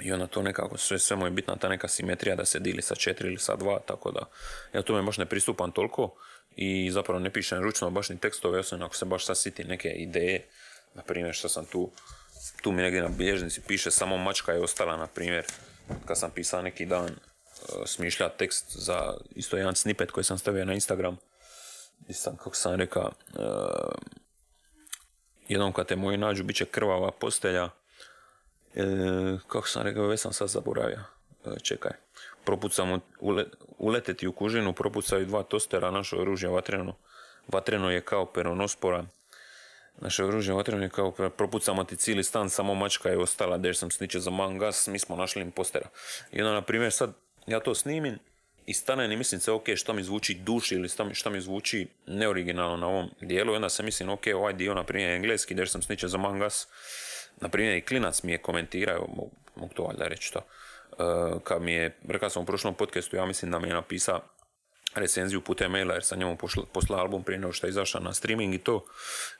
I 0.00 0.12
onda 0.12 0.26
to 0.26 0.42
nekako 0.42 0.78
sve, 0.78 0.98
sve 0.98 1.16
mu 1.16 1.26
je 1.26 1.30
bitna 1.30 1.56
ta 1.56 1.68
neka 1.68 1.88
simetrija 1.88 2.36
da 2.36 2.44
se 2.44 2.58
dili 2.58 2.82
sa 2.82 2.94
četiri 2.94 3.28
ili 3.28 3.38
sa 3.38 3.56
dva, 3.56 3.78
tako 3.86 4.10
da 4.10 4.20
ja 4.72 4.82
tome 4.82 5.02
baš 5.02 5.18
ne 5.18 5.26
pristupam 5.26 5.72
toliko 5.72 6.14
i 6.56 6.90
zapravo 6.90 7.20
ne 7.20 7.32
pišem 7.32 7.62
ručno 7.62 7.90
baš 7.90 8.08
ni 8.08 8.18
tekstove, 8.18 8.58
osim 8.58 8.82
ako 8.82 8.96
se 8.96 9.04
baš 9.04 9.26
sad 9.26 9.36
neke 9.66 9.88
ideje, 9.88 10.46
na 10.94 11.02
primjer 11.02 11.34
što 11.34 11.48
sam 11.48 11.66
tu, 11.66 11.90
tu 12.62 12.72
mi 12.72 12.82
negdje 12.82 13.02
na 13.02 13.08
bilježnici 13.08 13.60
piše 13.60 13.90
samo 13.90 14.16
mačka 14.16 14.52
je 14.52 14.62
ostala, 14.62 14.96
na 14.96 15.06
primjer, 15.06 15.44
kad 16.06 16.18
sam 16.18 16.30
pisao 16.30 16.62
neki 16.62 16.86
dan, 16.86 17.10
smišljati 17.86 18.38
tekst 18.38 18.76
za 18.76 19.14
isto 19.30 19.56
jedan 19.56 19.74
snippet 19.74 20.10
koji 20.10 20.24
sam 20.24 20.38
stavio 20.38 20.64
na 20.64 20.74
Instagram. 20.74 21.18
I 22.08 22.12
sam, 22.12 22.36
kako 22.36 22.56
sam 22.56 22.74
rekao, 22.74 23.10
uh, 23.34 23.44
jednom 25.48 25.72
kad 25.72 25.86
te 25.86 25.96
moji 25.96 26.16
nađu, 26.16 26.44
bit 26.44 26.56
će 26.56 26.64
krvava 26.64 27.10
postelja. 27.10 27.64
Uh, 27.64 29.40
kako 29.48 29.68
sam 29.68 29.82
rekao, 29.82 30.06
već 30.06 30.20
sam 30.20 30.32
sad 30.32 30.48
zaboravio. 30.48 31.00
Uh, 31.44 31.52
čekaj. 31.62 31.92
Propucamo, 32.44 33.00
ule, 33.20 33.44
uleteti 33.78 34.26
u 34.26 34.32
kužinu, 34.32 34.72
propucaju 34.72 35.26
dva 35.26 35.42
tostera, 35.42 35.90
naše 35.90 36.16
oružje 36.16 36.48
vatreno. 36.48 36.94
Vatreno 37.48 37.90
je 37.90 38.00
kao 38.00 38.26
peronospora. 38.26 39.04
Naše 40.00 40.24
oružje 40.24 40.54
vatreno 40.54 40.88
kao 40.88 41.10
propucamo 41.30 41.84
ti 41.84 41.96
cijeli 41.96 42.24
stan, 42.24 42.50
samo 42.50 42.74
mačka 42.74 43.08
je 43.08 43.18
ostala, 43.18 43.58
der 43.58 43.76
sam 43.76 43.90
sniče 43.90 44.20
za 44.20 44.30
mangas, 44.30 44.86
mi 44.86 44.98
smo 44.98 45.16
našli 45.16 45.42
im 45.42 45.50
postera. 45.50 45.88
I 46.32 46.40
onda, 46.40 46.52
na 46.52 46.62
primjer, 46.62 46.92
sad 46.92 47.12
ja 47.48 47.60
to 47.60 47.74
snimim 47.74 48.18
i 48.66 48.74
stane 48.74 49.14
i 49.14 49.16
mislim 49.16 49.40
se, 49.40 49.52
ok, 49.52 49.64
što 49.76 49.92
mi 49.92 50.02
zvuči 50.02 50.34
duši 50.34 50.74
ili 50.74 50.88
što 51.12 51.30
mi 51.30 51.40
zvuči 51.40 51.86
neoriginalno 52.06 52.76
na 52.76 52.86
ovom 52.86 53.10
dijelu. 53.20 53.52
I 53.52 53.56
onda 53.56 53.68
se 53.68 53.82
mislim, 53.82 54.08
ok, 54.08 54.22
ovaj 54.34 54.52
dio, 54.52 54.74
na 54.74 54.84
primjer, 54.84 55.10
engleski, 55.10 55.54
jer 55.54 55.68
sam 55.68 55.82
sniče 55.82 56.08
za 56.08 56.18
mangas, 56.18 56.68
na 57.40 57.48
primjer, 57.48 57.76
i 57.76 57.84
klinac 57.84 58.22
mi 58.22 58.32
je 58.32 58.38
komentirao, 58.38 59.08
mogu 59.56 59.74
to 59.74 59.82
valjda 59.82 60.08
reći 60.08 60.32
to, 60.32 60.38
uh, 60.38 61.42
kad 61.42 61.62
mi 61.62 61.72
je, 61.72 61.98
rekao 62.08 62.30
sam 62.30 62.42
u 62.42 62.46
prošlom 62.46 62.74
podcastu, 62.74 63.16
ja 63.16 63.26
mislim 63.26 63.50
da 63.50 63.58
mi 63.58 63.68
je 63.68 63.74
napisao 63.74 64.20
recenziju 64.94 65.40
putem 65.40 65.70
maila 65.70 65.94
jer 65.94 66.04
sam 66.04 66.18
njemu 66.18 66.36
poslao 66.72 67.00
album 67.00 67.22
prije 67.22 67.38
nego 67.38 67.52
što 67.52 67.66
je 67.66 67.70
izašao 67.70 68.00
na 68.00 68.14
streaming 68.14 68.54
i 68.54 68.58
to, 68.58 68.84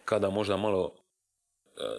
kada 0.05 0.31
možda 0.31 0.57
malo 0.57 0.85
uh, 0.85 0.93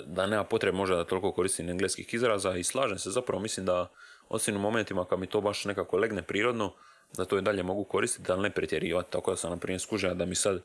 da 0.05 0.25
nema 0.25 0.43
potrebe 0.43 0.77
možda 0.77 0.95
da 0.95 1.03
toliko 1.03 1.31
koristim 1.31 1.69
engleskih 1.69 2.13
izraza. 2.13 2.55
I 2.55 2.63
slažem 2.63 2.97
se, 2.97 3.11
zapravo 3.11 3.41
mislim 3.41 3.65
da 3.65 3.91
osim 4.29 4.55
u 4.55 4.59
momentima 4.59 5.05
kad 5.05 5.19
mi 5.19 5.27
to 5.27 5.41
baš 5.41 5.65
nekako 5.65 5.97
legne 5.97 6.21
prirodno, 6.21 6.73
da 7.17 7.25
to 7.25 7.37
i 7.37 7.41
dalje 7.41 7.63
mogu 7.63 7.83
koristiti, 7.83 8.31
ali 8.31 8.41
ne 8.41 8.49
pretjerivati. 8.49 9.11
Tako 9.11 9.31
da 9.31 9.37
sam, 9.37 9.51
na 9.51 9.57
primjer, 9.57 9.81
skužio 9.81 10.13
da 10.13 10.25
mi 10.25 10.35
sad, 10.35 10.61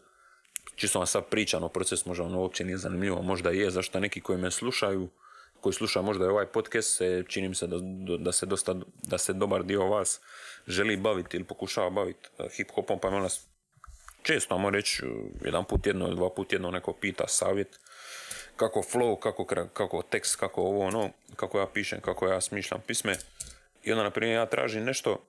čisto 0.74 0.98
vam 0.98 1.06
sad 1.06 1.24
pričam 1.30 1.62
o 1.62 1.68
proces, 1.68 2.06
možda 2.06 2.24
ono 2.24 2.40
uopće 2.40 2.64
nije 2.64 2.76
zanimljivo, 2.76 3.22
možda 3.22 3.50
je, 3.50 3.70
zašto 3.70 4.00
neki 4.00 4.20
koji 4.20 4.38
me 4.38 4.50
slušaju, 4.50 5.08
koji 5.60 5.72
slušaju 5.72 6.02
možda 6.02 6.24
i 6.24 6.28
ovaj 6.28 6.46
podcast, 6.46 6.96
se, 6.96 7.24
čini 7.28 7.48
mi 7.48 7.54
se 7.54 7.66
da, 7.66 7.76
da, 8.18 8.32
se 8.32 8.46
dosta, 8.46 8.74
da 9.02 9.18
se 9.18 9.32
dobar 9.32 9.64
dio 9.64 9.86
vas 9.86 10.20
želi 10.66 10.96
baviti 10.96 11.36
ili 11.36 11.44
pokušava 11.44 11.90
baviti 11.90 12.28
eh, 12.38 12.42
hip-hopom, 12.42 12.98
pa 13.02 13.10
me 13.10 13.28
često, 14.22 14.54
ajmo 14.54 14.70
reći, 14.70 15.02
jedan 15.44 15.64
put 15.64 15.86
jedno 15.86 16.06
ili 16.06 16.16
dva 16.16 16.30
put 16.30 16.52
jedno 16.52 16.70
neko 16.70 16.92
pita 16.92 17.28
savjet, 17.28 17.80
kako 18.56 18.82
flow, 18.92 19.18
kako, 19.18 19.46
kako 19.72 20.02
tekst, 20.02 20.36
kako 20.36 20.62
ovo, 20.62 20.86
ono, 20.86 21.10
kako 21.36 21.58
ja 21.58 21.66
pišem, 21.66 22.00
kako 22.00 22.28
ja 22.28 22.40
smišljam 22.40 22.80
pisme. 22.86 23.16
I 23.84 23.92
onda, 23.92 24.04
na 24.04 24.10
primjer, 24.10 24.36
ja 24.36 24.46
tražim 24.46 24.84
nešto 24.84 25.26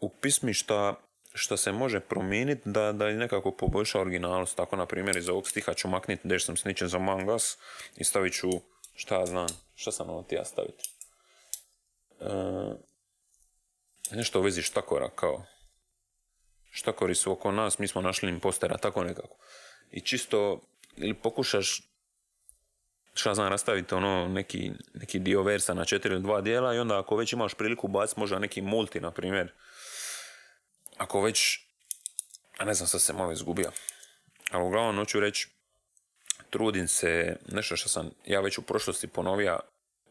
u 0.00 0.08
pismi 0.08 0.54
šta, 0.54 0.94
šta 1.34 1.56
se 1.56 1.72
može 1.72 2.00
promijeniti 2.00 2.62
da, 2.64 2.92
da 2.92 3.10
nekako 3.10 3.52
poboljša 3.52 4.00
originalnost. 4.00 4.56
Tako, 4.56 4.76
na 4.76 4.86
primjer, 4.86 5.16
iz 5.16 5.28
ovog 5.28 5.48
stiha 5.48 5.74
ću 5.74 5.88
makniti 5.88 6.22
gdje 6.24 6.40
sam 6.40 6.56
sničen 6.56 6.88
za 6.88 6.98
mangas 6.98 7.58
i 7.96 8.04
stavit 8.04 8.34
ću, 8.34 8.50
šta 8.94 9.20
ja 9.20 9.26
znam, 9.26 9.48
šta 9.74 9.92
sam 9.92 10.10
ovo 10.10 10.22
ti 10.22 10.34
ja 10.34 10.44
staviti. 10.44 10.90
E, 12.20 12.24
nešto 14.10 14.40
u 14.40 14.42
vezi 14.42 14.62
štakora, 14.62 15.10
kao 15.10 15.44
štakori 16.70 17.14
su 17.14 17.32
oko 17.32 17.52
nas, 17.52 17.78
mi 17.78 17.88
smo 17.88 18.00
našli 18.00 18.28
impostera, 18.30 18.76
tako 18.76 19.04
nekako. 19.04 19.36
I 19.90 20.00
čisto, 20.00 20.60
ili 20.96 21.14
pokušaš 21.14 21.82
šta 23.18 23.34
znam, 23.34 23.48
rastaviti 23.48 23.94
ono 23.94 24.28
neki, 24.28 24.72
neki 24.94 25.18
dio 25.18 25.42
versa 25.42 25.74
na 25.74 25.84
četiri 25.84 26.14
ili 26.14 26.22
dva 26.22 26.40
dijela 26.40 26.74
i 26.74 26.78
onda 26.78 26.98
ako 26.98 27.16
već 27.16 27.32
imaš 27.32 27.54
priliku 27.54 27.88
baciti 27.88 28.20
možda 28.20 28.38
neki 28.38 28.62
multi, 28.62 29.00
na 29.00 29.10
primjer, 29.10 29.52
ako 30.96 31.20
već, 31.20 31.60
a 32.58 32.64
ne 32.64 32.74
znam, 32.74 32.86
sad 32.86 33.00
se 33.00 33.12
malo 33.12 33.32
izgubio, 33.32 33.70
ali 34.50 34.64
uglavnom 34.64 34.96
hoću 34.96 35.20
reći, 35.20 35.48
trudim 36.50 36.88
se, 36.88 37.36
nešto 37.48 37.76
što 37.76 37.88
sam 37.88 38.10
ja 38.26 38.40
već 38.40 38.58
u 38.58 38.62
prošlosti 38.62 39.06
ponovio, 39.06 39.60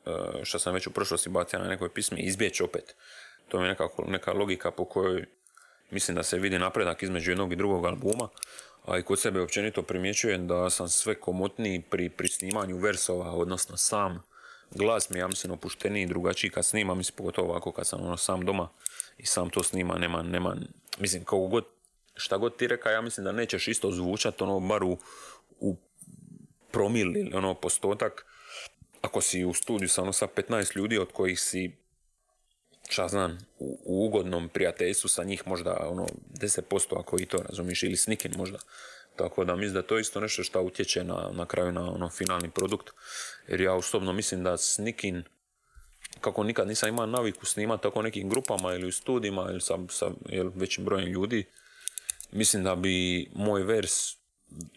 e, 0.06 0.12
što 0.44 0.60
sam 0.60 0.74
već 0.74 0.88
u 0.88 0.94
prošlosti 0.94 1.30
bacio 1.30 1.60
na 1.60 1.68
nekoj 1.68 1.94
pismi, 1.94 2.22
izbjeći 2.22 2.64
opet. 2.64 2.96
To 3.48 3.62
je 3.62 3.68
nekako, 3.68 4.06
neka 4.08 4.34
logika 4.34 4.72
po 4.72 4.86
kojoj 4.86 5.26
mislim 5.92 6.16
da 6.16 6.24
se 6.24 6.40
vidi 6.40 6.60
napredak 6.60 7.04
između 7.04 7.32
jednog 7.32 7.54
i 7.54 7.56
drugog 7.56 7.86
albuma 7.86 8.28
a 8.88 8.98
i 8.98 9.04
kod 9.04 9.20
sebe 9.20 9.42
općenito 9.42 9.82
primjećujem 9.82 10.48
da 10.48 10.70
sam 10.70 10.90
sve 10.90 11.16
komotniji 11.16 11.82
pri, 11.90 12.10
pri 12.10 12.28
snimanju 12.28 12.78
versova, 12.78 13.32
odnosno 13.32 13.78
sam 13.78 14.24
glas 14.72 15.10
mi 15.10 15.20
ja 15.20 15.28
mislim 15.28 15.54
opušteniji 15.54 16.04
i 16.04 16.08
drugačiji 16.08 16.52
kad 16.52 16.66
snimam, 16.66 16.98
mislim 16.98 17.16
pogotovo 17.18 17.50
ovako 17.50 17.72
kad 17.72 17.88
sam 17.88 18.02
ono 18.02 18.18
sam 18.18 18.46
doma 18.46 18.70
i 19.18 19.26
sam 19.26 19.50
to 19.50 19.64
snima, 19.64 19.98
nema, 19.98 20.24
nema, 20.24 20.56
mislim 21.00 21.24
kako 21.24 21.48
god, 21.48 21.66
šta 22.16 22.38
god 22.38 22.58
ti 22.58 22.68
reka, 22.68 22.90
ja 22.90 23.02
mislim 23.02 23.24
da 23.24 23.32
nećeš 23.32 23.68
isto 23.68 23.92
zvučat 23.92 24.42
ono 24.42 24.60
bar 24.60 24.84
u, 24.84 24.98
u 25.60 25.76
promil 26.72 27.18
ili 27.18 27.34
ono 27.34 27.54
postotak, 27.54 28.26
ako 29.02 29.22
si 29.22 29.46
u 29.46 29.54
studiju 29.54 29.90
sa 29.90 30.02
ono 30.02 30.14
sa 30.14 30.28
15 30.28 30.78
ljudi 30.78 30.98
od 30.98 31.12
kojih 31.12 31.40
si 31.40 31.76
šta 32.88 33.08
znam, 33.08 33.38
u, 33.60 33.80
ugodnom 33.86 34.50
prijateljstvu 34.50 35.08
sa 35.08 35.24
njih 35.24 35.48
možda 35.48 35.88
ono 35.90 36.08
10% 36.40 37.00
ako 37.00 37.20
i 37.20 37.26
to 37.26 37.38
razumiješ 37.50 37.84
ili 37.84 37.98
s 37.98 38.08
nikim 38.08 38.32
možda. 38.38 38.58
Tako 39.16 39.46
da 39.46 39.56
mislim 39.56 39.74
da 39.74 39.82
to 39.82 39.98
je 39.98 40.02
isto 40.02 40.20
nešto 40.20 40.44
što 40.44 40.62
utječe 40.62 41.04
na, 41.04 41.30
na 41.34 41.46
kraju 41.46 41.72
na 41.72 41.94
ono 41.94 42.10
finalni 42.10 42.50
produkt. 42.50 42.90
Jer 43.48 43.62
ja 43.62 43.74
osobno 43.74 44.14
mislim 44.14 44.44
da 44.44 44.58
s 44.58 44.78
nikim, 44.78 45.24
kako 46.22 46.44
nikad 46.44 46.68
nisam 46.68 46.90
imao 46.90 47.06
naviku 47.06 47.46
snimati 47.46 47.84
tako 47.84 48.02
nekim 48.02 48.30
grupama 48.30 48.74
ili 48.74 48.88
u 48.88 48.92
studijima 48.92 49.48
ili 49.50 49.62
sa, 49.62 49.78
sa 49.90 50.12
jel, 50.30 50.52
većim 50.56 50.86
brojem 50.86 51.08
ljudi, 51.08 51.46
mislim 52.32 52.64
da 52.64 52.76
bi 52.76 53.28
moj 53.36 53.64
vers 53.64 54.18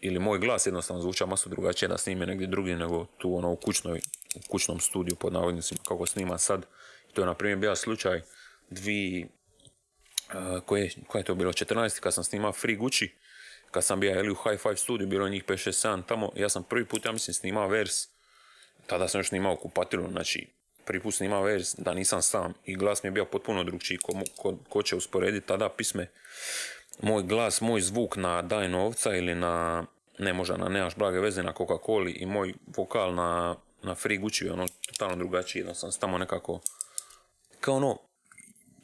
ili 0.00 0.18
moj 0.18 0.38
glas 0.38 0.66
jednostavno 0.66 1.02
zvuča 1.02 1.26
masu 1.26 1.48
drugačije 1.48 1.88
da 1.88 1.98
snime 1.98 2.26
negdje 2.26 2.46
drugdje 2.46 2.76
nego 2.76 3.06
tu 3.18 3.36
ono 3.36 3.52
u, 3.52 3.56
kućnoj, 3.56 4.00
u 4.34 4.40
kućnom 4.48 4.80
studiju 4.80 5.16
pod 5.16 5.32
navodnicima 5.32 5.80
kako 5.88 6.06
snima 6.06 6.38
sad 6.38 6.66
to 7.12 7.22
je 7.22 7.26
na 7.26 7.34
primjer 7.34 7.58
bio 7.58 7.76
slučaj 7.76 8.20
dvi, 8.70 9.28
uh, 10.34 10.62
koje, 10.66 10.90
koje 11.06 11.20
je 11.20 11.24
to 11.24 11.34
bilo, 11.34 11.52
14. 11.52 12.00
kad 12.00 12.14
sam 12.14 12.24
snimao 12.24 12.52
Free 12.52 12.76
Gucci, 12.76 13.10
kad 13.70 13.84
sam 13.84 14.00
bio 14.00 14.32
u 14.32 14.34
High 14.34 14.62
Five 14.62 14.76
studiju, 14.76 15.08
bilo 15.08 15.28
njih 15.28 15.44
5, 15.44 15.68
6, 15.68 15.88
7 15.88 16.02
tamo, 16.06 16.32
ja 16.36 16.48
sam 16.48 16.62
prvi 16.62 16.84
put, 16.84 17.04
ja 17.04 17.12
mislim, 17.12 17.34
snimao 17.34 17.68
vers, 17.68 18.08
tada 18.86 19.08
sam 19.08 19.18
još 19.18 19.28
snimao 19.28 19.56
kupatilu, 19.56 20.10
znači 20.10 20.46
prvi 20.84 21.02
put 21.02 21.14
snimao 21.14 21.42
vers 21.42 21.74
da 21.78 21.94
nisam 21.94 22.22
sam. 22.22 22.54
I 22.64 22.76
glas 22.76 23.02
mi 23.02 23.06
je 23.06 23.12
bio 23.12 23.24
potpuno 23.24 23.64
drugčiji, 23.64 23.98
ko, 23.98 24.12
ko, 24.36 24.56
ko 24.68 24.82
će 24.82 24.96
usporediti 24.96 25.46
tada 25.46 25.68
pisme, 25.68 26.06
moj 27.02 27.22
glas, 27.22 27.60
moj 27.60 27.80
zvuk 27.80 28.16
na 28.16 28.42
Daj 28.42 28.68
novca 28.68 29.16
ili 29.16 29.34
na 29.34 29.86
ne 30.20 30.32
možda 30.32 30.56
na 30.56 30.68
nemaš 30.68 30.96
blage 30.96 31.18
veze 31.18 31.42
na 31.42 31.52
Coca-Coli 31.52 32.12
i 32.16 32.26
moj 32.26 32.54
vokal 32.76 33.14
na, 33.14 33.56
na 33.82 33.94
Free 33.94 34.18
Gucci 34.18 34.48
ono 34.48 34.66
totalno 34.86 35.16
drugačiji, 35.16 35.64
sam 35.74 35.90
tamo 36.00 36.18
nekako 36.18 36.60
kao 37.60 37.76
ono, 37.76 37.98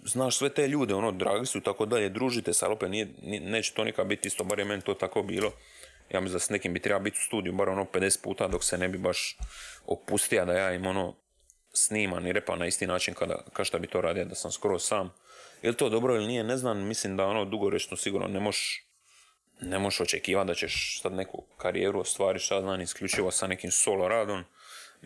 znaš 0.05 0.39
sve 0.39 0.49
te 0.49 0.69
ljude, 0.69 0.95
ono, 0.95 1.13
dragi 1.13 1.47
su 1.47 1.61
tako 1.61 1.87
dalje, 1.87 2.09
družite 2.09 2.53
se, 2.53 2.65
ali 2.65 2.73
opet 2.73 2.91
nije, 2.91 3.09
neće 3.41 3.75
to 3.75 3.85
nikad 3.85 4.07
biti 4.07 4.29
isto, 4.29 4.45
bar 4.45 4.59
je 4.59 4.65
meni 4.65 4.83
to 4.83 4.95
tako 4.95 5.23
bilo. 5.23 5.53
Ja 6.11 6.21
mislim 6.21 6.33
da 6.33 6.39
s 6.39 6.51
nekim 6.51 6.73
bi 6.73 6.81
trebao 6.81 7.01
biti 7.01 7.19
u 7.21 7.27
studiju, 7.27 7.53
bar 7.53 7.69
ono 7.69 7.85
50 7.85 8.23
puta, 8.23 8.49
dok 8.49 8.65
se 8.65 8.79
ne 8.79 8.89
bi 8.89 8.99
baš 8.99 9.39
opustio 9.87 10.45
da 10.45 10.53
ja 10.53 10.73
im 10.73 10.87
ono 10.87 11.15
sniman 11.73 12.27
i 12.27 12.33
repa 12.33 12.57
na 12.57 12.67
isti 12.67 12.87
način 12.87 13.15
kada, 13.15 13.45
kao 13.53 13.65
što 13.65 13.79
bi 13.79 13.87
to 13.87 14.01
radio, 14.01 14.25
da 14.25 14.35
sam 14.35 14.53
skoro 14.53 14.79
sam. 14.79 15.13
Je 15.63 15.71
li 15.71 15.77
to 15.77 15.89
dobro 15.89 16.15
ili 16.15 16.27
nije, 16.27 16.45
ne 16.45 16.57
znam, 16.57 16.87
mislim 16.87 17.17
da 17.17 17.27
ono 17.27 17.45
dugorečno 17.45 17.97
sigurno 17.97 18.29
ne 18.29 18.41
možeš 18.41 18.87
ne 19.61 19.79
možeš 19.79 20.01
očekivati 20.01 20.47
da 20.47 20.55
ćeš 20.55 21.01
sad 21.03 21.13
neku 21.13 21.43
karijeru 21.57 22.01
ostvariti, 22.01 22.45
šta 22.45 22.61
znam, 22.61 22.81
isključivo 22.81 23.31
sa 23.31 23.47
nekim 23.47 23.71
solo 23.71 24.09
radom. 24.09 24.45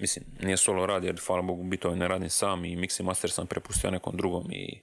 Mislim, 0.01 0.25
nije 0.41 0.57
solo 0.57 0.87
rad 0.87 1.05
jer, 1.05 1.21
hvala 1.27 1.43
Bogu, 1.43 1.65
ne 1.95 2.09
radim 2.09 2.31
sam 2.31 2.65
i 2.65 2.77
mix 2.77 3.01
i 3.01 3.03
master 3.03 3.31
sam 3.31 3.47
prepustio 3.47 3.91
nekom 3.91 4.17
drugom 4.17 4.53
i 4.53 4.81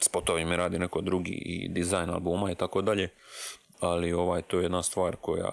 spotovi 0.00 0.44
mi 0.44 0.56
radi 0.56 0.78
neko 0.78 1.00
drugi 1.00 1.32
i 1.32 1.68
dizajn 1.68 2.10
albuma 2.10 2.50
i 2.50 2.54
tako 2.54 2.82
dalje. 2.82 3.08
Ali 3.80 4.12
ovaj, 4.12 4.42
to 4.42 4.56
je 4.56 4.62
jedna 4.62 4.82
stvar 4.82 5.16
koja 5.16 5.52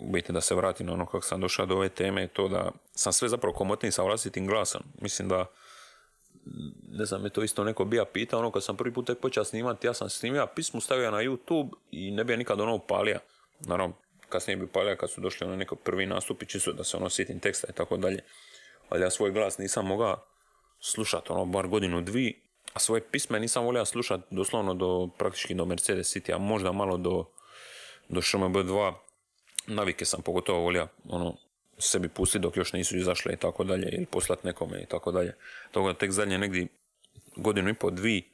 u 0.00 0.12
biti 0.12 0.32
da 0.32 0.40
se 0.40 0.54
vratim 0.54 0.86
na 0.86 0.92
ono 0.92 1.06
kako 1.06 1.24
sam 1.24 1.40
došao 1.40 1.66
do 1.66 1.74
ove 1.74 1.88
teme, 1.88 2.28
to 2.28 2.48
da 2.48 2.70
sam 2.94 3.12
sve 3.12 3.28
zapravo 3.28 3.54
komotniji 3.54 3.92
sa 3.92 4.02
vlastitim 4.02 4.46
glasom. 4.46 4.82
Mislim 5.00 5.28
da 5.28 5.46
ne 6.88 7.04
znam, 7.04 7.24
je 7.24 7.30
to 7.30 7.42
isto 7.42 7.64
neko 7.64 7.84
bija 7.84 8.04
pitao, 8.04 8.40
ono 8.40 8.50
kad 8.50 8.64
sam 8.64 8.76
prvi 8.76 8.94
put 8.94 9.06
tek 9.06 9.18
počeo 9.18 9.44
snimati, 9.44 9.86
ja 9.86 9.94
sam 9.94 10.08
snimio 10.08 10.46
pismu, 10.46 10.80
stavio 10.80 11.10
na 11.10 11.18
YouTube 11.18 11.70
i 11.90 12.10
ne 12.10 12.24
bi 12.24 12.32
ja 12.32 12.36
nikad 12.36 12.60
ono 12.60 12.74
upalio. 12.74 13.18
Naravno, 13.60 13.94
kasnije 14.28 14.56
bi 14.56 14.64
upalio 14.64 14.96
kad 14.96 15.10
su 15.10 15.20
došli 15.20 15.46
ono 15.46 15.56
neko 15.56 15.76
prvi 15.76 16.06
nastupi, 16.06 16.46
čisto 16.46 16.72
da 16.72 16.84
se 16.84 16.96
ono 16.96 17.10
sjetim 17.10 17.40
teksta 17.40 17.66
i 17.70 17.72
tako 17.72 17.96
dalje. 17.96 18.20
Ali 18.88 19.02
ja 19.02 19.10
svoj 19.10 19.30
glas 19.30 19.58
nisam 19.58 19.86
mogao 19.86 20.26
slušati 20.80 21.32
ono 21.32 21.44
bar 21.44 21.68
godinu, 21.68 22.00
dvi, 22.00 22.42
a 22.72 22.78
svoje 22.78 23.00
pisme 23.10 23.40
nisam 23.40 23.64
volio 23.64 23.84
slušati 23.84 24.24
doslovno 24.30 24.74
do 24.74 25.08
praktički 25.18 25.54
do 25.54 25.64
Mercedes 25.64 26.16
City, 26.16 26.34
a 26.34 26.38
možda 26.38 26.72
malo 26.72 26.96
do, 26.96 27.24
do 28.08 28.20
ŠMB2. 28.20 28.94
Navike 29.66 30.04
sam 30.04 30.22
pogotovo 30.22 30.60
volio 30.60 30.88
ono, 31.08 31.36
sebi 31.78 32.08
pustiti 32.08 32.42
dok 32.42 32.56
još 32.56 32.72
nisu 32.72 32.96
izašle 32.96 33.32
i 33.32 33.36
tako 33.36 33.64
dalje, 33.64 33.88
ili 33.92 34.06
poslat 34.06 34.44
nekome 34.44 34.82
i 34.82 34.86
tako 34.86 35.12
dalje. 35.12 35.36
Toga 35.70 35.94
tek 35.94 36.10
zadnje 36.10 36.38
negdje 36.38 36.66
godinu 37.36 37.70
i 37.70 37.74
pol, 37.74 37.90
dvi, 37.90 38.30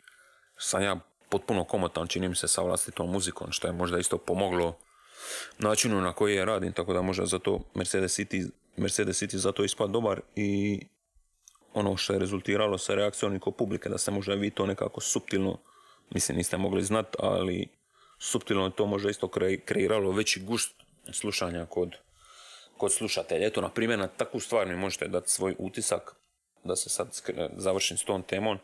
sam 0.58 0.82
ja 0.82 1.00
potpuno 1.28 1.64
komotan, 1.64 2.06
čini 2.06 2.28
mi 2.28 2.36
se, 2.36 2.48
sa 2.48 2.62
vlastitom 2.62 3.10
muzikom, 3.10 3.52
što 3.52 3.66
je 3.66 3.72
možda 3.72 3.98
isto 3.98 4.18
pomoglo 4.18 4.78
načinu 5.58 6.00
na 6.00 6.12
koji 6.12 6.34
je 6.34 6.44
radim, 6.44 6.72
tako 6.72 6.92
da 6.92 7.02
možda 7.02 7.26
zato 7.26 7.60
Mercedes 7.74 8.18
City, 8.18 8.50
Mercedes 8.76 9.22
City 9.22 9.36
zato 9.36 9.64
ispad 9.64 9.90
dobar 9.90 10.20
i 10.36 10.80
ono 11.74 11.96
što 11.96 12.12
je 12.12 12.18
rezultiralo 12.18 12.78
sa 12.78 12.94
reakcijom 12.94 13.38
ko 13.38 13.50
publike, 13.50 13.88
da 13.88 13.98
se 13.98 14.10
možda 14.10 14.34
vi 14.34 14.50
to 14.50 14.66
nekako 14.66 15.00
suptilno, 15.00 15.58
mislim 16.10 16.38
niste 16.38 16.56
mogli 16.56 16.82
znat, 16.82 17.16
ali 17.18 17.68
suptilno 18.18 18.70
to 18.70 18.86
možda 18.86 19.10
isto 19.10 19.28
kreiralo 19.64 20.12
veći 20.12 20.40
gušt 20.40 20.74
slušanja 21.12 21.66
kod 21.66 21.96
kod 22.80 22.92
slušatelja. 22.92 23.46
Eto, 23.46 23.60
na 23.60 23.68
primjer, 23.68 23.98
na 23.98 24.08
takvu 24.08 24.40
stvar 24.40 24.66
mi 24.66 24.76
možete 24.76 25.08
dati 25.08 25.30
svoj 25.30 25.54
utisak, 25.58 26.14
da 26.64 26.76
se 26.76 26.88
sad 26.88 27.08
završim 27.56 27.96
s 27.96 28.04
tom 28.04 28.22
temom, 28.22 28.58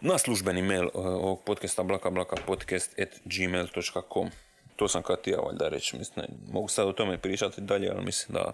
na 0.00 0.18
službeni 0.18 0.62
mail 0.62 0.84
uh, 0.84 0.90
ovog 0.94 1.42
podcasta 1.44 1.82
blaka 1.82 2.10
blaka 2.10 2.36
podcast 2.46 2.98
at 2.98 3.08
gmail.com. 3.24 4.30
To 4.80 4.88
sam 4.88 5.02
kad 5.02 5.18
ja 5.26 5.36
valjda 5.36 5.68
reći, 5.68 5.96
mislim, 5.98 6.26
mogu 6.52 6.68
sad 6.68 6.88
o 6.88 6.92
tome 6.92 7.18
pričati 7.18 7.60
dalje, 7.60 7.90
ali 7.90 8.04
mislim 8.04 8.34
da 8.34 8.52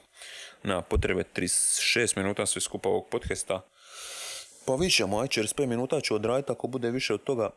na 0.63 0.83
potrebe 0.83 1.25
36 1.37 2.17
minuta 2.17 2.47
sve 2.47 2.61
skupa 2.61 2.89
ovog 2.89 3.09
podcasta. 3.11 3.61
Pa 4.67 4.75
vidit 4.75 4.97
ćemo, 4.97 5.21
aj, 5.21 5.29
čez 5.29 5.55
5 5.55 5.67
minuta 5.67 6.01
ću 6.01 6.15
odraditi, 6.15 6.53
ako 6.53 6.67
bude 6.67 6.91
više 6.91 7.15
od 7.15 7.23
toga, 7.23 7.51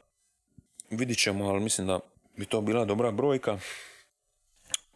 vidit 0.89 1.17
ćemo, 1.17 1.49
ali 1.49 1.59
mislim 1.59 1.87
da 1.87 1.99
bi 2.37 2.45
to 2.45 2.61
bila 2.61 2.85
dobra 2.85 3.11
brojka. 3.11 3.51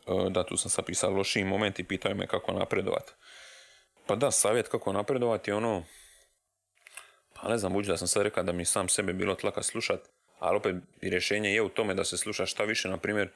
E, 0.08 0.30
da 0.30 0.46
tu 0.46 0.58
sam 0.58 0.72
sad 0.72 0.86
pisao 0.86 1.12
lošiji 1.12 1.44
moment 1.44 1.80
i 1.80 1.84
pitaju 1.84 2.16
me 2.16 2.28
kako 2.28 2.52
napredovati. 2.52 3.12
Pa 4.08 4.16
da, 4.16 4.32
savjet 4.32 4.68
kako 4.68 4.94
napredovati 4.94 5.52
ono, 5.52 5.84
pa 7.34 7.50
ne 7.50 7.58
znam, 7.58 7.74
budući 7.74 7.92
da 7.92 7.98
sam 7.98 8.08
sad 8.08 8.24
rekao 8.24 8.44
da 8.44 8.52
mi 8.52 8.66
sam 8.66 8.90
sebe 8.90 9.14
bilo 9.14 9.36
tlaka 9.36 9.64
slušat, 9.64 10.00
ali 10.40 10.58
opet 10.58 10.76
rješenje 11.02 11.50
je 11.50 11.62
u 11.62 11.70
tome 11.70 11.94
da 11.94 12.04
se 12.04 12.18
sluša 12.18 12.46
šta 12.46 12.64
više, 12.64 12.90
na 12.90 12.98
primjer, 12.98 13.30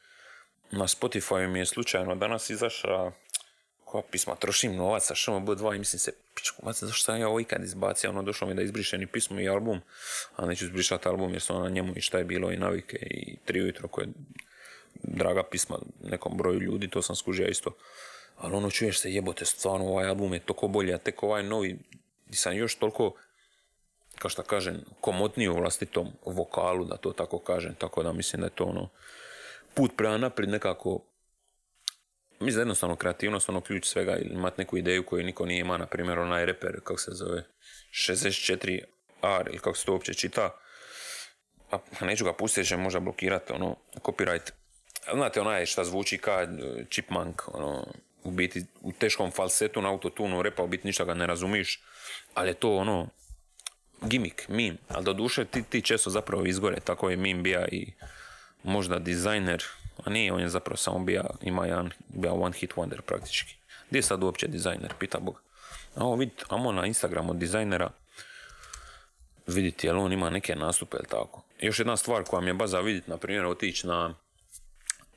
na 0.72 0.88
Spotify 0.88 1.48
mi 1.48 1.60
je 1.60 1.66
slučajno 1.66 2.16
danas 2.16 2.50
izašla 2.50 3.12
koja 3.86 4.04
pisma, 4.12 4.36
trošim 4.36 4.76
novac 4.76 5.04
sa 5.04 5.16
šmb2 5.16 5.76
i 5.76 5.80
mislim 5.80 6.00
se, 6.00 6.12
pičku 6.36 6.62
zašto 6.74 7.06
sam 7.06 7.20
ja 7.20 7.28
ovo 7.28 7.40
ikad 7.40 7.64
izbacio, 7.64 8.10
ono 8.10 8.24
došlo 8.24 8.48
mi 8.48 8.56
da 8.56 8.62
izbrišem 8.62 9.02
i 9.02 9.08
pismo 9.08 9.40
i 9.40 9.50
album, 9.50 9.82
a 10.36 10.46
neću 10.46 10.66
izbrišati 10.66 11.08
album 11.08 11.32
jer 11.32 11.42
su 11.42 11.60
na 11.60 11.70
njemu 11.70 11.94
i 11.96 12.02
šta 12.02 12.18
je 12.18 12.24
bilo 12.24 12.52
i 12.52 12.58
navike 12.58 12.98
i 12.98 13.38
tri 13.46 13.62
ujutro 13.62 13.88
koje 13.88 14.08
draga 15.04 15.44
pisma 15.44 15.78
nekom 16.04 16.38
broju 16.38 16.60
ljudi, 16.60 16.90
to 16.90 17.02
sam 17.02 17.16
skužio 17.16 17.48
isto. 17.48 17.72
Ali 18.38 18.56
ono 18.56 18.72
čuješ 18.72 19.00
se 19.00 19.14
jebote, 19.14 19.46
stvarno 19.46 19.86
ovaj 19.86 20.08
album 20.08 20.34
je 20.34 20.40
toliko 20.40 20.68
bolji, 20.68 20.94
a 20.94 20.98
tek 20.98 21.24
ovaj 21.24 21.44
novi, 21.44 21.78
sam 22.32 22.58
još 22.58 22.76
toliko, 22.76 23.14
kao 24.20 24.30
što 24.30 24.44
kažem, 24.44 24.84
komotniji 25.02 25.48
u 25.48 25.58
vlastitom 25.58 26.08
vokalu, 26.26 26.86
da 26.86 26.98
to 26.98 27.12
tako 27.12 27.40
kažem, 27.40 27.76
tako 27.76 28.04
da 28.04 28.14
mislim 28.14 28.40
da 28.40 28.46
je 28.46 28.56
to 28.56 28.64
ono, 28.64 28.90
put 29.78 29.92
prema 29.98 30.18
naprijed 30.18 30.50
nekako, 30.50 31.06
mislim 32.40 32.56
da 32.56 32.62
jednostavno 32.62 32.96
kreativnost, 32.96 33.50
ono 33.50 33.62
ključ 33.62 33.86
svega, 33.86 34.18
ili 34.18 34.34
imat 34.34 34.58
neku 34.58 34.78
ideju 34.78 35.06
koju 35.06 35.24
niko 35.24 35.46
nije 35.46 35.60
ima, 35.60 35.78
na 35.78 35.86
primjer 35.86 36.20
onaj 36.20 36.46
reper, 36.46 36.80
kako 36.84 37.00
se 37.00 37.12
zove, 37.14 37.44
64R, 37.92 39.48
ili 39.50 39.60
kako 39.60 39.78
se 39.78 39.86
to 39.86 39.92
uopće 39.92 40.14
čita, 40.14 40.50
a 41.72 42.06
neću 42.06 42.26
ga 42.26 42.34
pustiti, 42.34 42.68
će 42.68 42.78
možda 42.78 43.00
blokirati 43.00 43.54
ono, 43.54 43.76
copyright. 43.94 44.52
Znate 45.14 45.42
onaj 45.42 45.66
šta 45.66 45.84
zvuči 45.84 46.18
ka 46.18 46.42
e, 46.42 46.48
chipmunk, 46.90 47.42
ono, 47.48 47.88
u 48.24 48.32
biti 48.32 48.66
u 48.82 48.92
teškom 48.92 49.32
falsetu 49.32 49.82
na 49.82 49.90
autotunu 49.90 50.42
repa, 50.42 50.64
u 50.64 50.68
biti 50.68 50.88
ništa 50.88 51.06
ga 51.06 51.14
ne 51.14 51.28
razumiš, 51.28 51.84
ali 52.34 52.50
je 52.50 52.54
to 52.54 52.76
ono, 52.76 53.10
gimik, 54.02 54.46
mim, 54.50 54.78
ali 54.88 55.06
do 55.06 55.14
duše 55.14 55.46
ti, 55.46 55.64
ti 55.64 55.82
često 55.82 56.10
zapravo 56.10 56.46
izgore, 56.46 56.80
tako 56.80 57.10
je 57.10 57.18
mim 57.18 57.44
bija 57.44 57.68
i 57.68 57.94
možda 58.64 59.00
dizajner, 59.00 59.64
a 60.06 60.10
nije, 60.10 60.34
on 60.34 60.42
je 60.42 60.50
zapravo 60.50 60.78
samo 60.78 61.00
bija, 61.00 61.24
ima 61.42 61.66
jedan, 61.66 61.92
bija 62.10 62.34
one 62.34 62.58
hit 62.58 62.74
wonder 62.74 63.02
praktički. 63.02 63.56
Gdje 63.90 63.98
je 63.98 64.04
sad 64.04 64.24
uopće 64.24 64.48
dizajner, 64.48 64.94
pita 65.00 65.20
Bog. 65.20 65.42
A 65.96 66.04
ovo 66.04 66.16
vidite, 66.16 66.44
amo 66.50 66.72
na 66.72 66.86
Instagramu 66.86 67.34
dizajnera, 67.34 67.90
vidite 69.48 69.88
jel 69.88 70.00
on 70.00 70.14
ima 70.14 70.30
neke 70.30 70.56
nastupe 70.56 70.98
ili 70.98 71.08
tako. 71.10 71.44
Još 71.60 71.80
jedna 71.80 71.98
stvar 71.98 72.24
koja 72.24 72.42
mi 72.42 72.50
je 72.50 72.54
baza 72.54 72.80
vidjeti, 72.80 73.10
na 73.10 73.18
primjer, 73.18 73.46
otići 73.46 73.88
na 73.88 74.14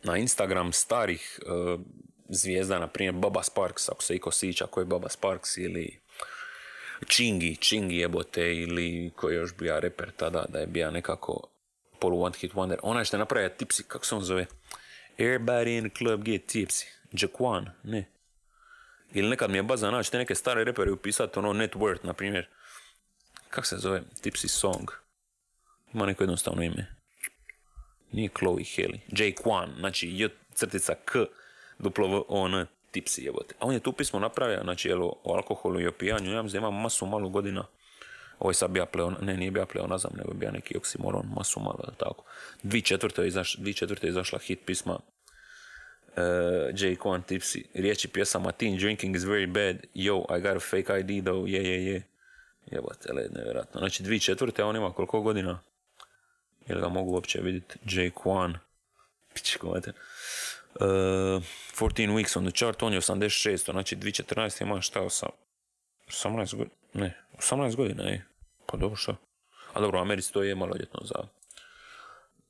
na 0.03 0.17
Instagram 0.17 0.73
starih 0.73 1.41
uh, 1.47 1.81
zvijezda, 2.29 2.79
na 2.79 2.87
primjer 2.87 3.15
Baba 3.15 3.43
Sparks, 3.43 3.89
ako 3.89 4.03
se 4.03 4.17
iko 4.17 4.31
sića 4.31 4.67
ko 4.67 4.81
je 4.81 4.87
Baba 4.87 5.09
Sparks 5.09 5.57
ili 5.57 6.01
Chingy, 7.01 7.59
Chingy 7.59 7.93
jebote 7.93 8.55
ili 8.55 9.11
koji 9.17 9.35
još 9.35 9.57
bija 9.57 9.79
reper 9.79 10.11
tada 10.17 10.45
da 10.49 10.59
je 10.59 10.67
bija 10.67 10.91
nekako 10.91 11.47
polu 12.01 12.23
one 12.23 12.35
hit 12.39 12.53
wonder. 12.53 12.77
Onaj 12.83 13.05
što 13.05 13.17
je 13.17 13.19
napravio 13.19 13.49
tipsi, 13.49 13.83
kako 13.83 14.07
se 14.07 14.15
on 14.15 14.23
zove? 14.23 14.47
Everybody 15.19 15.79
in 15.79 15.91
the 15.91 15.99
club 15.99 16.23
get 16.23 16.55
tipsy. 16.55 16.87
Jaquan, 17.13 17.71
ne. 17.83 18.09
Ili 19.13 19.29
nekad 19.29 19.51
mi 19.51 19.59
je 19.59 19.63
baza 19.63 19.91
naći 19.91 20.11
te 20.11 20.19
neke 20.19 20.35
stare 20.35 20.65
repere 20.65 20.93
upisati 20.93 21.39
ono 21.39 21.53
net 21.53 21.75
worth, 21.75 22.05
na 22.05 22.13
primjer. 22.13 22.49
Kako 23.51 23.67
se 23.67 23.77
zove? 23.77 24.03
Tipsy 24.23 24.49
song. 24.49 24.91
Ima 25.95 26.07
neko 26.07 26.23
jednostavno 26.23 26.63
ime. 26.63 26.87
Nije 28.13 28.29
Chloe 28.39 28.63
Haley. 28.63 28.99
Jay 29.09 29.35
Kwan, 29.43 29.79
znači 29.79 30.09
J 30.19 30.29
crtica 30.55 30.95
K 31.05 31.19
duplo 31.79 32.09
V 32.09 32.23
O 32.29 32.49
N 32.49 32.67
tipsi 32.91 33.25
jebote. 33.25 33.55
A 33.59 33.67
on 33.67 33.75
je 33.75 33.81
tu 33.81 33.93
pismo 33.93 34.21
napravio, 34.21 34.61
znači 34.63 34.89
jel, 34.89 35.03
o 35.03 35.35
alkoholu 35.37 35.81
i 35.81 35.87
o 35.87 35.93
pijanju. 35.93 36.33
Ja 36.33 36.43
mislim 36.43 36.63
da 36.63 36.69
ima 36.69 36.81
masu 36.81 37.07
malu 37.07 37.29
godina. 37.29 37.67
Ovo 38.41 38.51
je 38.51 38.55
sad 38.55 38.71
bija 38.71 38.87
pleon, 38.87 39.17
ne, 39.21 39.37
nije 39.37 39.51
bija 39.51 39.67
pleonazam, 39.67 40.11
nego 40.17 40.35
bija 40.35 40.51
neki 40.51 40.77
oksimoron, 40.77 41.27
masu 41.37 41.61
malo, 41.61 41.93
tako. 41.99 42.25
Dvi 42.63 42.83
četvrte 42.83 43.23
je, 43.23 43.29
izaš, 43.29 43.57
dvi 43.57 43.75
četvrte 43.75 44.07
je 44.07 44.11
izašla 44.11 44.39
hit 44.39 44.61
pisma 44.67 44.99
uh, 46.17 46.75
Jay 46.75 46.97
Kwan 46.97 47.23
tipsi. 47.27 47.65
Riječi 47.75 48.09
pjesama 48.09 48.53
Teen 48.53 48.79
drinking 48.79 49.17
is 49.17 49.23
very 49.23 49.47
bad. 49.47 49.77
Yo, 49.95 50.25
I 50.37 50.41
got 50.41 50.57
a 50.57 50.61
fake 50.61 51.01
ID 51.01 51.25
though. 51.25 51.49
Je, 51.49 51.65
je, 51.65 51.87
je. 51.87 52.03
Jebote, 52.67 53.13
led, 53.13 53.33
nevjerojatno. 53.33 53.79
Znači 53.79 54.03
dvi 54.03 54.21
četvrte, 54.21 54.63
a 54.63 54.67
on 54.67 54.77
ima 54.77 54.93
koliko 54.93 55.21
godina? 55.21 55.61
Jel 56.67 56.81
ga 56.81 56.89
mogu 56.89 57.13
uopće 57.13 57.41
vidjeti? 57.41 57.79
Jake 57.85 58.17
Kwan. 58.17 58.55
Pičkovate. 59.35 59.93
Uh, 60.75 60.87
14 60.87 62.15
weeks 62.15 62.39
on 62.39 62.45
the 62.45 62.57
chart, 62.57 62.83
on 62.83 62.93
je 62.93 63.01
86, 63.01 63.71
znači 63.73 63.97
2014 63.97 64.63
ima 64.63 64.81
šta, 64.81 65.01
18 65.01 66.55
godina, 66.55 66.77
ne, 66.95 67.17
18 67.39 67.77
godina, 67.77 68.03
je. 68.03 68.30
Pa 68.71 68.77
dobro 68.77 68.97
šta. 68.97 69.17
A 69.73 69.81
dobro, 69.81 69.99
u 69.99 70.03
Americi 70.03 70.33
to 70.33 70.43
je 70.43 70.55
maloljetno 70.55 71.01
za... 71.05 71.15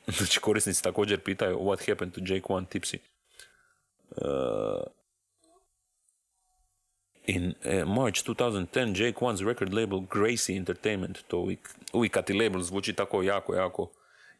Znači 0.16 0.40
korisnici 0.40 0.82
također 0.82 1.20
pitaju 1.20 1.58
what 1.58 1.88
happened 1.88 2.14
to 2.14 2.20
Jake 2.24 2.46
One 2.48 2.66
Tipsy. 2.66 2.98
Uh, 4.10 4.82
in 7.26 7.54
uh, 7.64 7.88
March 7.88 8.24
2010 8.24 9.04
Jake 9.04 9.18
One's 9.20 9.46
record 9.46 9.74
label 9.74 10.00
Gracie 10.00 10.56
Entertainment, 10.56 11.18
to 11.28 11.38
uvijek, 11.38 11.74
uvijek 11.92 12.12
kad 12.12 12.24
ti 12.24 12.32
label 12.32 12.60
zvuči 12.60 12.92
tako 12.92 13.22
jako, 13.22 13.54
jako, 13.54 13.90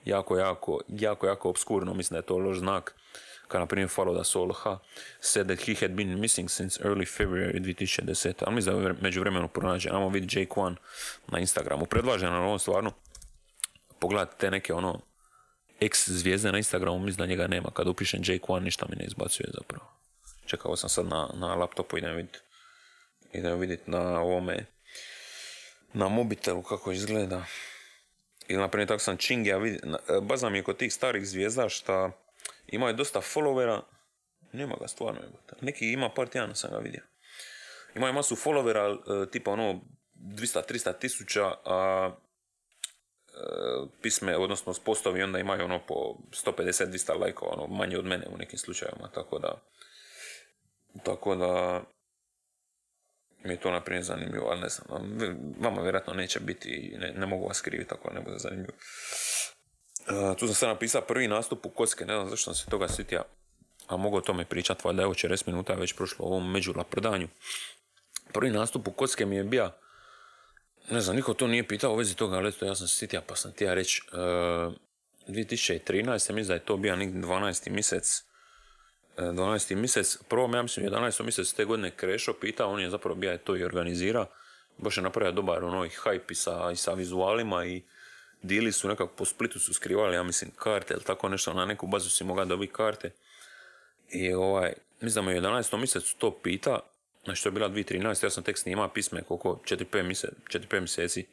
jako, 0.04 0.38
jako, 0.38 0.80
jako, 0.88 1.26
jako 1.26 1.50
obskurno, 1.50 1.94
mislim 1.94 2.14
da 2.14 2.18
je 2.18 2.26
to 2.26 2.38
loš 2.38 2.58
znak, 2.58 2.94
kao 3.50 3.60
na 3.60 3.66
primjer 3.66 3.90
Soul 4.24 4.52
H, 4.52 4.78
said 5.20 5.46
that 5.46 5.60
he 5.68 5.74
had 5.80 5.90
been 5.90 6.20
missing 6.20 6.50
since 6.50 6.82
early 6.84 7.06
February 7.06 7.60
2010. 7.60 8.32
Ali 8.46 8.54
mislim 8.54 8.82
da 8.82 8.92
među 9.00 9.20
vremenu 9.20 9.48
pronađen. 9.48 9.94
Amo 9.94 10.08
vidi 10.08 10.40
Jake 10.40 10.52
One 10.56 10.76
na 11.28 11.38
Instagramu. 11.38 11.86
Predlažem 11.86 12.30
na 12.30 12.40
ovom 12.40 12.58
stvarno 12.58 12.92
pogledajte 13.98 14.32
te 14.38 14.50
neke 14.50 14.74
ono 14.74 15.00
ex 15.80 16.08
zvijezde 16.08 16.52
na 16.52 16.58
Instagramu, 16.58 16.98
mislim 16.98 17.18
da 17.18 17.26
njega 17.26 17.46
nema. 17.46 17.70
Kad 17.74 17.88
upišem 17.88 18.20
Jake 18.24 18.44
One, 18.48 18.64
ništa 18.64 18.86
mi 18.88 18.96
ne 18.96 19.04
izbacuje 19.04 19.48
zapravo. 19.58 19.84
Čekao 20.46 20.76
sam 20.76 20.88
sad 20.88 21.06
na, 21.06 21.30
na 21.34 21.54
laptopu, 21.54 21.98
idem 21.98 22.16
vidjeti 22.16 22.38
idem 23.32 23.60
vidjeti 23.60 23.90
na 23.90 24.20
ovome 24.20 24.66
na 25.92 26.08
mobitelu 26.08 26.62
kako 26.62 26.92
izgleda. 26.92 27.44
Ili 28.48 28.58
naprimjer 28.58 28.88
tako 28.88 28.98
sam 28.98 29.16
Chingija 29.16 29.58
vidio, 29.58 29.98
baza 30.22 30.48
mi 30.48 30.58
je 30.58 30.62
kod 30.62 30.76
tih 30.76 30.94
starih 30.94 31.26
zvijezda 31.26 31.68
šta 31.68 32.10
imaju 32.70 32.94
dosta 32.94 33.20
followera, 33.20 33.80
nema 34.52 34.76
ga 34.80 34.88
stvarno, 34.88 35.20
neki 35.60 35.92
ima 35.92 36.10
par 36.10 36.28
tjedana 36.28 36.54
sam 36.54 36.70
ga 36.70 36.78
vidio. 36.78 37.02
Imaju 37.94 38.12
masu 38.12 38.36
followera, 38.36 38.98
e, 39.24 39.30
tipa 39.30 39.50
ono 39.50 39.80
200-300 40.14 40.98
tisuća, 40.98 41.54
a 41.64 42.10
e, 42.10 42.20
pisme, 44.02 44.36
odnosno 44.36 44.74
postovi 44.84 45.22
onda 45.22 45.38
imaju 45.38 45.64
ono 45.64 45.86
po 45.86 45.94
150-200 46.46 47.20
lajkova, 47.20 47.52
ono 47.52 47.66
manje 47.66 47.98
od 47.98 48.04
mene 48.04 48.26
u 48.34 48.36
nekim 48.36 48.58
slučajevima, 48.58 49.10
tako 49.14 49.38
da 49.38 49.60
tako 51.04 51.34
da 51.34 51.82
mi 53.44 53.52
je 53.52 53.60
to 53.60 53.70
naprimjer 53.70 54.04
zanimljivo, 54.04 54.46
ali 54.50 54.60
ne 54.60 54.68
znam, 54.68 55.18
vama 55.58 55.82
vjerojatno 55.82 56.14
neće 56.14 56.40
biti, 56.40 56.96
ne, 56.98 57.12
ne 57.12 57.26
mogu 57.26 57.46
vas 57.48 57.60
kriviti 57.60 57.94
ako 57.94 58.10
ne 58.10 58.20
bude 58.20 58.38
zanimljivo. 58.38 58.72
Tu 60.38 60.46
sam 60.46 60.54
sad 60.54 60.68
napisao 60.68 61.00
prvi 61.00 61.28
nastup 61.28 61.66
u 61.66 61.70
kocke, 61.70 62.04
ne 62.04 62.14
znam 62.14 62.30
zašto 62.30 62.44
sam 62.44 62.54
se 62.54 62.70
toga 62.70 62.88
sitio, 62.88 63.24
a 63.86 63.96
mogu 63.96 64.16
o 64.16 64.20
tome 64.20 64.44
pričati, 64.44 64.80
valjda 64.84 65.02
evo 65.02 65.14
40 65.14 65.46
minuta 65.46 65.74
već 65.74 65.92
prošlo 65.92 66.24
u 66.24 66.28
ovom 66.28 66.52
međulaprdanju. 66.52 67.28
Prvi 68.32 68.50
nastup 68.50 68.88
u 68.88 68.92
kocke 68.92 69.26
mi 69.26 69.36
je 69.36 69.44
bio, 69.44 69.70
ne 70.90 71.00
znam, 71.00 71.16
niko 71.16 71.34
to 71.34 71.46
nije 71.46 71.68
pitao 71.68 71.92
u 71.92 71.96
vezi 71.96 72.16
toga, 72.16 72.36
ali 72.36 72.52
to 72.52 72.66
ja 72.66 72.74
sam 72.74 72.88
se 72.88 72.96
sitio 72.96 73.22
pa 73.26 73.36
sam 73.36 73.52
ti 73.52 73.64
ja 73.64 73.74
reći, 73.74 74.02
uh, 74.12 74.74
2013. 75.28 76.12
mislim 76.12 76.46
da 76.46 76.54
je 76.54 76.64
to 76.64 76.76
bio 76.76 76.96
negdje 76.96 77.22
12. 77.22 77.70
mjesec, 77.70 78.24
12. 79.16 79.74
mjesec, 79.74 80.18
prvo 80.28 80.56
ja 80.56 80.62
mislim 80.62 80.86
11. 80.86 81.22
mjesec 81.22 81.52
te 81.52 81.64
godine 81.64 81.90
Krešo 81.90 82.32
pitao, 82.40 82.72
on 82.72 82.80
je 82.80 82.90
zapravo 82.90 83.14
bio 83.14 83.38
to 83.38 83.56
i 83.56 83.64
organizira, 83.64 84.26
baš 84.78 84.96
je 84.96 85.02
napravio 85.02 85.32
dobar 85.32 85.64
onoj 85.64 85.88
hype 85.88 86.34
sa, 86.34 86.70
i 86.72 86.76
sa 86.76 86.94
vizualima 86.94 87.64
i 87.64 87.82
dili 88.42 88.72
su 88.72 88.88
nekako 88.88 89.12
po 89.12 89.24
Splitu 89.24 89.58
su 89.58 89.74
skrivali, 89.74 90.16
ja 90.16 90.22
mislim, 90.22 90.50
karte 90.56 90.94
ili 90.94 91.04
tako 91.04 91.28
nešto, 91.28 91.54
na 91.54 91.64
neku 91.64 91.86
bazu 91.86 92.10
si 92.10 92.24
mogao 92.24 92.44
dobiti 92.44 92.72
karte. 92.72 93.10
I 94.08 94.32
ovaj, 94.32 94.72
mislim 95.00 95.24
da 95.24 95.30
me 95.30 95.38
u 95.38 95.42
11. 95.42 95.76
mjesecu 95.76 96.16
to 96.18 96.30
pita, 96.42 96.78
znači 97.24 97.42
to 97.42 97.48
je 97.48 97.52
bila 97.52 97.68
2013. 97.68 98.24
ja 98.24 98.30
sam 98.30 98.44
tek 98.44 98.58
snimao 98.58 98.88
pisme 98.88 99.22
koliko 99.22 99.60
4-5 99.64 100.02
mjeseci, 100.02 100.34
4-5 100.46 100.80
mjeseci. 100.80 101.26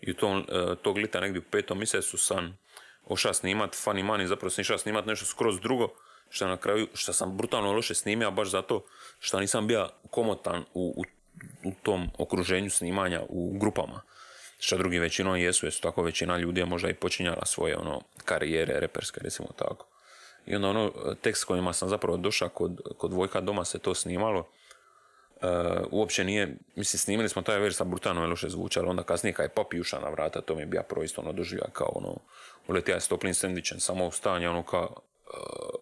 I 0.00 0.10
u 0.10 0.14
tom, 0.14 0.46
e, 0.48 0.74
tog 0.82 0.96
lita 0.96 1.20
negdje 1.20 1.38
u 1.38 1.50
petom 1.50 1.78
mjesecu 1.78 2.18
sam 2.18 2.58
ošao 3.06 3.34
snimat 3.34 3.74
Funny 3.84 4.04
Money, 4.04 4.26
zapravo 4.26 4.50
sam 4.50 4.62
išao 4.62 4.78
snimat 4.78 5.06
nešto 5.06 5.26
skroz 5.26 5.60
drugo, 5.60 5.88
što 6.30 6.46
na 6.46 6.56
kraju, 6.56 6.88
što 6.94 7.12
sam 7.12 7.36
brutalno 7.36 7.72
loše 7.72 7.94
snimio, 7.94 8.30
baš 8.30 8.48
zato 8.48 8.84
što 9.18 9.40
nisam 9.40 9.66
bio 9.66 9.88
komotan 10.10 10.64
u, 10.74 10.94
u, 10.96 11.02
u 11.68 11.72
tom 11.82 12.10
okruženju 12.18 12.70
snimanja 12.70 13.22
u 13.28 13.58
grupama. 13.58 14.02
Što 14.58 14.76
drugi 14.76 14.98
većinom 14.98 15.36
jesu, 15.36 15.66
jesu 15.66 15.82
tako 15.82 16.02
većina 16.02 16.38
ljudi 16.38 16.60
je 16.60 16.66
možda 16.66 16.88
i 16.88 16.94
počinjala 16.94 17.44
svoje 17.46 17.76
ono 17.76 18.00
karijere 18.24 18.80
reperske, 18.80 19.20
recimo 19.24 19.48
tako. 19.56 19.86
I 20.46 20.54
onda 20.54 20.68
ono, 20.68 20.92
tekst 21.22 21.44
kojima 21.44 21.72
sam 21.72 21.88
zapravo 21.88 22.16
došao 22.16 22.48
kod, 22.48 22.80
kod 22.98 23.12
Vojka 23.12 23.40
doma 23.40 23.64
se 23.64 23.78
to 23.78 23.94
snimalo, 23.94 24.38
uh, 24.40 25.86
uopće 25.90 26.24
nije, 26.24 26.56
mislim, 26.76 26.98
snimili 26.98 27.28
smo 27.28 27.42
taj 27.42 27.58
vers, 27.58 27.82
brutalno 27.84 28.22
je 28.22 28.28
loše 28.28 28.48
zvučalo, 28.48 28.90
onda 28.90 29.02
kasnije 29.02 29.32
kad 29.32 29.50
je 29.72 29.80
ušao 29.80 30.00
na 30.00 30.08
vrata, 30.08 30.40
to 30.40 30.54
mi 30.54 30.62
je 30.62 30.66
bio 30.66 30.82
proisto 30.88 31.20
ono 31.20 31.32
doživio 31.32 31.64
kao 31.72 31.88
ono, 31.94 32.16
uletio 32.68 32.94
je 32.94 33.00
s 33.00 33.08
toplim 33.08 33.34
samo 33.80 34.06
u 34.06 34.10
stanje, 34.10 34.48
ono 34.48 34.62
kao, 34.62 34.88
uh, 35.26 35.80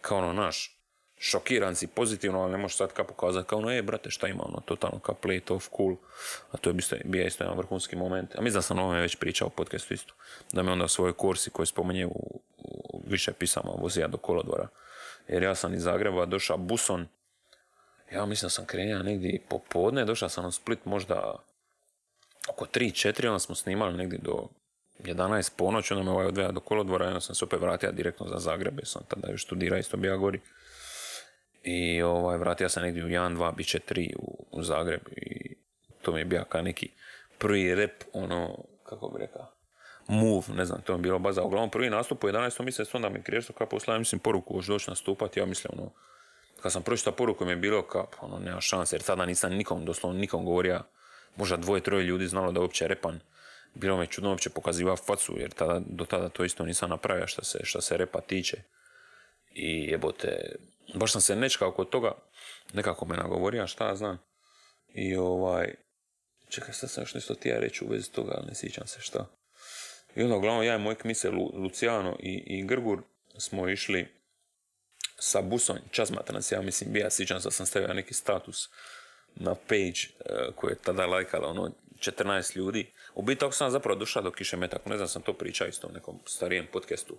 kao 0.00 0.18
ono 0.18 0.32
naš, 0.32 0.75
šokiran 1.18 1.74
si 1.74 1.86
pozitivno, 1.86 2.40
ali 2.40 2.52
ne 2.52 2.58
možeš 2.58 2.76
sad 2.76 2.92
kao 2.92 3.04
pokazati 3.04 3.48
kao 3.48 3.58
ono, 3.58 3.72
e, 3.72 3.82
brate, 3.82 4.10
šta 4.10 4.28
ima, 4.28 4.44
ono, 4.48 4.60
totalno 4.64 4.98
kao 4.98 5.14
play 5.22 5.36
it 5.36 5.46
cool. 5.76 5.96
A 6.52 6.56
to 6.56 6.70
je 6.70 6.74
bio 7.04 7.26
isto 7.26 7.44
jedan 7.44 7.58
vrhunski 7.58 7.96
moment. 7.96 8.34
A 8.34 8.40
mislim 8.40 8.58
da 8.58 8.62
sam 8.62 8.78
o 8.78 8.82
ovome 8.82 9.00
već 9.00 9.16
pričao 9.16 9.48
u 9.48 9.50
podcastu 9.50 9.94
isto. 9.94 10.14
Da 10.52 10.62
me 10.62 10.72
onda 10.72 10.84
u 10.84 10.88
svojoj 10.88 11.12
kursi 11.12 11.50
koji 11.50 11.66
spominje 11.66 12.06
u, 12.06 12.40
u 12.58 13.02
više 13.06 13.32
pisama 13.32 13.70
vozija 13.78 14.08
do 14.08 14.16
kolodvora. 14.16 14.68
Jer 15.28 15.42
ja 15.42 15.54
sam 15.54 15.74
iz 15.74 15.82
Zagreba 15.82 16.26
došao 16.26 16.56
buson, 16.56 17.06
ja 18.12 18.26
mislim 18.26 18.46
da 18.46 18.50
sam 18.50 18.66
krenuo 18.66 19.02
negdje 19.02 19.40
popodne, 19.48 20.04
došao 20.04 20.28
sam 20.28 20.46
u 20.46 20.52
Split 20.52 20.84
možda 20.84 21.36
oko 22.48 22.64
3-4, 22.64 23.26
onda 23.26 23.38
smo 23.38 23.54
snimali 23.54 23.96
negdje 23.96 24.18
do 24.18 24.48
11 24.98 25.50
ponoć, 25.56 25.90
onda 25.90 26.04
me 26.04 26.10
ovaj 26.10 26.26
odveja 26.26 26.52
do 26.52 26.60
kolodvora 26.60 27.06
onda 27.06 27.20
sam 27.20 27.34
se 27.34 27.44
opet 27.44 27.60
vratio 27.60 27.92
direktno 27.92 28.28
za 28.28 28.38
Zagreb, 28.38 28.78
jer 28.78 28.86
sam 28.86 29.02
tada 29.08 29.30
još 29.30 29.44
studirao 29.44 29.78
isto 29.78 29.96
bija 29.96 30.16
gori. 30.16 30.40
I 31.66 32.02
ovaj, 32.02 32.38
vratio 32.38 32.68
sam 32.68 32.82
negdje 32.82 33.04
u 33.04 33.08
1, 33.08 33.36
2, 33.36 33.54
bit 33.56 33.66
će 33.66 33.78
3 33.78 34.14
u, 34.18 34.46
u 34.50 34.62
Zagreb 34.62 35.00
i 35.16 35.54
to 36.02 36.12
mi 36.12 36.20
je 36.20 36.24
bio 36.24 36.44
kao 36.48 36.62
neki 36.62 36.90
prvi 37.38 37.74
rep, 37.74 38.04
ono, 38.12 38.58
kako 38.84 39.08
bi 39.08 39.18
rekao, 39.18 39.50
move, 40.08 40.46
ne 40.54 40.64
znam, 40.64 40.82
to 40.82 40.92
mi 40.92 40.98
je 40.98 41.02
bilo 41.02 41.18
baza. 41.18 41.42
Uglavnom 41.42 41.70
prvi 41.70 41.90
nastup 41.90 42.24
u 42.24 42.28
11. 42.28 42.62
mjesecu, 42.62 42.96
onda 42.96 43.08
mi 43.08 43.22
Kriješto 43.22 43.52
kao 43.52 43.66
poslao, 43.66 43.98
mislim, 43.98 44.18
poruku, 44.18 44.54
hoću 44.54 44.72
doći 44.72 44.90
nastupati, 44.90 45.40
ja 45.40 45.46
mislim, 45.46 45.72
ono, 45.78 45.90
kad 46.62 46.72
sam 46.72 46.82
pročitao 46.82 47.12
poruku 47.12 47.44
mi 47.44 47.52
je 47.52 47.56
bilo 47.56 47.82
kao, 47.82 48.06
pa, 48.06 48.26
ono, 48.26 48.38
nema 48.38 48.60
šanse, 48.60 48.96
jer 48.96 49.02
tada 49.02 49.26
nisam 49.26 49.52
nikom, 49.52 49.84
doslovno 49.84 50.20
nikom 50.20 50.44
govorio, 50.44 50.80
možda 51.36 51.56
dvoje, 51.56 51.82
troje 51.82 52.04
ljudi 52.04 52.26
znalo 52.26 52.52
da 52.52 52.60
uopće 52.60 52.88
repan 52.88 53.20
bilo 53.76 53.96
me 53.96 54.06
čudno 54.06 54.30
uopće 54.30 54.50
pokaziva 54.50 54.96
facu, 54.96 55.34
jer 55.38 55.50
tada, 55.50 55.80
do 55.86 56.04
tada 56.04 56.28
to 56.28 56.44
isto 56.44 56.64
nisam 56.64 56.90
napravio 56.90 57.26
što 57.26 57.44
se, 57.44 57.58
što 57.62 57.80
se 57.80 57.96
repa 57.96 58.20
tiče. 58.20 58.56
I 59.50 59.84
jebote, 59.84 60.56
baš 60.94 61.12
sam 61.12 61.20
se 61.20 61.36
nečkao 61.36 61.72
kod 61.72 61.90
toga, 61.90 62.12
nekako 62.72 63.06
me 63.06 63.16
nagovorio, 63.16 63.66
šta 63.66 63.88
ja 63.88 63.96
znam. 63.96 64.18
I 64.94 65.16
ovaj, 65.16 65.74
čekaj, 66.48 66.74
sad 66.74 66.90
sam 66.90 67.02
još 67.02 67.14
nešto 67.14 67.34
ti 67.34 67.48
ja 67.48 67.58
reći 67.58 67.84
u 67.84 67.88
vezi 67.88 68.12
toga, 68.12 68.32
ali 68.36 68.46
ne 68.46 68.54
sjećam 68.54 68.86
se 68.86 69.00
šta. 69.00 69.26
I 70.16 70.22
onda, 70.22 70.36
uglavnom, 70.36 70.64
ja 70.64 70.76
i 70.76 70.78
moj 70.78 70.94
kmise 70.94 71.30
Luciano 71.30 72.16
i, 72.20 72.42
i 72.46 72.66
Grgur 72.66 73.02
smo 73.38 73.68
išli 73.68 74.08
sa 75.18 75.42
busom, 75.42 75.76
časmata 75.90 76.32
nas, 76.32 76.52
ja 76.52 76.62
mislim, 76.62 76.92
bija, 76.92 77.10
sjećam 77.10 77.40
se 77.40 77.46
da 77.46 77.50
sam 77.50 77.66
stavio 77.66 77.94
neki 77.94 78.14
status 78.14 78.68
na 79.34 79.54
page 79.54 80.00
uh, 80.20 80.54
koji 80.54 80.72
je 80.72 80.78
tada 80.84 81.06
lajkalo, 81.06 81.48
ono, 81.48 81.70
14 81.98 82.56
ljudi. 82.56 82.92
U 83.14 83.22
biti 83.22 83.40
tako 83.40 83.52
sam 83.52 83.70
zapravo 83.70 83.98
došao 83.98 84.22
do 84.22 84.30
kiše 84.30 84.56
metak, 84.56 84.86
ne 84.86 84.96
znam 84.96 85.08
sam 85.08 85.22
to 85.22 85.32
pričao 85.32 85.66
isto 85.66 85.88
u 85.88 85.92
nekom 85.92 86.18
starijem 86.26 86.66
podcastu. 86.72 87.18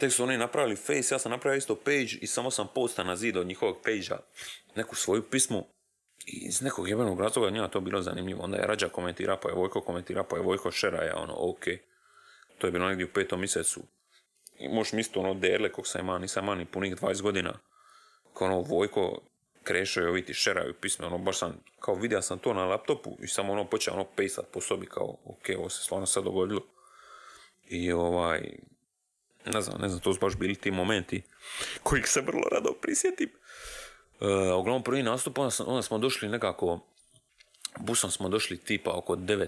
Tek 0.00 0.12
su 0.12 0.22
oni 0.22 0.36
napravili 0.36 0.76
face, 0.76 1.14
ja 1.14 1.18
sam 1.18 1.30
napravio 1.30 1.58
isto 1.58 1.74
page 1.74 2.18
i 2.20 2.26
samo 2.26 2.50
sam 2.50 2.68
posta 2.74 3.04
na 3.04 3.16
zid 3.16 3.36
od 3.36 3.46
njihovog 3.46 3.76
page 3.84 4.22
neku 4.76 4.96
svoju 4.96 5.22
pismu 5.22 5.66
i 6.26 6.46
iz 6.46 6.62
nekog 6.62 6.88
jebenog 6.88 7.20
razloga 7.20 7.50
njima 7.50 7.68
to 7.68 7.80
bilo 7.80 8.02
zanimljivo. 8.02 8.42
Onda 8.42 8.56
je 8.56 8.66
Rađa 8.66 8.88
komentira, 8.88 9.36
pa 9.36 9.48
je 9.48 9.54
Vojko 9.54 9.80
komentira, 9.80 10.24
pa 10.24 10.36
je 10.36 10.42
Vojko 10.42 10.70
šera, 10.70 11.04
ja 11.04 11.16
ono, 11.16 11.34
ok. 11.36 11.64
To 12.58 12.66
je 12.66 12.70
bilo 12.70 12.88
negdje 12.88 13.06
u 13.06 13.12
petom 13.14 13.40
mjesecu. 13.40 13.80
I 14.58 14.68
možeš 14.68 14.92
misliti 14.92 15.18
ono 15.18 15.34
derle 15.34 15.72
kog 15.72 15.86
sam 15.86 16.00
ima, 16.00 16.18
nisam 16.18 16.44
ima 16.44 16.54
ni 16.54 16.64
punih 16.64 16.96
20 16.96 17.22
godina. 17.22 17.58
Kao 18.34 18.46
ono 18.46 18.60
Vojko 18.60 19.20
krešaju 19.62 20.08
ovi 20.08 20.24
ti 20.24 20.34
šeraju 20.34 20.74
pisme, 20.80 21.06
ono 21.06 21.18
baš 21.18 21.38
sam, 21.38 21.60
kao 21.80 21.94
vidio 21.94 22.22
sam 22.22 22.38
to 22.38 22.54
na 22.54 22.64
laptopu 22.64 23.16
i 23.22 23.26
samo 23.26 23.52
ono 23.52 23.64
počeo 23.64 23.94
ono 23.94 24.04
pesat 24.16 24.44
po 24.52 24.60
sobi 24.60 24.86
kao, 24.86 25.16
ok, 25.24 25.58
ovo 25.58 25.68
se 25.68 25.82
stvarno 25.82 26.06
sad 26.06 26.24
dogodilo. 26.24 26.62
I 27.68 27.92
ovaj, 27.92 28.40
ne 29.50 29.60
znam, 29.60 29.80
ne 29.80 29.88
znam, 29.88 30.00
to 30.00 30.14
su 30.14 30.20
baš 30.20 30.36
bili 30.36 30.54
ti 30.54 30.70
momenti 30.70 31.22
kojih 31.82 32.06
se 32.06 32.20
vrlo 32.20 32.42
rado 32.52 32.72
prisjetim. 32.82 33.30
Uh, 34.20 34.58
uglavnom 34.58 34.82
prvi 34.82 35.02
nastup, 35.02 35.38
onda, 35.38 35.54
onda 35.66 35.82
smo 35.82 35.98
došli 35.98 36.28
nekako, 36.28 36.80
busom 37.78 38.10
smo 38.10 38.28
došli 38.28 38.56
tipa 38.56 38.90
oko 38.90 39.16
9, 39.16 39.46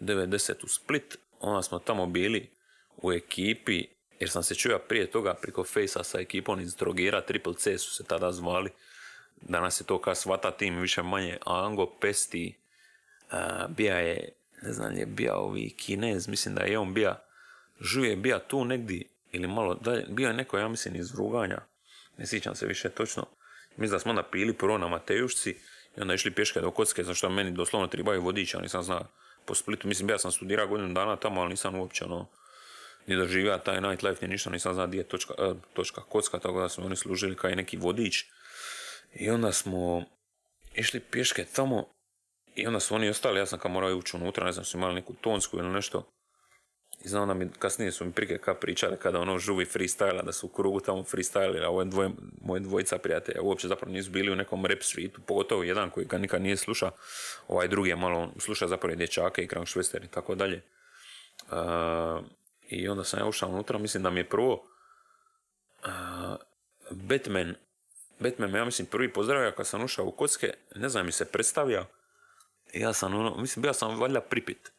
9 0.00 0.64
u 0.64 0.68
Split, 0.68 1.18
onda 1.40 1.62
smo 1.62 1.78
tamo 1.78 2.06
bili 2.06 2.50
u 2.96 3.12
ekipi, 3.12 3.86
jer 4.20 4.30
sam 4.30 4.42
se 4.42 4.54
čuo 4.54 4.78
prije 4.78 5.10
toga 5.10 5.34
preko 5.34 5.64
Fejsa 5.64 6.04
sa 6.04 6.20
ekipom 6.20 6.60
iz 6.60 6.74
Drogira, 6.74 7.20
Triple 7.20 7.54
C 7.54 7.78
su 7.78 7.90
se 7.90 8.04
tada 8.04 8.32
zvali, 8.32 8.70
danas 9.40 9.80
je 9.80 9.84
to 9.84 10.00
kao 10.00 10.14
svata 10.14 10.50
tim 10.50 10.80
više 10.80 11.02
manje. 11.02 11.38
Ango, 11.46 11.86
Pesti, 12.00 12.54
uh, 13.32 13.38
bija 13.68 13.98
je, 13.98 14.32
ne 14.62 14.72
znam 14.72 14.96
je 14.96 15.06
bija 15.06 15.36
ovi 15.36 15.70
Kinez, 15.70 16.28
mislim 16.28 16.54
da 16.54 16.62
je 16.62 16.78
on 16.78 16.94
bija, 16.94 17.24
Žuje 17.80 18.16
bija 18.16 18.38
tu 18.38 18.64
negdje 18.64 19.02
ili 19.34 19.48
malo 19.48 19.74
dalje, 19.74 20.06
bio 20.08 20.28
je 20.28 20.34
neko, 20.34 20.58
ja 20.58 20.68
mislim, 20.68 20.96
iz 20.96 21.12
Vruganja, 21.12 21.58
ne 22.18 22.26
sjećam 22.26 22.54
se 22.54 22.66
više 22.66 22.88
točno, 22.88 23.26
Mislim 23.76 23.90
da 23.90 23.98
smo 23.98 24.10
onda 24.10 24.22
pili 24.22 24.52
prvo 24.52 24.78
na 24.78 24.88
Matejušci 24.88 25.50
i 25.96 26.00
onda 26.00 26.14
išli 26.14 26.30
pješke 26.30 26.60
do 26.60 26.70
Kocke, 26.70 27.04
zašto 27.04 27.30
meni 27.30 27.50
doslovno 27.50 27.88
trebaju 27.88 28.22
vodiča, 28.22 28.60
nisam 28.60 28.82
znao 28.82 29.06
po 29.44 29.54
Splitu. 29.54 29.88
Mislim, 29.88 30.10
ja 30.10 30.18
sam 30.18 30.32
studirao 30.32 30.66
godinu 30.66 30.94
dana 30.94 31.16
tamo, 31.16 31.40
ali 31.40 31.50
nisam 31.50 31.74
uopće 31.74 32.04
ono, 32.04 32.26
ni 33.06 33.16
doživio 33.16 33.58
taj 33.58 33.80
nightlife, 33.80 34.26
ni 34.26 34.32
ništa, 34.32 34.50
nisam 34.50 34.74
znao 34.74 34.86
gdje 34.86 34.98
je 34.98 35.08
točka, 35.08 35.34
e, 35.38 35.52
točka 35.72 36.00
kocka, 36.00 36.38
tako 36.38 36.60
da 36.60 36.68
su 36.68 36.84
oni 36.84 36.96
služili 36.96 37.36
kao 37.36 37.50
i 37.50 37.56
neki 37.56 37.76
vodič. 37.76 38.24
I 39.14 39.30
onda 39.30 39.52
smo 39.52 40.04
išli 40.74 41.00
pješke 41.00 41.44
tamo 41.44 41.86
i 42.54 42.66
onda 42.66 42.80
su 42.80 42.94
oni 42.94 43.08
ostali, 43.08 43.38
ja 43.38 43.46
sam 43.46 43.58
kao 43.58 43.70
morao 43.70 43.96
ući 43.96 44.16
unutra, 44.16 44.44
ne 44.44 44.52
znam, 44.52 44.64
su 44.64 44.76
imali 44.76 44.94
neku 44.94 45.14
tonsku 45.14 45.58
ili 45.58 45.68
nešto. 45.68 46.10
I 47.04 47.08
znam 47.08 47.28
da 47.28 47.34
mi, 47.34 47.48
kasnije 47.58 47.92
su 47.92 48.04
mi 48.04 48.12
prike 48.12 48.38
ka 48.38 48.54
pričali 48.54 48.96
kada 48.96 49.20
ono 49.20 49.38
žuvi 49.38 49.64
freestyla, 49.64 50.24
da 50.24 50.32
su 50.32 50.46
u 50.46 50.50
krugu 50.50 50.80
tamo 50.80 51.02
freestyle, 51.02 51.64
a 51.64 51.70
ove 51.70 51.84
dvoje, 51.84 52.10
moje 52.40 52.60
dvojica 52.60 52.98
prijatelja 52.98 53.42
uopće 53.42 53.68
zapravo 53.68 53.92
nisu 53.92 54.10
bili 54.10 54.32
u 54.32 54.36
nekom 54.36 54.66
rap 54.66 54.82
svijetu, 54.82 55.20
pogotovo 55.26 55.62
jedan 55.62 55.90
koji 55.90 56.06
ga 56.06 56.18
nikad 56.18 56.42
nije 56.42 56.56
sluša, 56.56 56.90
ovaj 57.48 57.68
drugi 57.68 57.90
je 57.90 57.96
malo 57.96 58.32
sluša 58.38 58.68
zapravo 58.68 58.94
dječake 58.94 59.42
i 59.42 59.46
Krank 59.46 59.68
i 60.04 60.06
tako 60.06 60.34
dalje. 60.34 60.62
I 62.68 62.88
onda 62.88 63.04
sam 63.04 63.20
ja 63.20 63.26
ušao 63.26 63.48
unutra, 63.48 63.78
mislim 63.78 64.02
da 64.02 64.10
mi 64.10 64.20
je 64.20 64.28
prvo 64.28 64.52
uh, 64.54 65.90
Batman, 66.90 67.54
Batman 68.18 68.50
me 68.50 68.58
ja 68.58 68.64
mislim 68.64 68.86
prvi 68.86 69.12
pozdravio 69.12 69.52
kad 69.56 69.66
sam 69.66 69.84
ušao 69.84 70.06
u 70.06 70.12
kocke, 70.12 70.54
ne 70.74 70.88
znam 70.88 71.06
mi 71.06 71.12
se 71.12 71.24
predstavio, 71.24 71.86
ja 72.72 72.92
sam 72.92 73.14
ono, 73.14 73.36
mislim 73.36 73.62
bio 73.62 73.72
sam 73.72 74.00
valjda 74.00 74.20
pripit. 74.20 74.72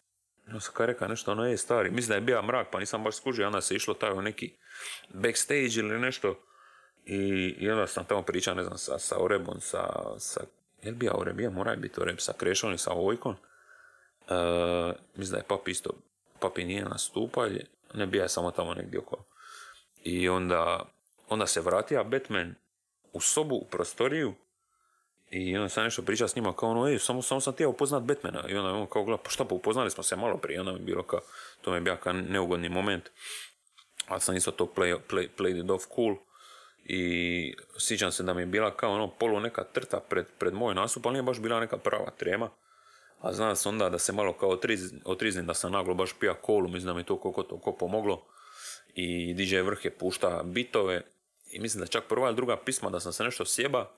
Ja 0.53 0.59
sam 0.59 0.73
kaj 0.73 0.85
rekao 0.85 1.07
nešto, 1.07 1.31
ono 1.31 1.45
je 1.45 1.57
stari, 1.57 1.91
mislim 1.91 2.09
da 2.09 2.15
je 2.15 2.21
bio 2.21 2.41
mrak 2.41 2.67
pa 2.71 2.79
nisam 2.79 3.03
baš 3.03 3.15
skužio, 3.15 3.47
onda 3.47 3.61
se 3.61 3.75
išlo 3.75 3.93
taj 3.93 4.11
u 4.11 4.21
neki 4.21 4.53
backstage 5.09 5.73
ili 5.75 5.99
nešto. 5.99 6.39
I, 7.05 7.55
i 7.59 7.69
onda 7.69 7.87
sam 7.87 8.05
tamo 8.05 8.21
pričao, 8.21 8.53
ne 8.53 8.63
znam, 8.63 8.77
sa, 8.77 8.99
sa 8.99 9.15
Orebom, 9.19 9.61
sa, 9.61 9.83
sa 10.17 10.41
je 10.81 10.91
li 10.91 10.97
bio 10.97 11.11
Oreb, 11.15 11.39
ja 11.39 11.49
mora 11.49 11.75
biti 11.75 12.01
Oreb, 12.01 12.15
sa 12.19 12.33
Krešom 12.37 12.73
i 12.73 12.77
sa 12.77 12.93
Vojkom. 12.93 13.31
Uh, 13.31 14.95
mislim 15.15 15.31
da 15.31 15.37
je 15.37 15.47
papi 15.47 15.71
isto, 15.71 15.89
papi 16.39 16.63
nije 16.63 16.83
nastupao, 16.83 17.49
ne 17.93 18.05
bija 18.05 18.27
samo 18.27 18.51
tamo 18.51 18.73
negdje 18.73 18.99
oko. 18.99 19.23
I 20.03 20.29
onda, 20.29 20.85
onda 21.29 21.47
se 21.47 21.61
vratio 21.61 22.03
Batman 22.03 22.55
u 23.13 23.21
sobu, 23.21 23.55
u 23.55 23.67
prostoriju 23.71 24.33
i 25.29 25.57
onda 25.57 25.69
sam 25.69 25.83
nešto 25.83 26.01
pričao 26.01 26.27
s 26.27 26.35
njima 26.35 26.53
kao 26.53 26.69
ono, 26.69 26.87
ej, 26.87 26.99
samo, 26.99 27.21
samo 27.21 27.41
sam 27.41 27.53
htio 27.53 27.69
upoznat 27.69 28.03
Batmana. 28.03 28.43
I 28.49 28.55
onda 28.55 28.71
on 28.71 28.87
kao 28.87 29.03
gleda, 29.03 29.23
pa 29.23 29.29
šta 29.29 29.45
pa 29.45 29.55
upoznali 29.55 29.91
smo 29.91 30.03
se 30.03 30.15
malo 30.15 30.37
prije. 30.37 30.59
Onda 30.59 30.71
mi 30.71 30.79
je 30.79 30.83
bilo 30.83 31.03
kao, 31.03 31.19
to 31.61 31.71
mi 31.71 31.77
je 31.77 31.81
bio 31.81 31.97
kao 32.03 32.13
neugodni 32.13 32.69
moment. 32.69 33.09
Ali 34.07 34.21
sam 34.21 34.35
isto 34.35 34.51
to 34.51 34.71
play, 34.75 34.97
play, 35.09 35.27
played 35.37 35.63
it 35.63 35.69
off 35.69 35.85
cool. 35.95 36.15
I 36.85 37.55
sjećam 37.79 38.11
se 38.11 38.23
da 38.23 38.33
mi 38.33 38.41
je 38.41 38.45
bila 38.45 38.77
kao 38.77 38.91
ono 38.91 39.07
polu 39.07 39.39
neka 39.39 39.63
trta 39.63 39.99
pred, 39.99 40.25
pred 40.39 40.53
moj 40.53 40.75
nastup, 40.75 41.05
ali 41.05 41.13
nije 41.13 41.23
baš 41.23 41.39
bila 41.39 41.59
neka 41.59 41.77
prava 41.77 42.11
trema. 42.17 42.49
A 43.19 43.33
znam 43.33 43.55
se 43.55 43.69
onda 43.69 43.89
da 43.89 43.99
se 43.99 44.13
malo 44.13 44.33
kao 44.33 44.57
otriznim, 45.05 45.45
da 45.45 45.53
sam 45.53 45.71
naglo 45.71 45.93
baš 45.93 46.13
pija 46.19 46.33
kolu, 46.33 46.67
mislim 46.67 46.85
da 46.85 46.93
mi 46.93 47.03
to 47.03 47.19
koliko 47.19 47.43
to 47.43 47.75
pomoglo. 47.79 48.25
I 48.93 49.33
DJ 49.33 49.59
Vrh 49.59 49.85
je 49.85 49.97
pušta 49.97 50.41
bitove 50.43 51.01
i 51.51 51.59
mislim 51.59 51.81
da 51.81 51.87
čak 51.87 52.03
prva 52.09 52.31
druga 52.31 52.57
pisma 52.57 52.89
da 52.89 52.99
sam 52.99 53.13
se 53.13 53.23
nešto 53.23 53.45
sjeba 53.45 53.91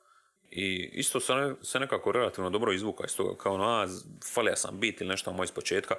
i 0.52 0.90
isto 0.94 1.20
se, 1.64 1.80
nekako 1.80 2.12
relativno 2.12 2.50
dobro 2.50 2.74
izvuka 2.74 3.04
iz 3.06 3.16
toga, 3.16 3.38
kao 3.38 3.54
ono, 3.54 3.66
a, 3.66 3.88
falija 4.34 4.56
sam 4.56 4.80
bit 4.80 5.02
ili 5.02 5.10
nešto 5.10 5.34
moj 5.34 5.44
iz 5.44 5.52
početka 5.52 5.96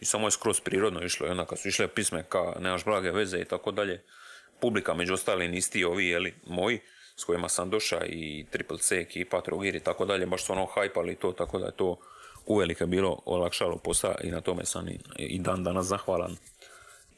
i 0.00 0.04
samo 0.04 0.26
je 0.26 0.30
skroz 0.30 0.60
prirodno 0.60 1.02
išlo 1.02 1.26
i 1.26 1.30
onda 1.30 1.44
kad 1.44 1.58
su 1.58 1.68
išle 1.68 1.88
pisme 1.88 2.24
kao 2.28 2.54
nemaš 2.60 2.84
blage 2.84 3.10
veze 3.10 3.38
i 3.38 3.44
tako 3.44 3.70
dalje, 3.70 4.02
publika 4.60 4.94
među 4.94 5.14
ostalim 5.14 5.54
isti 5.54 5.84
ovi, 5.84 6.06
jeli, 6.06 6.34
moji, 6.46 6.80
s 7.16 7.24
kojima 7.24 7.48
sam 7.48 7.70
došao 7.70 8.00
i 8.06 8.46
Triple 8.50 8.78
C 8.78 8.96
ekipa, 8.96 9.40
Trogir 9.40 9.74
i 9.74 9.80
tako 9.80 10.04
dalje, 10.04 10.26
baš 10.26 10.44
su 10.44 10.52
ono 10.52 10.66
hajpali 10.66 11.16
to, 11.16 11.32
tako 11.32 11.58
da 11.58 11.66
je 11.66 11.76
to 11.76 11.96
uvelike 12.46 12.86
bilo 12.86 13.22
olakšalo 13.24 13.76
posao 13.76 14.14
i 14.22 14.30
na 14.30 14.40
tome 14.40 14.64
sam 14.64 14.88
i, 15.16 15.38
dan 15.38 15.64
danas 15.64 15.86
zahvalan. 15.86 16.36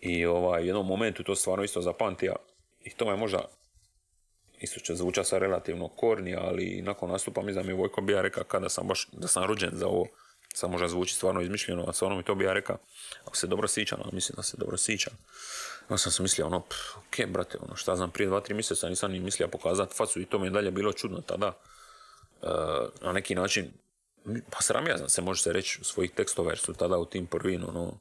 I 0.01 0.27
ovaj, 0.27 0.63
u 0.63 0.67
jednom 0.67 0.87
momentu 0.87 1.23
to 1.23 1.37
stvarno 1.37 1.65
isto 1.65 1.81
zapamtija 1.81 2.37
i 2.85 2.91
to 2.91 3.07
me 3.07 3.17
možda 3.17 3.49
isto 4.63 4.81
će 4.81 4.95
zvučati 4.95 5.29
sa 5.29 5.39
relativno 5.39 5.89
korni, 5.89 6.37
ali 6.37 6.83
nakon 6.83 7.11
nastupa 7.11 7.43
mi 7.43 7.53
da 7.53 7.63
mi 7.63 7.73
Vojko 7.73 8.01
bija 8.01 8.23
rekao 8.23 8.45
kada 8.45 8.69
sam 8.69 8.87
baš, 8.87 9.09
da 9.13 9.29
sam 9.29 9.45
rođen 9.45 9.71
za 9.73 9.87
ovo, 9.87 10.07
sad 10.55 10.71
možda 10.71 10.89
zvuči 10.89 11.15
stvarno 11.15 11.41
izmišljeno, 11.41 11.85
a 11.89 11.93
stvarno 11.93 12.17
mi 12.17 12.23
to 12.23 12.35
bija 12.35 12.53
rekao, 12.53 12.79
ako 13.25 13.37
se 13.37 13.47
dobro 13.47 13.69
sjećam, 13.69 13.99
ali 14.05 14.15
mislim 14.15 14.37
da 14.37 14.43
se 14.43 14.57
dobro 14.57 14.77
sjećam. 14.77 15.13
Onda 15.89 15.99
sam 15.99 16.13
se 16.13 16.23
mislio, 16.23 16.47
ono, 16.47 16.57
ok, 16.97 17.27
brate, 17.29 17.59
ono, 17.61 17.77
šta 17.77 17.97
znam, 17.97 18.11
prije 18.11 18.29
dva, 18.29 18.41
tri 18.41 18.55
mjeseca 18.55 18.89
nisam 18.89 19.13
ni 19.13 19.21
mislio 19.21 19.49
pokazati 19.49 19.95
facu 19.95 20.21
i 20.21 20.27
to 20.27 20.39
mi 20.39 20.47
je 20.47 20.51
dalje 20.51 20.71
bilo 20.71 20.93
čudno 20.93 21.21
tada. 21.21 21.53
E, 22.43 22.47
na 23.01 23.13
neki 23.13 23.35
način 23.35 23.73
pa 24.25 24.61
sramija 24.61 24.99
sam 24.99 25.09
se, 25.09 25.23
može 25.23 25.43
se 25.43 25.53
reći, 25.53 25.79
svojih 25.83 26.11
tekstova, 26.11 26.51
jer 26.51 26.59
su 26.59 26.73
tada 26.73 26.99
u 26.99 27.05
tim 27.05 27.27
prvim 27.27 27.65
ono, 27.69 27.99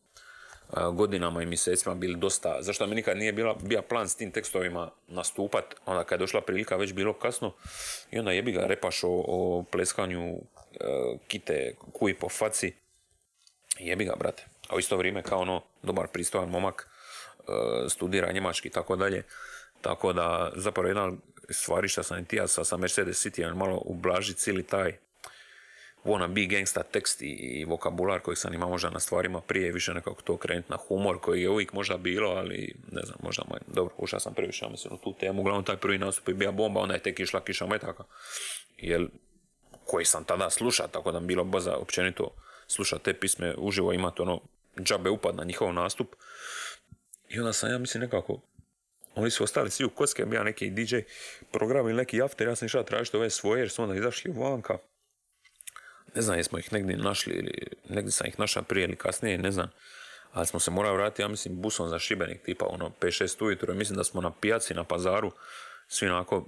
godinama 0.94 1.44
i 1.44 1.46
mjesecima 1.46 1.96
bili 1.96 2.18
dosta, 2.18 2.58
zašto 2.62 2.88
mi 2.88 2.96
nikad 2.96 3.18
nije 3.18 3.34
bila, 3.34 3.56
bio 3.62 3.82
plan 3.82 4.10
s 4.10 4.16
tim 4.16 4.32
tekstovima 4.32 4.92
nastupat, 5.08 5.76
onda 5.86 6.04
kad 6.04 6.20
je 6.20 6.24
došla 6.24 6.42
prilika 6.42 6.76
već 6.76 6.94
bilo 6.94 7.14
kasno 7.14 7.54
i 8.12 8.20
onda 8.20 8.32
jebi 8.32 8.52
ga 8.52 8.66
repaš 8.66 9.00
o, 9.04 9.64
pleskanju 9.72 10.28
e, 10.30 10.38
kite 11.28 11.76
kuji 11.94 12.14
po 12.14 12.30
faci, 12.30 12.74
jebi 13.80 14.06
ga 14.06 14.14
brate, 14.20 14.46
a 14.70 14.76
u 14.76 14.80
isto 14.80 14.98
vrijeme 14.98 15.24
kao 15.24 15.40
ono 15.40 15.62
dobar 15.84 16.08
pristojan 16.08 16.50
momak, 16.50 16.88
e, 17.40 17.90
studira 17.90 18.32
njemački 18.32 18.68
i 18.68 18.72
tako 18.72 18.96
dalje, 18.96 19.24
tako 19.82 20.14
da 20.14 20.52
zapravo 20.56 20.88
jedna 20.88 21.12
stvari 21.50 21.88
što 21.88 22.04
sam 22.04 22.20
i 22.20 22.26
tija 22.26 22.48
sa 22.48 22.78
Mercedes 22.78 23.26
City, 23.26 23.54
malo 23.54 23.82
ublaži 23.86 24.34
cijeli 24.34 24.64
taj 24.64 24.98
wanna 26.06 26.28
be 26.28 26.46
gangsta 26.46 26.84
tekst 26.84 27.22
i, 27.22 27.66
vokabular 27.68 28.20
koji 28.20 28.36
sam 28.36 28.54
imao 28.54 28.70
možda 28.70 28.90
na 28.90 29.00
stvarima 29.00 29.42
prije, 29.42 29.72
više 29.72 29.94
nekako 29.94 30.22
to 30.22 30.38
krenuti 30.38 30.72
na 30.72 30.78
humor 30.78 31.20
koji 31.20 31.42
je 31.42 31.50
uvijek 31.50 31.74
možda 31.74 31.98
bilo, 31.98 32.30
ali 32.30 32.76
ne 32.92 33.02
znam, 33.02 33.18
možda 33.24 33.44
moj, 33.50 33.60
dobro, 33.68 33.94
ušao 33.98 34.20
sam 34.20 34.34
previše, 34.34 34.70
mislim, 34.70 34.94
u 34.94 34.98
tu 34.98 35.14
temu, 35.20 35.42
uglavnom 35.42 35.66
taj 35.66 35.78
prvi 35.78 35.98
nastup 35.98 36.28
je 36.28 36.34
bio 36.34 36.52
bomba, 36.52 36.80
onda 36.80 36.94
je 36.94 37.04
tek 37.04 37.20
išla 37.20 37.44
kiša 37.44 37.66
metaka, 37.66 38.04
jer 38.78 39.08
koji 39.86 40.06
sam 40.06 40.24
tada 40.24 40.50
slušao, 40.50 40.88
tako 40.88 41.12
da 41.12 41.20
mi 41.20 41.28
bilo 41.28 41.44
baza 41.44 41.76
općenito 41.76 42.36
slušati 42.68 43.04
te 43.04 43.14
pisme 43.14 43.56
uživo, 43.58 43.94
imati 43.94 44.22
ono 44.22 44.42
džabe 44.80 45.10
upad 45.10 45.36
na 45.36 45.44
njihov 45.44 45.74
nastup. 45.74 46.16
I 47.30 47.40
onda 47.40 47.54
sam, 47.54 47.72
ja 47.72 47.78
mislim, 47.78 48.02
nekako, 48.02 48.42
oni 49.16 49.32
su 49.32 49.44
ostali 49.44 49.72
svi 49.72 49.86
u 49.86 49.90
kocke, 49.90 50.26
bio 50.26 50.44
neki 50.44 50.70
DJ 50.70 50.96
program 51.52 51.86
ili 51.86 51.98
neki 51.98 52.22
after, 52.22 52.48
ja 52.48 52.56
sam 52.56 52.66
išao 52.66 52.84
tražiti 52.84 53.18
ove 53.18 53.30
svoje, 53.30 53.60
jer 53.60 53.70
su 53.70 53.84
onda 53.84 53.96
izašli 53.96 54.32
vanka 54.32 54.78
ne 56.16 56.22
znam 56.22 56.38
jesmo 56.38 56.60
ih 56.60 56.74
negdje 56.74 56.98
našli 56.98 57.34
ili 57.34 57.68
negdje 57.90 58.12
sam 58.12 58.28
ih 58.28 58.40
našao 58.40 58.64
prije 58.64 58.84
ili 58.84 58.96
kasnije, 58.96 59.38
ne 59.38 59.52
znam. 59.52 59.72
Ali 60.32 60.48
smo 60.48 60.60
se 60.60 60.72
morali 60.72 60.98
vratiti, 60.98 61.22
ja 61.22 61.28
mislim, 61.28 61.62
busom 61.62 61.90
za 61.90 62.00
Šibenik, 62.00 62.42
tipa 62.42 62.66
ono 62.66 62.92
5-6 63.02 63.46
ujutro. 63.46 63.74
Mislim 63.74 63.98
da 63.98 64.04
smo 64.04 64.22
na 64.22 64.32
pijaci, 64.32 64.74
na 64.74 64.84
pazaru, 64.84 65.32
svi 65.88 66.08
onako 66.08 66.46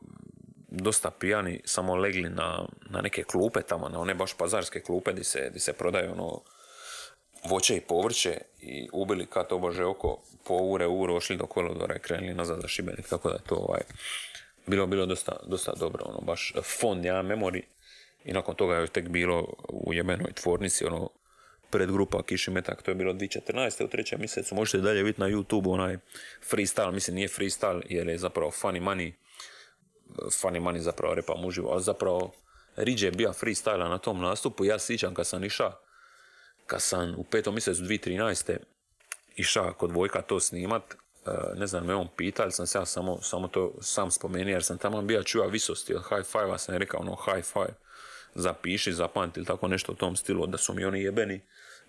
dosta 0.69 1.11
pijani, 1.11 1.61
samo 1.65 1.95
legli 1.95 2.29
na, 2.29 2.65
na 2.89 3.01
neke 3.01 3.23
klupe 3.23 3.61
tamo, 3.61 3.89
na 3.89 3.99
one 3.99 4.13
baš 4.13 4.33
pazarske 4.33 4.79
klupe 4.79 5.11
gdje 5.11 5.23
se, 5.23 5.47
gdje 5.49 5.59
se 5.59 5.73
prodaju 5.73 6.11
ono 6.11 6.41
voće 7.49 7.75
i 7.75 7.81
povrće 7.81 8.37
i 8.61 8.89
ubili 8.93 9.25
kad 9.25 9.47
bože 9.59 9.85
oko 9.85 10.21
po 10.45 10.57
ure, 10.57 10.87
ure, 10.87 11.13
ošli 11.13 11.37
do 11.37 11.45
kolodora 11.45 11.95
i 11.95 11.99
krenuli 11.99 12.33
nazad 12.33 12.61
za 12.61 12.67
Šibenik, 12.67 13.09
tako 13.09 13.29
da 13.29 13.35
je 13.35 13.41
to 13.47 13.55
ovaj, 13.55 13.81
bilo, 14.67 14.87
bilo 14.87 15.05
dosta, 15.05 15.35
dosta 15.45 15.73
dobro, 15.79 16.05
ono, 16.05 16.21
baš 16.21 16.53
fond, 16.79 17.05
ja 17.05 17.21
memori 17.21 17.63
i 18.25 18.33
nakon 18.33 18.55
toga 18.55 18.75
je 18.75 18.87
tek 18.87 19.09
bilo 19.09 19.53
u 19.69 19.93
jebenoj 19.93 20.31
tvornici, 20.33 20.85
ono, 20.85 21.09
predgrupa 21.69 22.23
Kiši 22.23 22.51
Metak, 22.51 22.81
to 22.81 22.91
je 22.91 22.95
bilo 22.95 23.13
2014. 23.13 23.83
u 23.83 23.87
trećem 23.87 24.19
mjesecu, 24.19 24.55
možete 24.55 24.77
dalje 24.77 25.03
vidjeti 25.03 25.21
na 25.21 25.27
YouTube 25.27 25.69
onaj 25.69 25.97
freestyle, 26.51 26.91
mislim 26.91 27.15
nije 27.15 27.27
freestyle 27.27 27.81
jer 27.89 28.07
je 28.07 28.17
zapravo 28.17 28.51
funny 28.51 28.81
money, 28.81 29.11
funny 30.41 30.59
money 30.59 30.79
zapravo 30.79 31.15
repa 31.15 31.35
muživo, 31.35 31.71
ali 31.71 31.83
zapravo 31.83 32.31
Riđe 32.75 33.07
je 33.07 33.11
bio 33.11 33.33
freestyle 33.33 33.89
na 33.89 33.97
tom 33.97 34.21
nastupu, 34.21 34.65
ja 34.65 34.79
sjećam 34.79 35.13
kad 35.13 35.27
sam 35.27 35.43
išao, 35.43 35.79
kad 36.65 36.81
sam 36.81 37.15
u 37.17 37.23
petom 37.23 37.53
mjesecu 37.53 37.83
2013. 37.83 38.57
išao 39.35 39.73
kod 39.73 39.91
Vojka 39.91 40.21
to 40.21 40.39
snimat, 40.39 40.83
e, 40.93 41.29
ne 41.55 41.67
znam, 41.67 41.85
me 41.85 41.95
on 41.95 42.07
pita, 42.17 42.43
ali 42.43 42.51
sam 42.51 42.67
se 42.67 42.77
ja 42.77 42.85
samo, 42.85 43.21
samo 43.21 43.47
to 43.47 43.73
sam 43.81 44.11
spomenuo, 44.11 44.51
jer 44.51 44.63
sam 44.63 44.77
tamo 44.77 45.01
bio 45.01 45.23
čuva 45.23 45.47
visosti 45.47 45.95
od 45.95 46.03
high 46.03 46.25
five-a, 46.31 46.57
sam 46.57 46.75
rekao 46.75 46.99
ono 46.99 47.15
high 47.15 47.45
five 47.45 47.82
zapiši, 48.35 48.93
zapamti 48.93 49.39
ili 49.39 49.47
tako 49.47 49.67
nešto 49.67 49.91
u 49.91 49.95
tom 49.95 50.15
stilu, 50.15 50.47
da 50.47 50.57
su 50.57 50.73
mi 50.73 50.85
oni 50.85 51.01
jebeni. 51.01 51.41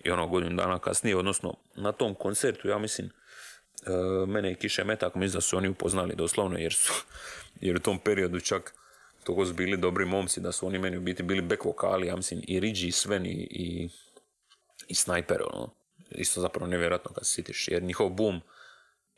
I 0.03 0.11
ono 0.11 0.27
godinu 0.27 0.55
dana 0.55 0.79
kasnije, 0.79 1.17
odnosno 1.17 1.53
na 1.75 1.91
tom 1.91 2.15
koncertu, 2.15 2.67
ja 2.67 2.77
mislim, 2.77 3.09
e, 3.85 3.91
mene 4.27 4.51
i 4.51 4.55
Kiše 4.55 4.83
Metak, 4.83 5.15
mislim 5.15 5.37
da 5.37 5.41
su 5.41 5.57
oni 5.57 5.67
upoznali 5.67 6.15
doslovno, 6.15 6.57
jer 6.57 6.73
su, 6.73 6.93
jer 7.61 7.75
u 7.75 7.79
tom 7.79 7.99
periodu 7.99 8.39
čak 8.39 8.73
togo 9.23 9.45
su 9.45 9.53
bili 9.53 9.77
dobri 9.77 10.05
momci, 10.05 10.41
da 10.41 10.51
su 10.51 10.67
oni 10.67 10.79
meni 10.79 10.97
u 10.97 11.01
biti 11.01 11.23
bili 11.23 11.41
back 11.41 11.65
vokali, 11.65 12.07
ja 12.07 12.15
mislim, 12.15 12.41
i 12.47 12.59
Rigi, 12.59 12.87
i 12.87 12.91
Sven, 12.91 13.25
i, 13.25 13.47
i, 13.51 13.89
i 14.87 14.95
Sniper, 14.95 15.41
ono, 15.53 15.69
isto 16.11 16.41
zapravo 16.41 16.67
nevjerojatno 16.67 17.11
kad 17.13 17.25
se 17.25 17.33
sitiš, 17.33 17.67
jer 17.67 17.83
njihov 17.83 18.09
boom 18.09 18.41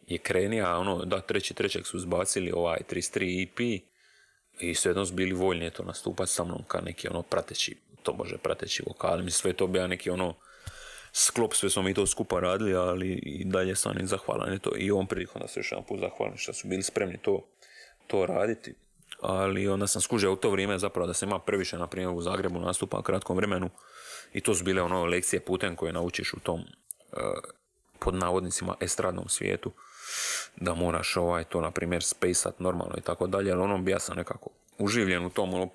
je 0.08 0.18
krenija, 0.18 0.78
ono, 0.78 1.06
da, 1.06 1.22
treći 1.22 1.54
trećeg 1.54 1.86
su 1.86 2.00
zbacili 2.00 2.52
ovaj 2.52 2.80
33 2.90 3.44
EP, 3.44 3.84
i 4.60 4.76
svejedno 4.76 5.06
su 5.06 5.14
bili 5.14 5.34
voljni 5.34 5.70
to 5.70 5.84
nastupati 5.84 6.32
sa 6.32 6.44
mnom 6.44 6.64
kao 6.68 6.82
neki 6.82 7.08
ono 7.08 7.22
prateći, 7.22 7.78
to 8.04 8.14
može 8.14 8.38
prateći 8.38 8.84
vokal, 8.88 9.18
mislim 9.18 9.32
sve 9.32 9.54
to 9.54 9.68
bio 9.68 9.88
neki 9.88 10.10
ono 10.10 10.34
sklop, 11.14 11.54
sve 11.54 11.70
smo 11.70 11.82
mi 11.82 11.94
to 11.94 12.08
skupa 12.08 12.40
radili, 12.40 12.76
ali 12.76 13.12
i 13.12 13.46
dalje 13.46 13.76
sam 13.76 14.00
im 14.00 14.08
zahvalan 14.08 14.60
to 14.60 14.72
i 14.78 14.92
ovom 14.92 15.08
prilikom 15.08 15.42
da 15.42 15.48
se 15.48 15.60
još 15.60 15.72
jedan 15.72 15.86
put 15.86 16.00
zahvalim 16.00 16.38
što 16.38 16.54
su 16.54 16.68
bili 16.68 16.84
spremni 16.84 17.18
to, 17.18 17.46
to 18.08 18.26
raditi. 18.26 18.74
Ali 19.22 19.68
onda 19.68 19.88
sam 19.88 20.02
skužio 20.02 20.34
u 20.34 20.36
to 20.36 20.50
vrijeme 20.50 20.80
zapravo 20.80 21.08
da 21.08 21.14
se 21.14 21.26
ima 21.26 21.40
previše, 21.40 21.78
na 21.78 21.88
primjer 21.88 22.10
u 22.14 22.22
Zagrebu 22.22 22.60
nastupa 22.60 23.00
u 23.00 23.02
kratkom 23.02 23.38
vremenu 23.38 23.70
i 24.34 24.42
to 24.42 24.56
su 24.56 24.64
bile 24.64 24.82
ono 24.82 25.06
lekcije 25.06 25.40
putem 25.40 25.76
koje 25.76 25.94
naučiš 25.94 26.34
u 26.34 26.40
tom 26.40 26.60
uh, 26.60 27.20
pod 28.00 28.14
navodnicima 28.14 28.76
estradnom 28.80 29.30
svijetu 29.30 29.72
da 30.56 30.74
moraš 30.74 31.18
ovaj 31.18 31.44
to 31.44 31.62
na 31.62 31.72
primjer 31.72 32.04
spejsat 32.04 32.60
normalno 32.60 32.94
i 32.98 33.02
tako 33.02 33.28
dalje, 33.28 33.52
ali 33.52 33.62
ono 33.62 33.90
ja 33.90 34.00
sam 34.00 34.18
nekako 34.18 34.50
uživljen 34.78 35.26
u 35.26 35.30
tom 35.30 35.54
ono, 35.54 35.70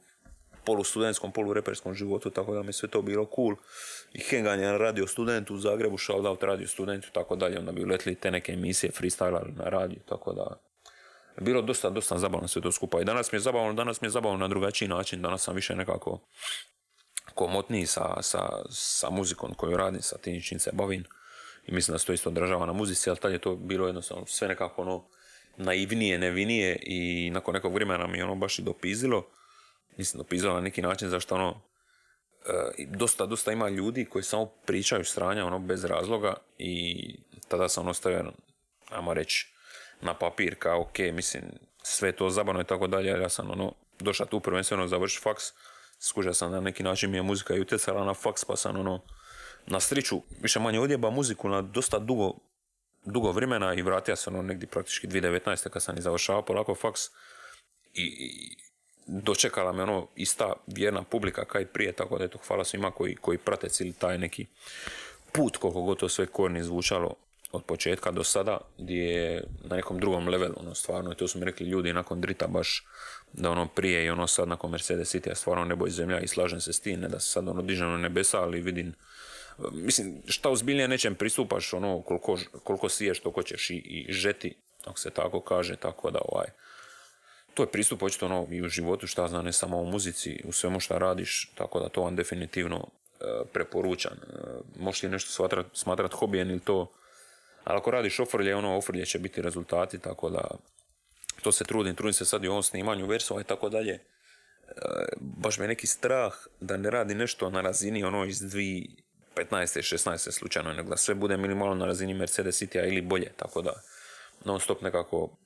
polustudentskom, 0.65 1.33
polureperskom 1.33 1.95
životu, 1.95 2.31
tako 2.31 2.55
da 2.55 2.63
mi 2.63 2.73
sve 2.73 2.89
to 2.89 3.03
bilo 3.03 3.27
cool. 3.35 3.55
I 4.13 4.21
henganje 4.21 4.67
na 4.67 4.77
radio 4.77 5.07
studentu 5.07 5.55
u 5.55 5.59
Zagrebu, 5.59 5.97
out 6.29 6.43
radio 6.43 6.69
studentu, 6.69 7.09
tako 7.13 7.37
dalje, 7.37 7.59
onda 7.59 7.73
bi 7.73 7.85
uletli 7.85 8.15
te 8.15 8.31
neke 8.31 8.53
emisije 8.53 8.93
freestyle 9.01 9.57
na 9.57 9.65
radiju, 9.65 10.01
tako 10.09 10.33
da 10.33 10.61
bilo 11.41 11.63
dosta, 11.63 11.91
dosta 11.91 12.19
zabavno 12.19 12.49
sve 12.49 12.63
to 12.63 12.73
skupa. 12.73 13.01
I 13.01 13.05
danas 13.05 13.33
mi 13.33 13.37
je 13.37 13.41
zabavno, 13.41 13.73
danas 13.73 14.01
mi 14.01 14.07
je 14.07 14.11
zabavno 14.11 14.39
na 14.39 14.49
drugačiji 14.49 14.89
način, 14.89 15.23
danas 15.23 15.43
sam 15.43 15.55
više 15.55 15.77
nekako 15.77 16.21
komotniji 17.35 17.87
sa, 17.87 18.23
sa, 18.23 18.63
sa 18.71 19.11
muzikom 19.11 19.55
koju 19.55 19.77
radim, 19.77 20.03
sa 20.03 20.19
tim 20.19 20.43
čim 20.43 20.59
se 20.59 20.71
bavim. 20.73 21.05
I 21.67 21.73
mislim 21.73 21.95
da 21.95 21.99
se 21.99 22.07
to 22.07 22.13
isto 22.13 22.29
odražava 22.29 22.67
na 22.67 22.73
muzici, 22.73 23.11
ali 23.11 23.19
tad 23.19 23.33
je 23.33 23.39
to 23.39 23.57
bilo 23.57 23.87
jednostavno 23.87 24.27
sve 24.27 24.49
nekako 24.49 24.83
ono 24.83 25.05
naivnije, 25.57 26.19
nevinije 26.19 26.79
i 26.83 27.31
nakon 27.31 27.55
nekog 27.55 27.75
vremena 27.75 28.07
mi 28.07 28.23
ono 28.23 28.35
baš 28.35 28.59
i 28.59 28.63
dopizilo. 28.63 29.27
Mislim, 29.97 30.19
dopisao 30.19 30.55
na 30.55 30.61
neki 30.61 30.83
način 30.83 31.09
zašto 31.09 31.35
ono, 31.35 31.61
e, 32.79 32.85
dosta, 32.87 33.27
dosta 33.27 33.53
ima 33.53 33.69
ljudi 33.69 34.05
koji 34.05 34.23
samo 34.23 34.47
pričaju 34.47 35.05
stranja 35.05 35.47
ono 35.47 35.59
bez 35.59 35.85
razloga 35.85 36.35
i 36.59 36.97
tada 37.49 37.69
sam 37.69 37.85
ono 37.85 37.95
stavio, 37.95 38.33
ajmo 38.91 39.15
reći, 39.15 39.53
na 40.01 40.15
papir 40.15 40.57
kao 40.59 40.81
ok, 40.81 40.99
mislim, 40.99 41.43
sve 41.83 42.13
to 42.13 42.31
zabavno 42.31 42.61
i 42.61 42.65
tako 42.65 42.87
dalje, 42.87 43.09
ja 43.09 43.29
sam 43.29 43.51
ono, 43.51 43.73
došao 44.01 44.27
tu 44.27 44.41
prvenstveno 44.41 44.89
završi 44.89 45.21
faks, 45.21 45.45
skužio 45.99 46.35
sam 46.35 46.53
na 46.53 46.61
neki 46.61 46.83
način 46.83 47.11
mi 47.11 47.17
je 47.17 47.23
muzika 47.23 47.55
i 47.55 47.61
utjecala 47.61 48.05
na 48.05 48.15
faks, 48.15 48.45
pa 48.45 48.57
sam 48.57 48.81
ono, 48.81 49.01
na 49.67 49.81
striču, 49.81 50.23
više 50.41 50.61
manje 50.61 50.81
odjeba 50.81 51.11
muziku 51.11 51.49
na 51.49 51.63
dosta 51.63 51.99
dugo, 51.99 52.33
dugo 53.05 53.33
vremena 53.33 53.75
i 53.75 53.83
vratio 53.83 54.17
sam 54.17 54.35
ono 54.35 54.43
negdje 54.43 54.67
praktički 54.67 55.07
2019. 55.07 55.69
kad 55.69 55.83
sam 55.83 55.99
i 55.99 56.03
završavao 56.03 56.43
polako 56.43 56.75
faks 56.75 57.01
i 57.95 58.57
dočekala 59.07 59.73
me 59.73 59.83
ono 59.83 60.07
ista 60.17 60.53
vjerna 60.67 61.03
publika 61.03 61.45
kao 61.45 61.61
i 61.61 61.67
prije, 61.67 61.93
tako 61.93 62.19
da 62.19 62.25
eto 62.25 62.39
hvala 62.47 62.65
svima 62.65 62.91
koji, 62.91 63.17
koji 63.17 63.39
prate 63.39 63.69
cijeli 63.69 63.93
taj 63.93 64.19
neki 64.19 64.47
put 65.33 65.57
koliko 65.57 65.83
god 65.83 65.99
to 65.99 66.09
sve 66.09 66.27
korni 66.27 66.63
zvučalo 66.63 67.15
od 67.53 67.65
početka 67.65 68.11
do 68.11 68.25
sada, 68.25 68.59
gdje 68.79 69.05
je 69.05 69.45
na 69.65 69.77
nekom 69.77 70.01
drugom 70.01 70.29
levelu, 70.29 70.55
ono 70.61 70.75
stvarno, 70.75 71.13
i 71.13 71.15
to 71.15 71.29
su 71.29 71.39
mi 71.39 71.45
rekli 71.45 71.67
ljudi 71.67 71.93
nakon 71.93 72.21
Drita 72.21 72.47
baš, 72.47 72.87
da 73.33 73.51
ono 73.51 73.67
prije 73.67 74.05
i 74.05 74.11
ono 74.11 74.27
sad 74.27 74.49
nakon 74.49 74.71
Mercedes 74.71 75.15
City, 75.15 75.35
stvarno 75.35 75.65
nebo 75.65 75.87
i 75.87 75.91
zemlja 75.91 76.21
i 76.21 76.29
slažem 76.29 76.61
se 76.61 76.73
s 76.73 76.81
tim, 76.81 77.01
ne 77.01 77.09
da 77.09 77.21
se 77.21 77.29
sad 77.29 77.49
ono 77.49 77.63
dižem 77.63 77.91
na 77.91 77.97
nebesa, 77.97 78.41
ali 78.41 78.61
vidim, 78.61 78.95
mislim, 79.73 80.23
šta 80.29 80.51
ozbiljnije 80.51 80.89
nečem 80.89 81.15
pristupaš, 81.15 81.73
ono, 81.73 82.03
koliko, 82.03 82.39
koliko 82.65 82.89
siješ, 82.89 83.21
toliko 83.21 83.43
ćeš 83.43 83.71
i, 83.71 83.77
i 83.77 84.13
žeti, 84.13 84.55
ako 84.85 84.99
se 84.99 85.11
tako 85.11 85.41
kaže, 85.41 85.77
tako 85.77 86.11
da 86.11 86.19
ovaj, 86.29 86.47
to 87.55 87.63
je 87.63 87.71
pristup 87.71 88.03
očito 88.03 88.27
ono 88.27 88.47
i 88.51 88.63
u 88.63 88.69
životu 88.69 89.07
šta 89.07 89.29
zna, 89.29 89.43
ne 89.43 89.53
samo 89.53 89.81
u 89.81 89.87
muzici, 89.87 90.41
u 90.45 90.53
svemu 90.53 90.81
šta 90.81 90.99
radiš, 90.99 91.51
tako 91.55 91.81
da 91.81 91.89
to 91.89 92.03
vam 92.03 92.17
definitivno 92.17 92.89
e, 93.21 93.25
preporučam. 93.53 94.13
E, 94.13 94.37
možeš 94.79 95.03
li 95.03 95.09
nešto 95.09 95.31
smatrat, 95.31 95.67
smatrat 95.73 96.13
hobijem 96.13 96.51
ili 96.51 96.61
to, 96.61 96.93
ali 97.65 97.79
ako 97.79 97.91
radiš 97.91 98.21
ofrlje, 98.21 98.57
ono 98.57 98.77
ofrlje 98.77 99.07
će 99.07 99.19
biti 99.19 99.43
rezultati, 99.43 99.99
tako 99.99 100.31
da 100.31 100.51
to 101.43 101.53
se 101.53 101.65
trudim, 101.65 101.95
trudim 101.95 102.13
se 102.13 102.25
sad 102.25 102.45
i 102.45 102.49
u 102.49 102.51
ovom 102.51 102.63
snimanju 102.63 103.07
versova 103.07 103.41
i 103.41 103.45
tako 103.45 103.69
dalje. 103.69 103.93
E, 103.93 104.03
baš 105.21 105.59
me 105.59 105.69
neki 105.69 105.87
strah 105.87 106.35
da 106.61 106.77
ne 106.77 106.91
radi 106.91 107.15
nešto 107.15 107.51
na 107.51 107.61
razini 107.61 108.05
ono 108.05 108.25
iz 108.25 108.43
2015. 109.37 109.97
16. 109.97 110.31
slučajno, 110.33 110.73
nego 110.73 110.91
da 110.91 110.97
sve 110.97 111.15
bude 111.15 111.37
minimalno 111.37 111.75
na 111.75 111.87
razini 111.87 112.15
Mercedes 112.15 112.63
City 112.63 112.89
ili 112.89 113.01
bolje, 113.01 113.33
tako 113.37 113.63
da 113.63 113.73
non 114.45 114.61
stop 114.61 114.83
nekako 114.83 115.37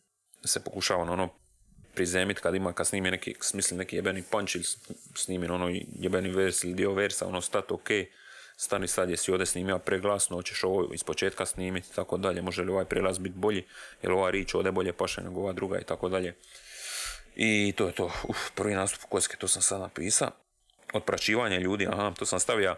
se 0.44 0.64
pokušava 0.64 1.04
na 1.04 1.12
ono 1.12 1.28
prizemit 1.94 2.40
kad 2.40 2.54
ima, 2.54 2.72
kad 2.72 2.86
snimi 2.86 3.10
neki, 3.10 3.34
smisli 3.40 3.76
neki 3.76 3.96
jebeni 3.96 4.22
punch 4.30 4.54
ili 4.56 4.64
snimi 5.14 5.48
ono 5.48 5.70
jebeni 5.92 6.30
vers 6.30 6.64
ili 6.64 6.74
dio 6.74 6.92
versa, 6.92 7.26
ono 7.26 7.40
stat 7.40 7.72
ok, 7.72 7.88
stani 8.56 8.88
sad 8.88 9.10
jesi 9.10 9.30
ovdje 9.30 9.46
snimio 9.46 9.78
preglasno, 9.78 10.36
hoćeš 10.36 10.64
ovo 10.64 10.90
iz 10.94 11.04
početka 11.04 11.46
snimiti 11.46 11.94
tako 11.94 12.16
dalje, 12.16 12.42
može 12.42 12.62
li 12.62 12.72
ovaj 12.72 12.84
prelaz 12.84 13.18
biti 13.18 13.38
bolji, 13.38 13.64
jer 14.02 14.12
ova 14.12 14.30
rič 14.30 14.54
ovdje 14.54 14.72
bolje 14.72 14.92
paše 14.92 15.22
nego 15.22 15.40
ova 15.40 15.52
druga 15.52 15.78
i 15.78 15.84
tako 15.84 16.08
dalje. 16.08 16.34
I 17.36 17.72
to 17.76 17.86
je 17.86 17.92
to, 17.92 18.12
Uf, 18.28 18.38
prvi 18.54 18.74
nastup 18.74 19.00
Kocke, 19.08 19.36
to 19.36 19.48
sam 19.48 19.62
sad 19.62 19.80
napisao. 19.80 20.30
Odpraćivanje 20.92 21.60
ljudi, 21.60 21.86
aha, 21.86 22.12
to 22.18 22.26
sam 22.26 22.40
stavio 22.40 22.76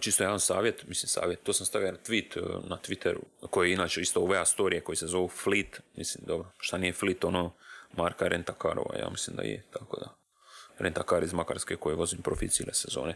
čisto 0.00 0.22
jedan 0.22 0.40
savjet, 0.40 0.84
mislim 0.88 1.08
savjet, 1.08 1.42
to 1.42 1.52
sam 1.52 1.66
stavio 1.66 1.96
tweet 2.08 2.36
e, 2.36 2.68
na 2.68 2.78
Twitteru, 2.88 3.20
koji 3.50 3.70
je 3.70 3.74
inače 3.74 4.00
isto 4.00 4.20
ove 4.20 4.46
storije 4.46 4.80
koji 4.80 4.96
se 4.96 5.06
zovu 5.06 5.28
Fleet, 5.28 5.80
mislim, 5.96 6.24
dobro, 6.26 6.48
šta 6.58 6.78
nije 6.78 6.92
Fleet, 6.92 7.24
ono, 7.24 7.52
marka 7.96 8.28
Rentakarova, 8.28 8.96
ja 8.98 9.10
mislim 9.10 9.36
da 9.36 9.42
je, 9.42 9.62
tako 9.72 10.00
da. 10.00 10.23
Rentakar 10.78 11.22
iz 11.22 11.32
Makarske 11.32 11.76
koje 11.76 11.96
vozim 11.96 12.22
profit 12.22 12.52
cijele 12.52 12.74
sezone. 12.74 13.14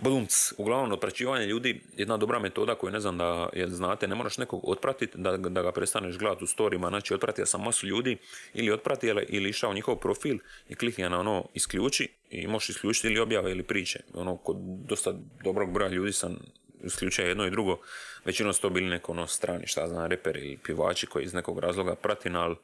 Badumc, 0.00 0.52
uglavnom 0.56 0.92
odpraćivanje 0.92 1.46
ljudi, 1.46 1.80
jedna 1.96 2.16
dobra 2.16 2.38
metoda 2.38 2.74
koju 2.74 2.92
ne 2.92 3.00
znam 3.00 3.18
da 3.18 3.48
je 3.52 3.68
znate, 3.68 4.08
ne 4.08 4.14
moraš 4.14 4.38
nekog 4.38 4.68
otpratiti 4.68 5.18
da, 5.18 5.36
da 5.36 5.62
ga 5.62 5.72
prestaneš 5.72 6.18
gledati 6.18 6.44
u 6.44 6.46
storima, 6.46 6.88
znači 6.88 7.14
otpratio 7.14 7.46
sam 7.46 7.62
masu 7.62 7.86
ljudi 7.86 8.16
ili 8.54 8.72
otpratio 8.72 9.24
ili 9.28 9.48
išao 9.48 9.74
njihov 9.74 9.96
profil 9.96 10.38
i 10.68 10.74
klikni 10.74 11.08
na 11.08 11.20
ono 11.20 11.44
isključi 11.54 12.08
i 12.30 12.46
možeš 12.46 12.68
isključiti 12.68 13.06
ili 13.06 13.20
objave 13.20 13.50
ili 13.50 13.62
priče. 13.62 14.00
Ono, 14.14 14.36
kod 14.36 14.56
dosta 14.88 15.14
dobrog 15.44 15.72
broja 15.72 15.90
ljudi 15.90 16.12
sam 16.12 16.38
isključio 16.84 17.26
jedno 17.26 17.46
i 17.46 17.50
drugo, 17.50 17.78
većinom 18.24 18.52
su 18.52 18.60
to 18.60 18.70
bili 18.70 18.90
neko 18.90 19.12
ono 19.12 19.26
strani, 19.26 19.66
šta 19.66 19.88
znam, 19.88 20.06
reperi 20.06 20.40
ili 20.40 20.56
pivači 20.56 21.06
koji 21.06 21.24
iz 21.24 21.34
nekog 21.34 21.58
razloga 21.58 21.94
prati, 21.94 22.28
ali 22.28 22.56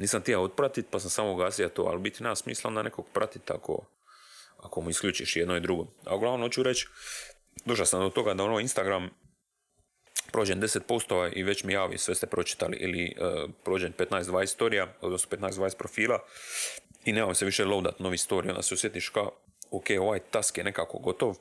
nisam 0.00 0.22
tija 0.22 0.40
otpratit 0.40 0.86
pa 0.90 1.00
sam 1.00 1.10
samo 1.10 1.34
gasio 1.34 1.68
to, 1.68 1.82
ali 1.82 2.00
biti 2.00 2.22
nema 2.22 2.36
smisla 2.36 2.68
onda 2.68 2.82
nekog 2.82 3.06
pratiti 3.12 3.52
ako, 3.52 3.78
ako 4.58 4.80
mu 4.80 4.90
isključiš 4.90 5.36
jedno 5.36 5.56
i 5.56 5.60
drugo. 5.60 5.86
A 6.04 6.16
uglavnom 6.16 6.42
hoću 6.42 6.62
reći, 6.62 6.88
došao 7.64 7.86
sam 7.86 8.00
do 8.00 8.10
toga 8.10 8.34
da 8.34 8.44
ono 8.44 8.60
Instagram 8.60 9.10
prođem 10.32 10.60
10 10.60 10.80
postova 10.80 11.28
i 11.28 11.42
već 11.42 11.64
mi 11.64 11.72
javi 11.72 11.98
sve 11.98 12.14
ste 12.14 12.26
pročitali 12.26 12.76
ili 12.76 13.14
uh, 13.18 13.50
prođem 13.64 13.92
15-20 13.98 14.46
storija, 14.46 14.94
odnosno 15.00 15.38
15-20 15.38 15.76
profila 15.76 16.18
i 17.04 17.12
nemam 17.12 17.34
se 17.34 17.44
više 17.44 17.64
loadat 17.64 17.98
novi 17.98 18.16
story, 18.16 18.48
onda 18.48 18.62
se 18.62 18.74
osjetiš 18.74 19.08
kao 19.08 19.32
ok, 19.70 19.84
ovaj 20.00 20.18
task 20.30 20.58
je 20.58 20.64
nekako 20.64 20.98
gotov, 20.98 21.30
uh, 21.30 21.36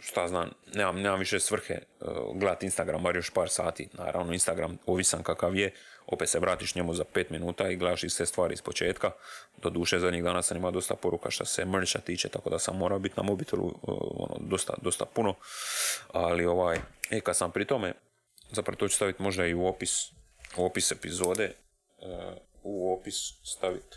šta 0.00 0.28
znam, 0.28 0.50
nemam, 0.74 1.00
nemam 1.00 1.18
više 1.18 1.40
svrhe 1.40 1.78
uh, 2.00 2.38
gledati 2.38 2.66
Instagram 2.66 3.02
bar 3.02 3.16
još 3.16 3.30
par 3.30 3.48
sati, 3.48 3.88
naravno 3.92 4.32
Instagram 4.32 4.78
ovisan 4.86 5.22
kakav 5.22 5.56
je, 5.56 5.72
opet 6.08 6.28
se 6.28 6.38
vratiš 6.38 6.74
njemu 6.74 6.94
za 6.94 7.04
5 7.14 7.24
minuta 7.30 7.68
i 7.68 7.76
gledaš 7.76 8.04
iste 8.04 8.26
stvari 8.26 8.54
iz 8.54 8.62
početka. 8.62 9.10
Do 9.62 9.70
duše 9.70 9.98
zadnjih 9.98 10.24
dana 10.24 10.42
sam 10.42 10.56
imao 10.56 10.70
dosta 10.70 10.94
poruka 10.94 11.30
što 11.30 11.44
se 11.44 11.64
mercha 11.64 11.98
tiče, 11.98 12.28
tako 12.28 12.50
da 12.50 12.58
sam 12.58 12.76
morao 12.76 12.98
biti 12.98 13.14
na 13.16 13.22
mobitelu 13.22 13.66
uh, 13.66 13.74
ono, 14.16 14.36
dosta, 14.40 14.74
dosta 14.82 15.04
puno. 15.04 15.34
Ali 16.12 16.46
ovaj, 16.46 16.78
e, 17.10 17.20
kad 17.20 17.36
sam 17.36 17.52
pri 17.52 17.64
tome, 17.64 17.94
zapravo 18.50 18.76
to 18.76 18.88
ću 18.88 18.94
staviti 18.94 19.22
možda 19.22 19.46
i 19.46 19.54
u 19.54 19.66
opis, 19.66 20.10
u 20.56 20.64
opis 20.64 20.92
epizode, 20.92 21.54
uh, 21.98 22.34
u 22.62 22.92
opis 22.92 23.14
staviti 23.44 23.96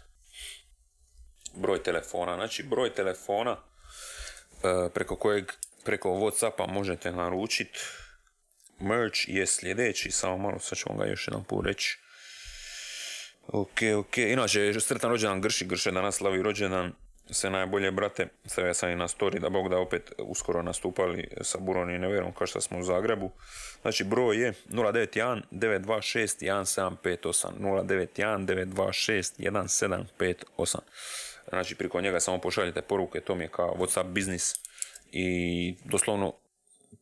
broj 1.55 1.83
telefona. 1.83 2.35
Znači, 2.35 2.63
broj 2.63 2.93
telefona 2.93 3.51
uh, 3.51 4.91
preko 4.93 5.15
kojeg 5.15 5.51
preko 5.83 6.09
Whatsappa 6.09 6.67
možete 6.67 7.11
naručiti 7.11 7.79
merch 8.81 9.19
je 9.27 9.47
sljedeći, 9.47 10.11
samo 10.11 10.37
malo 10.37 10.59
sad 10.59 10.77
ću 10.77 10.93
ga 10.93 11.05
još 11.05 11.27
jedan 11.27 11.43
put 11.43 11.65
reći. 11.65 11.97
Ok, 13.47 13.77
ok, 13.97 14.17
inače 14.17 14.79
sretan 14.79 15.09
rođendan 15.09 15.41
Grši, 15.41 15.65
Grše 15.65 15.91
danas 15.91 16.15
slavi 16.15 16.41
rođendan, 16.41 16.93
sve 17.29 17.49
najbolje 17.49 17.91
brate, 17.91 18.27
stavio 18.45 18.73
sam 18.73 18.89
i 18.89 18.95
na 18.95 19.07
story 19.07 19.39
da 19.39 19.49
Bog 19.49 19.69
da 19.69 19.77
opet 19.77 20.11
uskoro 20.17 20.61
nastupali 20.61 21.27
sa 21.41 21.57
Buron 21.57 21.95
i 21.95 21.99
Neverom 21.99 22.33
kao 22.33 22.47
što 22.47 22.61
smo 22.61 22.79
u 22.79 22.83
Zagrebu. 22.83 23.31
Znači 23.81 24.03
broj 24.03 24.37
je 24.37 24.53
091 24.69 25.41
926 25.51 26.45
1758 26.45 27.47
091 27.59 28.45
926 28.45 29.51
1758 30.57 30.77
Znači 31.49 31.75
priko 31.75 32.01
njega 32.01 32.19
samo 32.19 32.37
pošaljete 32.37 32.81
poruke, 32.81 33.19
to 33.19 33.35
mi 33.35 33.43
je 33.43 33.47
kao 33.47 33.75
Whatsapp 33.79 34.11
biznis 34.11 34.53
i 35.11 35.75
doslovno 35.85 36.33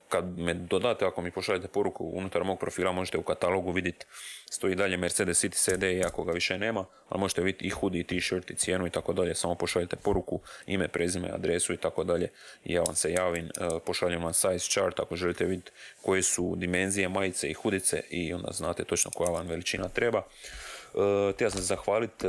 kad 0.09 0.39
me 0.39 0.53
dodate, 0.53 1.05
ako 1.05 1.21
mi 1.21 1.31
pošaljete 1.31 1.67
poruku 1.67 2.11
unutar 2.13 2.43
mog 2.43 2.59
profila, 2.59 2.91
možete 2.91 3.17
u 3.17 3.23
katalogu 3.23 3.71
vidjeti, 3.71 4.05
stoji 4.49 4.75
dalje 4.75 4.97
Mercedes 4.97 5.43
City 5.43 5.55
CD, 5.55 5.83
iako 5.83 6.23
ga 6.23 6.31
više 6.31 6.57
nema, 6.57 6.85
ali 7.09 7.19
možete 7.19 7.41
vidjeti 7.41 7.65
i 7.65 7.69
hoodie, 7.69 8.03
t-shirt 8.03 8.51
i 8.51 8.55
cijenu 8.55 8.87
i 8.87 8.89
tako 8.89 9.13
dalje, 9.13 9.35
samo 9.35 9.55
pošaljete 9.55 9.95
poruku, 9.95 10.39
ime, 10.67 10.87
prezime, 10.87 11.29
adresu 11.29 11.73
i 11.73 11.77
tako 11.77 12.03
dalje, 12.03 12.29
i 12.65 12.73
ja 12.73 12.81
vam 12.81 12.95
se 12.95 13.11
javim, 13.11 13.45
e, 13.45 13.49
pošaljem 13.85 14.23
vam 14.23 14.33
size 14.33 14.59
chart 14.59 14.99
ako 14.99 15.15
želite 15.15 15.45
vidjeti 15.45 15.71
koje 16.01 16.23
su 16.23 16.55
dimenzije 16.55 17.09
majice 17.09 17.49
i 17.49 17.53
hudice 17.53 18.01
i 18.09 18.33
onda 18.33 18.51
znate 18.51 18.83
točno 18.83 19.11
koja 19.11 19.31
vam 19.31 19.47
veličina 19.47 19.89
treba. 19.89 20.19
E, 20.19 21.33
htio 21.33 21.49
sam 21.49 21.59
se 21.59 21.65
zahvaliti 21.65 22.27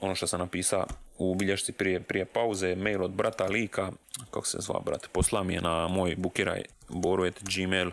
ono 0.00 0.14
što 0.14 0.26
sam 0.26 0.40
napisao 0.40 0.86
u 1.20 1.34
bilješci 1.34 1.72
prije, 1.72 2.00
prije 2.00 2.24
pauze, 2.24 2.74
mail 2.74 3.04
od 3.04 3.10
brata 3.10 3.44
Lika, 3.44 3.92
kako 4.30 4.46
se 4.46 4.58
zva 4.60 4.80
brat, 4.84 5.08
posla 5.12 5.42
mi 5.42 5.54
je 5.54 5.60
na 5.60 5.88
moj 5.88 6.14
bukiraj 6.16 6.62
boru.gmail, 6.88 7.90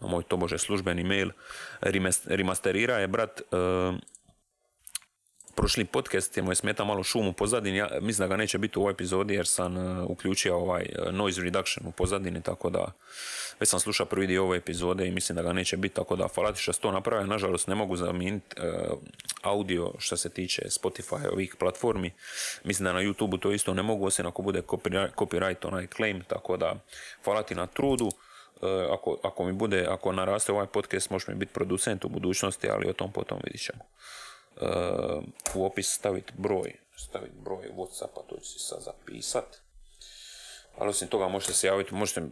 na 0.00 0.08
moj 0.08 0.22
tobože 0.22 0.58
službeni 0.58 1.04
mail, 1.04 1.30
remasterira 2.26 2.98
je 2.98 3.08
brat 3.08 3.40
prošli 5.56 5.84
podcast 5.84 6.36
je 6.36 6.42
mu 6.42 6.52
je 6.52 6.56
smeta 6.56 6.84
malo 6.84 7.02
šum 7.02 7.28
u 7.28 7.32
pozadini, 7.32 7.76
ja 7.76 7.88
mislim 8.00 8.28
da 8.28 8.34
ga 8.34 8.36
neće 8.36 8.58
biti 8.58 8.78
u 8.78 8.82
ovoj 8.82 8.92
epizodi 8.92 9.34
jer 9.34 9.46
sam 9.46 9.76
uh, 9.76 10.10
uključio 10.10 10.56
ovaj 10.56 10.86
uh, 10.98 11.14
noise 11.14 11.42
reduction 11.42 11.86
u 11.86 11.92
pozadini, 11.92 12.42
tako 12.42 12.70
da 12.70 12.92
već 13.60 13.68
sam 13.68 13.80
slušao 13.80 14.06
prvi 14.06 14.26
dio 14.26 14.44
ove 14.44 14.58
epizode 14.58 15.06
i 15.06 15.10
mislim 15.10 15.36
da 15.36 15.42
ga 15.42 15.52
neće 15.52 15.76
biti, 15.76 15.94
tako 15.94 16.16
da 16.16 16.28
hvala 16.34 16.52
ti 16.52 16.60
što 16.60 16.72
to 16.72 16.92
napravio, 16.92 17.26
nažalost 17.26 17.68
ne 17.68 17.74
mogu 17.74 17.96
zamijeniti 17.96 18.56
uh, 18.60 18.98
audio 19.42 19.92
što 19.98 20.16
se 20.16 20.28
tiče 20.28 20.62
Spotify 20.62 21.32
ovih 21.32 21.56
platformi, 21.58 22.10
mislim 22.64 22.84
da 22.84 22.92
na 22.92 23.00
YouTube 23.00 23.40
to 23.40 23.52
isto 23.52 23.74
ne 23.74 23.82
mogu, 23.82 24.06
osim 24.06 24.26
ako 24.26 24.42
bude 24.42 24.62
copyright, 24.62 25.14
copyright 25.14 25.66
onaj 25.66 25.86
claim, 25.86 26.24
tako 26.28 26.56
da 26.56 26.74
hvala 27.24 27.42
ti 27.42 27.54
na 27.54 27.66
trudu, 27.66 28.10
ako, 28.92 29.18
ako 29.22 29.44
mi 29.44 29.52
bude, 29.52 29.86
ako 29.90 30.12
naraste 30.12 30.52
ovaj 30.52 30.66
podcast, 30.66 31.10
možeš 31.10 31.28
mi 31.28 31.34
biti 31.34 31.52
producent 31.52 32.04
u 32.04 32.08
budućnosti, 32.08 32.70
ali 32.70 32.90
o 32.90 32.92
tom 32.92 33.12
potom 33.12 33.38
vidit 33.44 33.60
ćemo 33.60 33.80
u 35.54 35.66
opis 35.66 35.94
staviti 35.94 36.32
broj, 36.36 36.72
staviti 36.96 37.34
broj 37.44 37.68
Whatsappa, 37.76 38.26
to 38.28 38.36
ću 38.36 38.52
si 38.52 38.58
sad 38.58 38.82
zapisat. 38.82 39.56
Ali 40.78 40.90
osim 40.90 41.08
toga 41.08 41.28
možete 41.28 41.52
se 41.52 41.66
javiti, 41.66 41.94
možete 41.94 42.22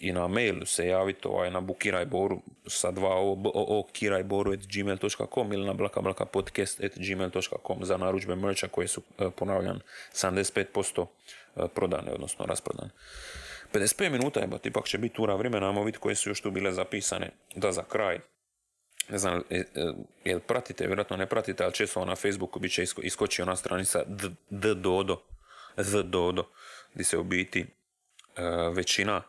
i 0.00 0.12
na 0.12 0.28
mail 0.28 0.64
se 0.64 0.86
javiti 0.86 1.28
ovaj, 1.28 1.50
na 1.50 1.60
bukirajboru 1.60 2.40
sa 2.66 2.90
dva 2.90 3.16
o, 3.16 3.32
o, 3.54 3.78
o 3.78 3.86
ili 5.52 5.66
na 5.66 5.72
blakablakapodcast.gmail.com 5.72 7.84
za 7.84 7.96
narudžbe 7.96 8.36
merča 8.36 8.68
koje 8.68 8.88
su 8.88 9.02
e, 9.18 9.30
ponavljam 9.30 9.80
75% 10.12 11.06
e, 11.56 11.68
prodane, 11.74 12.12
odnosno 12.12 12.46
rasprodane. 12.46 12.90
55 13.72 14.10
minuta 14.10 14.40
je, 14.40 14.48
ipak 14.64 14.84
će 14.84 14.98
biti 14.98 15.22
ura 15.22 15.34
vremena, 15.34 15.66
ajmo 15.66 15.84
vidjeti 15.84 16.02
koje 16.02 16.14
su 16.14 16.30
još 16.30 16.40
tu 16.40 16.50
bile 16.50 16.72
zapisane. 16.72 17.30
Da, 17.54 17.72
za 17.72 17.82
kraj, 17.82 18.20
ne 19.08 19.18
znam, 19.18 19.42
e, 19.50 19.56
e, 19.56 19.64
jel 20.24 20.40
pratite, 20.40 20.86
vjerojatno 20.86 21.16
ne 21.16 21.26
pratite, 21.26 21.64
ali 21.64 21.72
često 21.72 22.04
na 22.04 22.16
Facebooku 22.16 22.58
bit 22.58 22.72
će 22.72 22.84
iskoči 23.02 23.42
ona 23.42 23.56
stranica 23.56 24.02
D 24.50 24.74
Dodo, 24.74 25.20
Z 25.76 26.02
Dodo, 26.02 26.44
gdje 26.94 27.04
se 27.04 27.18
u 27.18 27.24
biti 27.24 27.60
e, 27.60 28.42
većina 28.72 29.22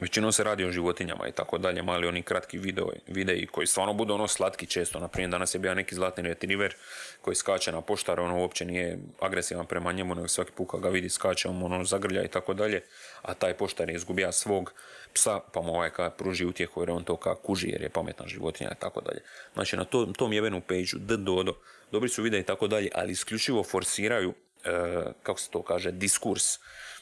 Većinom 0.00 0.32
se 0.32 0.44
radi 0.44 0.64
o 0.64 0.70
životinjama 0.70 1.28
i 1.28 1.32
tako 1.32 1.58
dalje, 1.58 1.82
mali 1.82 2.06
oni 2.06 2.22
kratki 2.22 2.58
video, 2.58 2.88
videi 3.06 3.46
koji 3.46 3.66
stvarno 3.66 3.92
budu 3.92 4.14
ono 4.14 4.28
slatki 4.28 4.66
često. 4.66 5.00
Naprimjer, 5.00 5.30
danas 5.30 5.54
je 5.54 5.58
bio 5.58 5.74
neki 5.74 5.94
zlatni 5.94 6.22
retriever 6.22 6.74
koji 7.20 7.34
skače 7.34 7.72
na 7.72 7.80
poštar, 7.80 8.20
ono 8.20 8.38
uopće 8.38 8.64
nije 8.64 8.98
agresivan 9.20 9.66
prema 9.66 9.92
njemu, 9.92 10.14
nego 10.14 10.28
svaki 10.28 10.52
put 10.52 10.80
ga 10.82 10.88
vidi 10.88 11.08
skače, 11.08 11.48
on 11.48 11.62
ono 11.62 11.84
zagrlja 11.84 12.24
i 12.24 12.28
tako 12.28 12.54
dalje. 12.54 12.82
A 13.22 13.34
taj 13.34 13.54
poštar 13.54 13.88
je 13.88 13.94
izgubio 13.94 14.32
svog 14.32 14.72
psa, 15.14 15.40
pa 15.52 15.60
mu 15.60 15.74
ovaj 15.74 15.90
kada 15.90 16.10
pruži 16.10 16.44
utjehu 16.46 16.82
jer 16.82 16.90
on 16.90 17.04
to 17.04 17.16
kao 17.16 17.34
kuži 17.34 17.68
jer 17.68 17.82
je 17.82 17.88
pametna 17.88 18.26
životinja 18.26 18.70
i 18.76 18.80
tako 18.80 19.00
dalje. 19.00 19.20
Znači 19.54 19.76
na 19.76 19.84
tom, 19.84 20.14
tom 20.14 20.32
jebenu 20.32 20.60
page 20.60 20.90
d 20.94 21.16
dodo, 21.16 21.54
dobri 21.92 22.08
su 22.08 22.22
videi 22.22 22.40
i 22.40 22.44
tako 22.44 22.66
dalje, 22.66 22.88
ali 22.94 23.12
isključivo 23.12 23.64
forsiraju, 23.64 24.34
e, 24.64 25.02
kako 25.22 25.40
se 25.40 25.50
to 25.50 25.62
kaže, 25.62 25.90
diskurs 25.90 26.58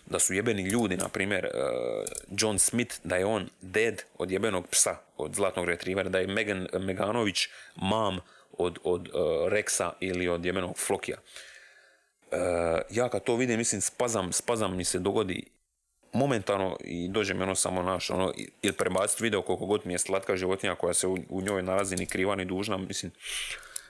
da 0.07 0.19
su 0.19 0.35
jebeni 0.35 0.63
ljudi, 0.63 0.97
na 0.97 1.09
primjer 1.09 1.45
uh, 1.45 1.61
John 2.39 2.59
Smith, 2.59 2.97
da 3.05 3.17
je 3.17 3.27
on 3.27 3.49
dead 3.61 4.03
od 4.19 4.31
jebenog 4.31 4.67
psa, 4.67 4.97
od 5.17 5.35
zlatnog 5.35 5.67
retrivera, 5.67 6.09
da 6.09 6.19
je 6.19 6.27
Megan 6.27 6.69
Meganović 6.81 7.49
mam 7.77 8.21
od, 8.59 8.79
od 8.85 9.09
uh, 9.09 9.15
Rexa 9.53 9.91
ili 10.01 10.29
od 10.29 10.45
jebenog 10.45 10.79
Flokija. 10.79 11.17
Ja 12.91 13.09
kad 13.09 13.25
to 13.25 13.37
vidim, 13.37 13.59
mislim, 13.59 13.81
spazam, 13.81 14.33
spazam 14.33 14.77
mi 14.77 14.85
se 14.85 14.99
dogodi 14.99 15.45
momentalno 16.13 16.77
i 16.85 17.09
dođe 17.09 17.35
mi 17.35 17.43
ono 17.43 17.55
samo 17.55 17.83
naš, 17.83 18.11
ono, 18.11 18.33
ili 18.63 18.73
prebaciti 18.73 19.23
video 19.23 19.43
koliko 19.43 19.67
god 19.67 19.87
mi 19.87 19.93
je 19.93 19.99
slatka 19.99 20.37
životinja 20.37 20.75
koja 20.75 20.95
se 20.95 21.07
u, 21.07 21.19
u 21.29 21.43
njoj 21.43 21.63
nalazi 21.63 21.97
ni 21.97 22.07
kriva 22.07 22.37
ni 22.37 22.45
dužna, 22.45 22.77
mislim, 22.77 23.13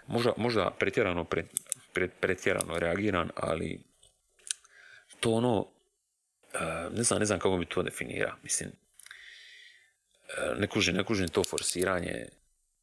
možda, 0.07 0.33
možda 0.37 0.71
pretjerano, 0.79 1.25
pre, 1.25 1.45
pre, 1.93 2.09
pretjerano 2.09 2.79
reagiran, 2.79 3.31
ali 3.37 3.81
to 5.21 5.31
ono, 5.31 5.67
ne 6.91 7.03
znam, 7.03 7.19
ne 7.19 7.27
znam 7.27 7.39
kako 7.39 7.57
bi 7.57 7.67
to 7.67 7.83
definira. 7.83 8.37
Mislim, 8.43 8.71
ne 10.59 10.67
kužim, 10.67 10.97
ne 10.97 11.05
kužim 11.05 11.29
to 11.29 11.45
forsiranje. 11.45 12.29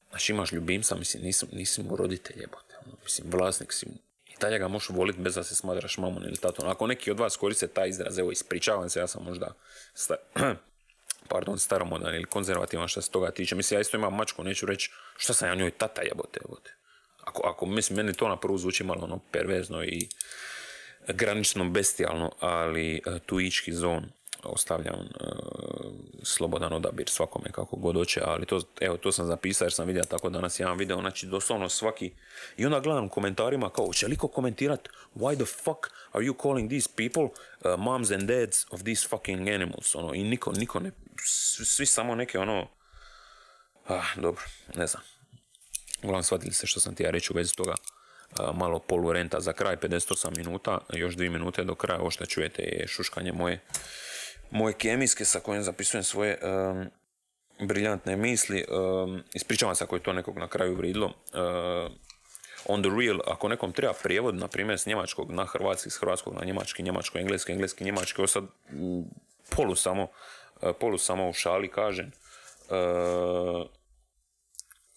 Znači 0.09 0.31
imaš 0.31 0.51
ljubimca, 0.51 0.95
mislim, 0.95 1.23
nisi 1.51 1.83
mu 1.83 1.95
roditelj, 1.95 2.41
jebote. 2.41 2.75
Ono, 2.85 2.97
mislim, 3.03 3.31
vlasnik 3.31 3.73
si 3.73 3.85
dalje 4.41 4.59
ga 4.59 4.67
možeš 4.67 4.89
voliti 4.89 5.19
bez 5.19 5.35
da 5.35 5.43
se 5.43 5.55
smatraš 5.55 5.97
mamon 5.97 6.23
ili 6.23 6.37
tatom. 6.37 6.67
Ako 6.67 6.87
neki 6.87 7.11
od 7.11 7.19
vas 7.19 7.37
koriste 7.37 7.67
taj 7.67 7.89
izraz, 7.89 8.17
evo, 8.17 8.31
ispričavam 8.31 8.89
se, 8.89 8.99
ja 8.99 9.07
sam 9.07 9.23
možda 9.23 9.53
sta, 9.93 10.15
pardon, 11.29 11.59
staromodan 11.59 12.15
ili 12.15 12.25
konzervativan 12.25 12.87
što 12.87 13.01
se 13.01 13.11
toga 13.11 13.31
tiče. 13.31 13.55
Mislim, 13.55 13.77
ja 13.77 13.81
isto 13.81 13.97
imam 13.97 14.15
mačku, 14.15 14.43
neću 14.43 14.65
reći 14.65 14.91
što 15.17 15.33
sam 15.33 15.49
ja 15.49 15.55
njoj 15.55 15.71
tata 15.71 16.01
jebote, 16.01 16.39
jebote. 16.43 16.75
Ako, 17.23 17.41
ako 17.47 17.65
mislim, 17.65 17.97
meni 17.97 18.13
to 18.13 18.27
na 18.27 18.37
prvu 18.37 18.57
zvuči 18.57 18.83
malo 18.83 19.03
ono 19.03 19.19
pervezno 19.31 19.83
i 19.83 20.07
granično 21.07 21.69
bestijalno, 21.69 22.31
ali 22.39 22.95
e, 22.97 23.19
tu 23.25 23.39
ički 23.39 23.73
zon 23.73 24.11
ostavljam 24.43 24.95
e, 24.95 25.25
slobodan 26.23 26.73
odabir 26.73 27.09
svakome 27.09 27.51
kako 27.51 27.75
god 27.75 27.95
hoće, 27.95 28.21
ali 28.25 28.45
to, 28.45 28.61
evo, 28.81 28.97
to 28.97 29.11
sam 29.11 29.25
zapisao 29.25 29.65
jer 29.65 29.73
sam 29.73 29.87
vidio 29.87 30.03
tako 30.03 30.29
danas 30.29 30.59
jedan 30.59 30.77
video, 30.77 30.99
znači 31.01 31.25
doslovno 31.25 31.69
svaki, 31.69 32.11
i 32.57 32.65
onda 32.65 32.79
gledam 32.79 33.09
komentarima 33.09 33.69
kao, 33.69 33.93
će 33.93 34.07
liko 34.07 34.27
komentirat, 34.27 34.89
why 35.15 35.35
the 35.35 35.45
fuck 35.45 35.91
are 36.11 36.25
you 36.25 36.41
calling 36.41 36.69
these 36.69 36.89
people 36.95 37.23
uh, 37.23 37.79
moms 37.79 38.11
and 38.11 38.23
dads 38.23 38.65
of 38.71 38.81
these 38.81 39.07
fucking 39.07 39.49
animals, 39.49 39.95
ono, 39.95 40.13
i 40.13 40.23
niko, 40.23 40.51
niko 40.51 40.79
ne, 40.79 40.91
svi 41.65 41.85
samo 41.85 42.15
neke 42.15 42.39
ono, 42.39 42.67
ah, 43.87 44.05
dobro, 44.15 44.43
ne 44.75 44.87
znam, 44.87 45.03
uglavnom 46.03 46.23
shvatili 46.23 46.53
se 46.53 46.67
što 46.67 46.79
sam 46.79 46.95
ti 46.95 47.03
ja 47.03 47.11
reći 47.11 47.33
u 47.33 47.35
vezi 47.35 47.55
toga, 47.55 47.75
malo 48.53 48.79
polurenta 48.79 49.39
za 49.39 49.53
kraj, 49.53 49.77
58 49.77 50.37
minuta, 50.37 50.77
još 50.93 51.15
dvije 51.15 51.29
minute 51.29 51.63
do 51.63 51.75
kraja, 51.75 52.01
ovo 52.01 52.11
što 52.11 52.25
čujete 52.25 52.61
je 52.61 52.87
šuškanje 52.87 53.31
moje, 53.31 53.59
moje 54.51 54.73
kemijske 54.73 55.25
sa 55.25 55.39
kojim 55.39 55.63
zapisujem 55.63 56.03
svoje 56.03 56.37
um, 56.41 56.85
briljantne 57.67 58.15
misli. 58.15 58.65
Um, 58.69 59.23
ispričavam 59.33 59.75
se 59.75 59.83
ako 59.83 59.95
je 59.95 60.03
to 60.03 60.13
nekog 60.13 60.37
na 60.37 60.47
kraju 60.47 60.75
vridlo. 60.75 61.05
Uh, 61.07 61.91
on 62.65 62.83
the 62.83 62.89
real, 62.99 63.19
ako 63.27 63.47
nekom 63.47 63.71
treba 63.71 63.93
prijevod, 64.03 64.35
na 64.35 64.47
primjer 64.47 64.79
s 64.79 64.85
njemačkog 64.85 65.31
na 65.31 65.45
hrvatski, 65.45 65.89
s 65.89 65.97
hrvatskog 65.97 66.33
na 66.33 66.45
njemački, 66.45 66.83
njemačko, 66.83 67.17
engleski, 67.17 67.51
engleski, 67.51 67.83
njemački, 67.83 68.21
ovo 68.21 68.27
sad 68.27 68.43
polu 69.55 69.75
samo, 69.75 70.07
polu 70.79 70.97
samo 70.97 71.29
u 71.29 71.33
šali 71.33 71.67
kažem. 71.67 72.11
Uh, 72.69 73.65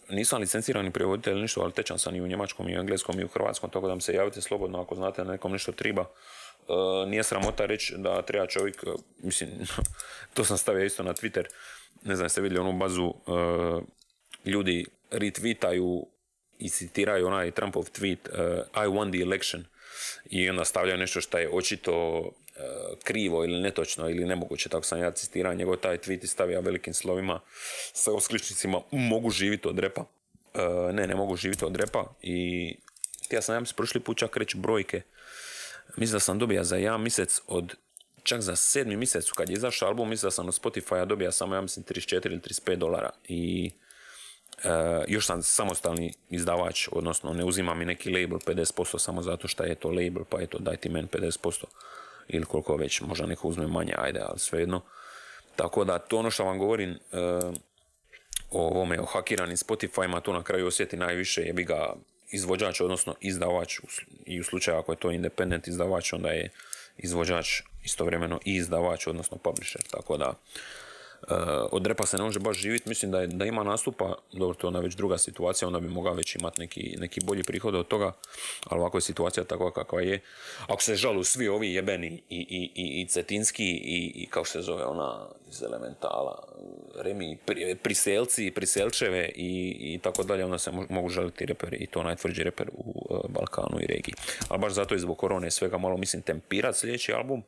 nisam 0.09 0.41
licencirani 0.41 0.91
prevoditelj 0.91 1.41
ništa, 1.41 1.61
ali 1.61 1.73
tečan 1.73 1.99
sam 1.99 2.17
i 2.17 2.21
u 2.21 2.27
njemačkom, 2.27 2.69
i 2.69 2.77
u 2.77 2.81
engleskom, 2.81 3.21
i 3.21 3.25
u 3.25 3.29
hrvatskom, 3.29 3.71
tako 3.71 3.89
da 3.89 3.95
mi 3.95 4.01
se 4.01 4.15
javite 4.15 4.41
slobodno 4.41 4.81
ako 4.83 4.95
znate 4.95 5.25
nekom 5.25 5.53
nešto 5.53 5.73
triba. 5.73 6.05
Uh, 6.69 7.09
nije 7.09 7.23
sramota 7.23 7.67
reći 7.67 7.95
da 7.97 8.23
treba 8.23 8.47
čovjek, 8.47 8.85
e, 8.87 8.91
mislim, 9.23 9.51
to 10.35 10.45
sam 10.45 10.59
stavio 10.59 10.85
isto 10.85 11.03
na 11.03 11.15
Twitter, 11.15 11.45
ne 12.03 12.17
znam, 12.17 12.29
ste 12.29 12.41
vidjeli 12.41 12.69
onu 12.69 12.79
bazu, 12.79 13.05
uh, 13.05 13.83
ljudi 14.45 14.87
retvitaju 15.11 16.07
i 16.59 16.69
citiraju 16.69 17.27
onaj 17.27 17.51
Trumpov 17.51 17.83
tweet 17.83 18.29
I 18.75 18.89
won 18.89 19.13
the 19.13 19.23
election 19.23 19.65
i 20.31 20.51
onda 20.51 20.65
stavljaju 20.65 20.99
nešto 20.99 21.21
što 21.21 21.39
je 21.39 21.51
očito 21.53 22.23
krivo 23.05 23.45
ili 23.45 23.61
netočno 23.61 24.09
ili 24.11 24.25
nemoguće, 24.25 24.69
tako 24.69 24.85
sam 24.85 25.01
ja 25.01 25.11
citirao 25.11 25.55
njegov 25.55 25.77
taj 25.77 25.99
tweet 25.99 26.25
i 26.25 26.27
stavio 26.27 26.61
velikim 26.61 26.95
slovima 26.95 27.41
sa 27.93 28.13
oskličnicima 28.13 28.81
mogu 28.91 29.31
živjeti 29.31 29.69
od 29.69 29.79
repa. 29.79 30.05
Ne, 30.93 31.07
ne 31.07 31.15
mogu 31.15 31.37
živjeti 31.37 31.65
od 31.65 31.77
repa 31.77 32.05
i 32.23 32.77
ja 33.31 33.43
sam 33.43 33.55
ja 33.55 33.61
mislim 33.61 33.77
prošli 33.77 34.01
put 34.01 34.19
čak 34.19 34.37
reći 34.37 34.57
brojke. 34.57 35.03
Mislim 35.97 36.13
da 36.13 36.21
sam 36.21 36.39
dobija 36.39 36.65
za 36.65 36.77
jedan 36.77 37.01
mjesec 37.01 37.41
od 37.47 37.75
čak 38.23 38.41
za 38.41 38.57
sedmi 38.57 38.97
mjesec 38.97 39.31
kad 39.31 39.49
je 39.49 39.55
izašao 39.55 39.89
album, 39.89 40.09
mislim 40.09 40.27
da 40.27 40.31
sam 40.31 40.49
od 40.49 40.61
Spotify 40.63 41.07
dobija 41.07 41.33
samo, 41.33 41.55
ja 41.55 41.61
mislim, 41.61 41.85
34 41.85 42.27
ili 42.27 42.41
35 42.41 42.77
dolara. 42.77 43.11
I 43.29 43.71
e, 44.65 44.69
još 45.09 45.27
sam 45.27 45.43
samostalni 45.43 46.15
izdavač, 46.31 46.89
odnosno 46.93 47.33
ne 47.33 47.45
uzima 47.45 47.75
mi 47.75 47.85
neki 47.85 48.11
label 48.11 48.39
50% 48.39 48.99
samo 48.99 49.23
zato 49.23 49.49
što 49.49 49.65
je 49.65 49.75
to 49.75 49.89
label, 49.89 50.25
pa 50.29 50.41
eto 50.41 50.59
daj 50.59 50.77
ti 50.77 50.89
meni 50.89 51.09
50% 51.09 51.65
ili 52.29 52.45
koliko 52.45 52.77
već, 52.77 53.01
možda 53.01 53.27
neko 53.27 53.49
uzme 53.49 53.67
manje, 53.67 53.95
ajde, 53.99 54.21
ali 54.21 54.39
svejedno. 54.39 54.81
Tako 55.57 55.85
da 55.85 55.99
to 55.99 56.19
ono 56.19 56.31
što 56.31 56.45
vam 56.45 56.59
govorim 56.59 56.91
e, 56.91 56.97
o 58.51 58.67
ovome, 58.67 59.01
o 59.01 59.05
hakiranim 59.05 59.57
Spotify-ima, 59.57 60.21
to 60.21 60.33
na 60.33 60.43
kraju 60.43 60.67
osjeti 60.67 60.97
najviše, 60.97 61.43
je 61.43 61.53
bi 61.53 61.65
ga 61.65 61.95
izvođač, 62.33 62.81
odnosno 62.81 63.15
izdavač, 63.21 63.81
i 64.27 64.41
u 64.41 64.45
slučaju 64.45 64.79
ako 64.79 64.93
je 64.93 64.97
to 64.97 65.11
independent 65.11 65.69
izdavač, 65.69 66.13
onda 66.13 66.29
je 66.29 66.51
izvođač 66.99 67.63
istovremeno 67.85 68.41
i 68.45 68.55
izdavač, 68.55 69.07
odnosno 69.07 69.37
publisher, 69.37 69.83
tako 69.91 70.17
da 70.17 70.35
od 71.73 71.87
repa 71.87 72.07
se 72.07 72.17
ne 72.17 72.23
može 72.23 72.41
baš 72.41 72.57
živjeti, 72.57 72.89
mislim 72.89 73.11
da, 73.11 73.21
je, 73.21 73.27
da 73.27 73.45
ima 73.45 73.63
nastupa, 73.63 74.15
dobro 74.33 74.55
to 74.55 74.67
je 74.67 74.69
onda 74.69 74.81
već 74.81 74.95
druga 74.95 75.19
situacija, 75.19 75.69
onda 75.69 75.81
bi 75.81 75.89
mogao 75.89 76.15
već 76.15 76.37
imati 76.37 76.61
neki, 76.61 76.97
neki 76.99 77.21
bolji 77.25 77.43
prihod 77.43 77.75
od 77.75 77.89
toga, 77.89 78.13
ali 78.67 78.81
ovako 78.81 78.97
je 78.97 79.03
situacija 79.03 79.45
takva 79.45 79.71
kakva 79.71 80.01
je. 80.01 80.21
Ako 80.67 80.83
se 80.83 80.97
žalu 80.97 81.25
svi 81.25 81.49
ovi 81.49 81.75
jebeni 81.75 82.23
i, 82.31 82.37
i, 82.37 82.71
i, 82.75 83.03
i 83.03 83.07
cetinski 83.09 83.65
i, 83.65 84.13
i 84.15 84.27
kako 84.27 84.47
se 84.47 84.63
zove 84.63 84.85
ona 84.85 85.29
iz 85.51 85.63
elementala, 85.63 86.49
remi, 86.95 87.39
pri, 87.47 87.77
priselci, 87.83 88.51
priselčeve 88.51 89.29
i, 89.35 89.77
i 89.81 89.99
tako 90.03 90.23
dalje, 90.23 90.45
onda 90.45 90.59
se 90.59 90.71
mogu 90.89 91.09
žaliti 91.09 91.47
reperi 91.47 91.77
i 91.77 91.87
to 91.87 92.03
najtvrđi 92.03 92.43
reper 92.43 92.71
u 92.73 93.07
uh, 93.11 93.31
Balkanu 93.31 93.81
i 93.81 93.87
regiji. 93.87 94.15
Ali 94.49 94.61
baš 94.61 94.73
zato 94.73 94.95
i 94.95 94.99
zbog 94.99 95.19
korone 95.19 95.51
svega 95.51 95.79
malo 95.79 95.97
mislim 95.97 96.23
tempirat 96.23 96.77
sljedeći 96.77 97.13
album. 97.13 97.43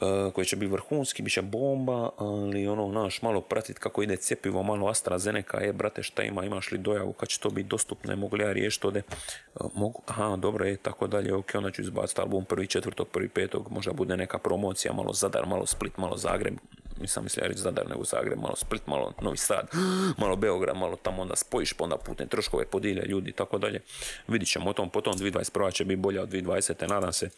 Eh, 0.00 0.30
koji 0.32 0.44
će 0.44 0.56
biti 0.56 0.72
vrhunski, 0.72 1.22
bit 1.22 1.32
će 1.32 1.42
bomba, 1.42 2.10
ali 2.16 2.68
ono, 2.68 2.88
naš, 2.88 3.22
malo 3.22 3.40
pratit 3.40 3.78
kako 3.78 4.02
ide 4.02 4.16
cjepivo, 4.16 4.62
malo 4.62 4.88
AstraZeneca, 4.88 5.56
je, 5.56 5.72
brate, 5.72 6.02
šta 6.02 6.22
ima, 6.22 6.44
imaš 6.44 6.72
li 6.72 6.78
dojavu, 6.78 7.12
kad 7.12 7.28
će 7.28 7.40
to 7.40 7.50
biti 7.50 7.68
dostupno, 7.68 8.16
mogu 8.16 8.36
li 8.36 8.44
ja 8.44 8.52
riješiti 8.52 8.86
ovdje, 8.86 9.02
eh, 9.08 9.64
mogu, 9.74 10.02
aha, 10.06 10.36
dobro, 10.36 10.64
je, 10.64 10.76
tako 10.76 11.06
dalje, 11.06 11.34
ok, 11.34 11.50
onda 11.54 11.70
ću 11.70 11.82
izbaciti 11.82 12.20
album 12.20 12.44
prvi 12.44 12.66
četvrtog, 12.66 13.08
prvi 13.08 13.28
petog, 13.28 13.70
možda 13.70 13.92
bude 13.92 14.16
neka 14.16 14.38
promocija, 14.38 14.92
malo 14.92 15.12
Zadar, 15.12 15.46
malo 15.46 15.66
Split, 15.66 15.96
malo 15.96 16.16
Zagreb, 16.16 16.54
nisam 17.00 17.24
mislio 17.24 17.46
reći 17.48 17.60
Zadar 17.60 17.88
nego 17.88 18.04
Zagreb, 18.04 18.38
malo 18.38 18.56
Split, 18.56 18.86
malo 18.86 19.12
Novi 19.20 19.36
Sad, 19.36 19.68
malo 20.22 20.36
Beograd, 20.36 20.76
malo 20.76 20.96
tamo 20.96 21.22
onda 21.22 21.36
spojiš, 21.36 21.72
pa 21.72 21.84
onda 21.84 21.96
putne 21.96 22.26
troškove 22.26 22.64
podilje 22.64 23.02
ljudi 23.06 23.32
tako 23.32 23.58
dalje. 23.58 23.80
Vidit 24.28 24.48
ćemo 24.48 24.70
o 24.70 24.72
tom, 24.72 24.90
potom 24.90 25.14
2021. 25.14 25.72
će 25.72 25.84
biti 25.84 26.00
bolja 26.00 26.22
od 26.22 26.28
2020. 26.28 26.88
nadam 26.88 27.12
se 27.12 27.30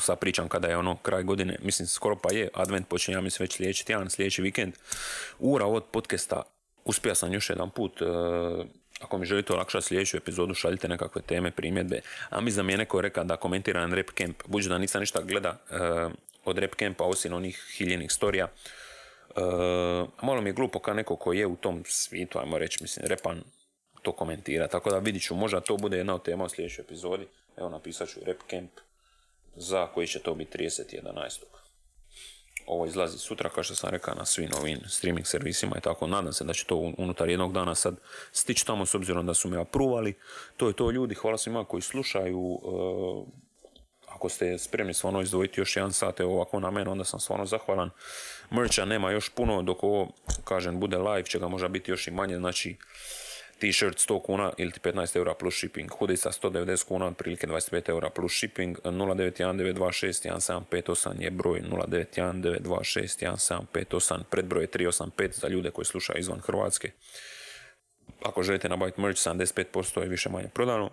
sad 0.00 0.18
pričam 0.18 0.48
kada 0.48 0.68
je 0.68 0.76
ono 0.76 0.96
kraj 0.96 1.22
godine, 1.22 1.56
mislim 1.62 1.88
skoro 1.88 2.16
pa 2.16 2.32
je, 2.32 2.48
advent 2.54 2.88
počinje, 2.88 3.14
ja 3.14 3.20
mislim 3.20 3.44
već 3.44 3.56
sljedeći 3.56 3.86
tjedan, 3.86 4.10
sljedeći 4.10 4.42
vikend. 4.42 4.74
Ura 5.38 5.66
od 5.66 5.84
podcasta, 5.84 6.42
uspio 6.84 7.14
sam 7.14 7.32
još 7.32 7.50
jedan 7.50 7.70
put, 7.70 8.02
e, 8.02 8.04
ako 9.00 9.18
mi 9.18 9.26
želite 9.26 9.52
olakšati 9.52 9.86
sljedeću 9.86 10.16
epizodu, 10.16 10.54
šaljite 10.54 10.88
nekakve 10.88 11.22
teme, 11.22 11.50
primjedbe. 11.50 12.00
A 12.30 12.40
mislim 12.40 12.56
da 12.56 12.66
mi 12.66 12.72
je 12.72 12.78
neko 12.78 13.00
rekao 13.00 13.24
da 13.24 13.36
komentiram 13.36 13.94
Rap 13.94 14.10
Camp, 14.18 14.42
budući 14.46 14.68
da 14.68 14.78
nisam 14.78 15.00
ništa 15.00 15.22
gleda 15.22 15.58
e, 15.70 15.76
od 16.44 16.58
Rap 16.58 16.74
Campa, 16.78 17.04
osim 17.04 17.32
onih 17.32 17.64
hiljenih 17.76 18.12
storija. 18.12 18.44
E, 18.44 19.40
malo 20.22 20.40
mi 20.40 20.48
je 20.48 20.52
glupo 20.54 20.78
kao 20.78 20.94
neko 20.94 21.16
koji 21.16 21.38
je 21.38 21.46
u 21.46 21.56
tom 21.56 21.84
svijetu, 21.86 22.38
ajmo 22.38 22.58
reći, 22.58 22.78
mislim, 22.82 23.06
repan 23.06 23.42
to 24.02 24.12
komentira. 24.12 24.68
Tako 24.68 24.90
da 24.90 24.98
vidit 24.98 25.22
ću, 25.22 25.34
možda 25.34 25.60
to 25.60 25.76
bude 25.76 25.96
jedna 25.96 26.14
od 26.14 26.22
tema 26.22 26.44
u 26.44 26.48
sljedećoj 26.48 26.82
epizodi. 26.82 27.26
Evo 27.56 27.68
napisat 27.68 28.08
ću 28.08 28.20
Rap 28.26 28.38
Camp 28.50 28.70
za 29.56 29.86
koji 29.86 30.06
će 30.06 30.18
to 30.18 30.34
biti 30.34 30.58
30.11. 30.58 31.40
Ovo 32.66 32.86
izlazi 32.86 33.18
sutra, 33.18 33.50
kao 33.50 33.62
što 33.62 33.74
sam 33.74 33.90
rekao, 33.90 34.14
na 34.14 34.24
svim 34.24 34.50
novim 34.50 34.80
streaming 34.88 35.26
servisima 35.26 35.76
i 35.78 35.80
tako. 35.80 36.06
Nadam 36.06 36.32
se 36.32 36.44
da 36.44 36.52
će 36.52 36.64
to 36.64 36.76
unutar 36.98 37.28
jednog 37.28 37.52
dana 37.52 37.74
sad 37.74 37.96
stići 38.32 38.66
tamo 38.66 38.86
s 38.86 38.94
obzirom 38.94 39.26
da 39.26 39.34
su 39.34 39.48
me 39.48 39.60
apruvali. 39.60 40.14
To 40.56 40.68
je 40.68 40.74
to 40.74 40.90
ljudi, 40.90 41.14
hvala 41.14 41.38
svima 41.38 41.64
koji 41.64 41.82
slušaju. 41.82 42.60
E, 42.64 43.44
ako 44.08 44.28
ste 44.28 44.58
spremni 44.58 44.94
stvarno 44.94 45.22
izdvojiti 45.22 45.60
još 45.60 45.76
jedan 45.76 45.92
sat 45.92 46.20
evo 46.20 46.34
ovako 46.34 46.60
na 46.60 46.70
mene, 46.70 46.90
onda 46.90 47.04
sam 47.04 47.20
stvarno 47.20 47.46
zahvalan. 47.46 47.90
Mercha 48.50 48.84
nema 48.84 49.10
još 49.10 49.28
puno, 49.28 49.62
dok 49.62 49.82
ovo, 49.82 50.08
kažem, 50.44 50.80
bude 50.80 50.98
live, 50.98 51.24
će 51.24 51.38
ga 51.38 51.48
možda 51.48 51.68
biti 51.68 51.90
još 51.90 52.08
i 52.08 52.10
manje, 52.10 52.36
znači 52.36 52.76
T-shirt 53.58 53.98
100 53.98 54.22
kuna 54.22 54.52
ili 54.58 54.70
15 54.70 55.16
eura 55.16 55.34
plus 55.34 55.54
shipping. 55.54 55.90
Hudica 55.90 56.30
190 56.30 56.84
kuna, 56.84 57.06
otprilike 57.06 57.46
25 57.46 57.90
eura 57.90 58.10
plus 58.10 58.36
shipping. 58.36 58.78
0919261758 58.84 61.22
je 61.22 61.30
broj 61.30 61.60
0919261758. 61.60 64.22
Predbroj 64.30 64.62
je 64.62 64.68
385 64.68 65.40
za 65.40 65.48
ljude 65.48 65.70
koji 65.70 65.84
slušaju 65.84 66.18
izvan 66.18 66.40
Hrvatske. 66.40 66.90
Ako 68.22 68.42
želite 68.42 68.68
nabaviti 68.68 69.00
merch, 69.00 69.20
75% 69.20 70.00
je 70.00 70.08
više 70.08 70.28
manje 70.28 70.48
prodano. 70.54 70.84
Uh, 70.84 70.90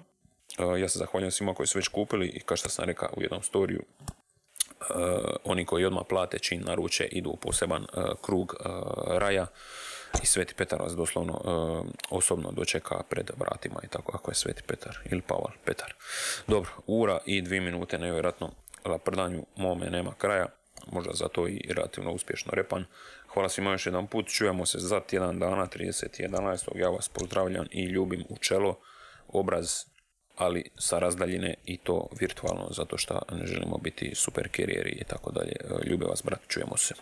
ja 0.80 0.90
se 0.90 1.00
zahvaljujem 1.00 1.32
svima 1.32 1.54
koji 1.54 1.68
su 1.68 1.78
već 1.78 1.88
kupili 1.88 2.28
i 2.28 2.40
kao 2.40 2.58
što 2.58 2.70
sam 2.70 2.86
rekao 2.86 3.10
u 3.18 3.22
jednom 3.22 3.44
storiju, 3.44 3.82
uh, 3.82 3.86
oni 5.44 5.66
koji 5.66 5.86
odmah 5.86 6.04
plate 6.10 6.40
čin 6.40 6.64
naruče 6.66 7.06
idu 7.06 7.30
u 7.30 7.38
poseban 7.38 7.84
uh, 7.84 7.88
krug 8.22 8.56
raja 9.08 9.48
i 10.24 10.26
Sveti 10.26 10.54
Petar 10.54 10.82
vas 10.82 10.96
doslovno 10.96 11.34
uh, 11.34 11.88
osobno 12.10 12.52
dočeka 12.52 13.04
pred 13.10 13.32
vratima 13.38 13.80
i 13.84 13.88
tako 13.88 14.12
ako 14.16 14.32
je 14.32 14.36
Sveti 14.36 14.64
Petar 14.64 14.98
ili 15.12 15.22
Paval 15.22 15.52
Petar. 15.66 15.94
Dobro, 16.48 16.72
ura 16.88 17.20
i 17.26 17.42
dvije 17.42 17.62
minute 17.62 17.98
nevjerojatno 17.98 18.52
laprdanju 18.86 19.46
mome 19.56 19.90
nema 19.90 20.14
kraja, 20.18 20.46
možda 20.92 21.14
zato 21.14 21.48
i 21.48 21.62
relativno 21.70 22.12
uspješno 22.12 22.52
repan. 22.56 22.86
Hvala 23.34 23.50
svima 23.50 23.72
još 23.72 23.86
jedan 23.86 24.08
put, 24.08 24.28
čujemo 24.28 24.66
se 24.66 24.80
za 24.80 25.00
tjedan 25.00 25.40
dana, 25.40 25.68
30.11. 25.68 26.78
Ja 26.78 26.90
vas 26.90 27.10
pozdravljam 27.10 27.66
i 27.72 27.84
ljubim 27.84 28.26
u 28.30 28.38
čelo, 28.38 28.80
obraz, 29.28 29.72
ali 30.36 30.70
sa 30.78 31.00
razdaljine 31.00 31.54
i 31.66 31.78
to 31.78 32.08
virtualno, 32.20 32.68
zato 32.72 32.98
što 32.98 33.22
ne 33.32 33.48
želimo 33.48 33.78
biti 33.78 34.12
super 34.16 34.50
i 34.86 35.04
tako 35.08 35.32
dalje. 35.32 35.56
Ljube 35.86 36.06
vas, 36.06 36.24
brat, 36.24 36.40
čujemo 36.48 36.78
se. 36.78 36.94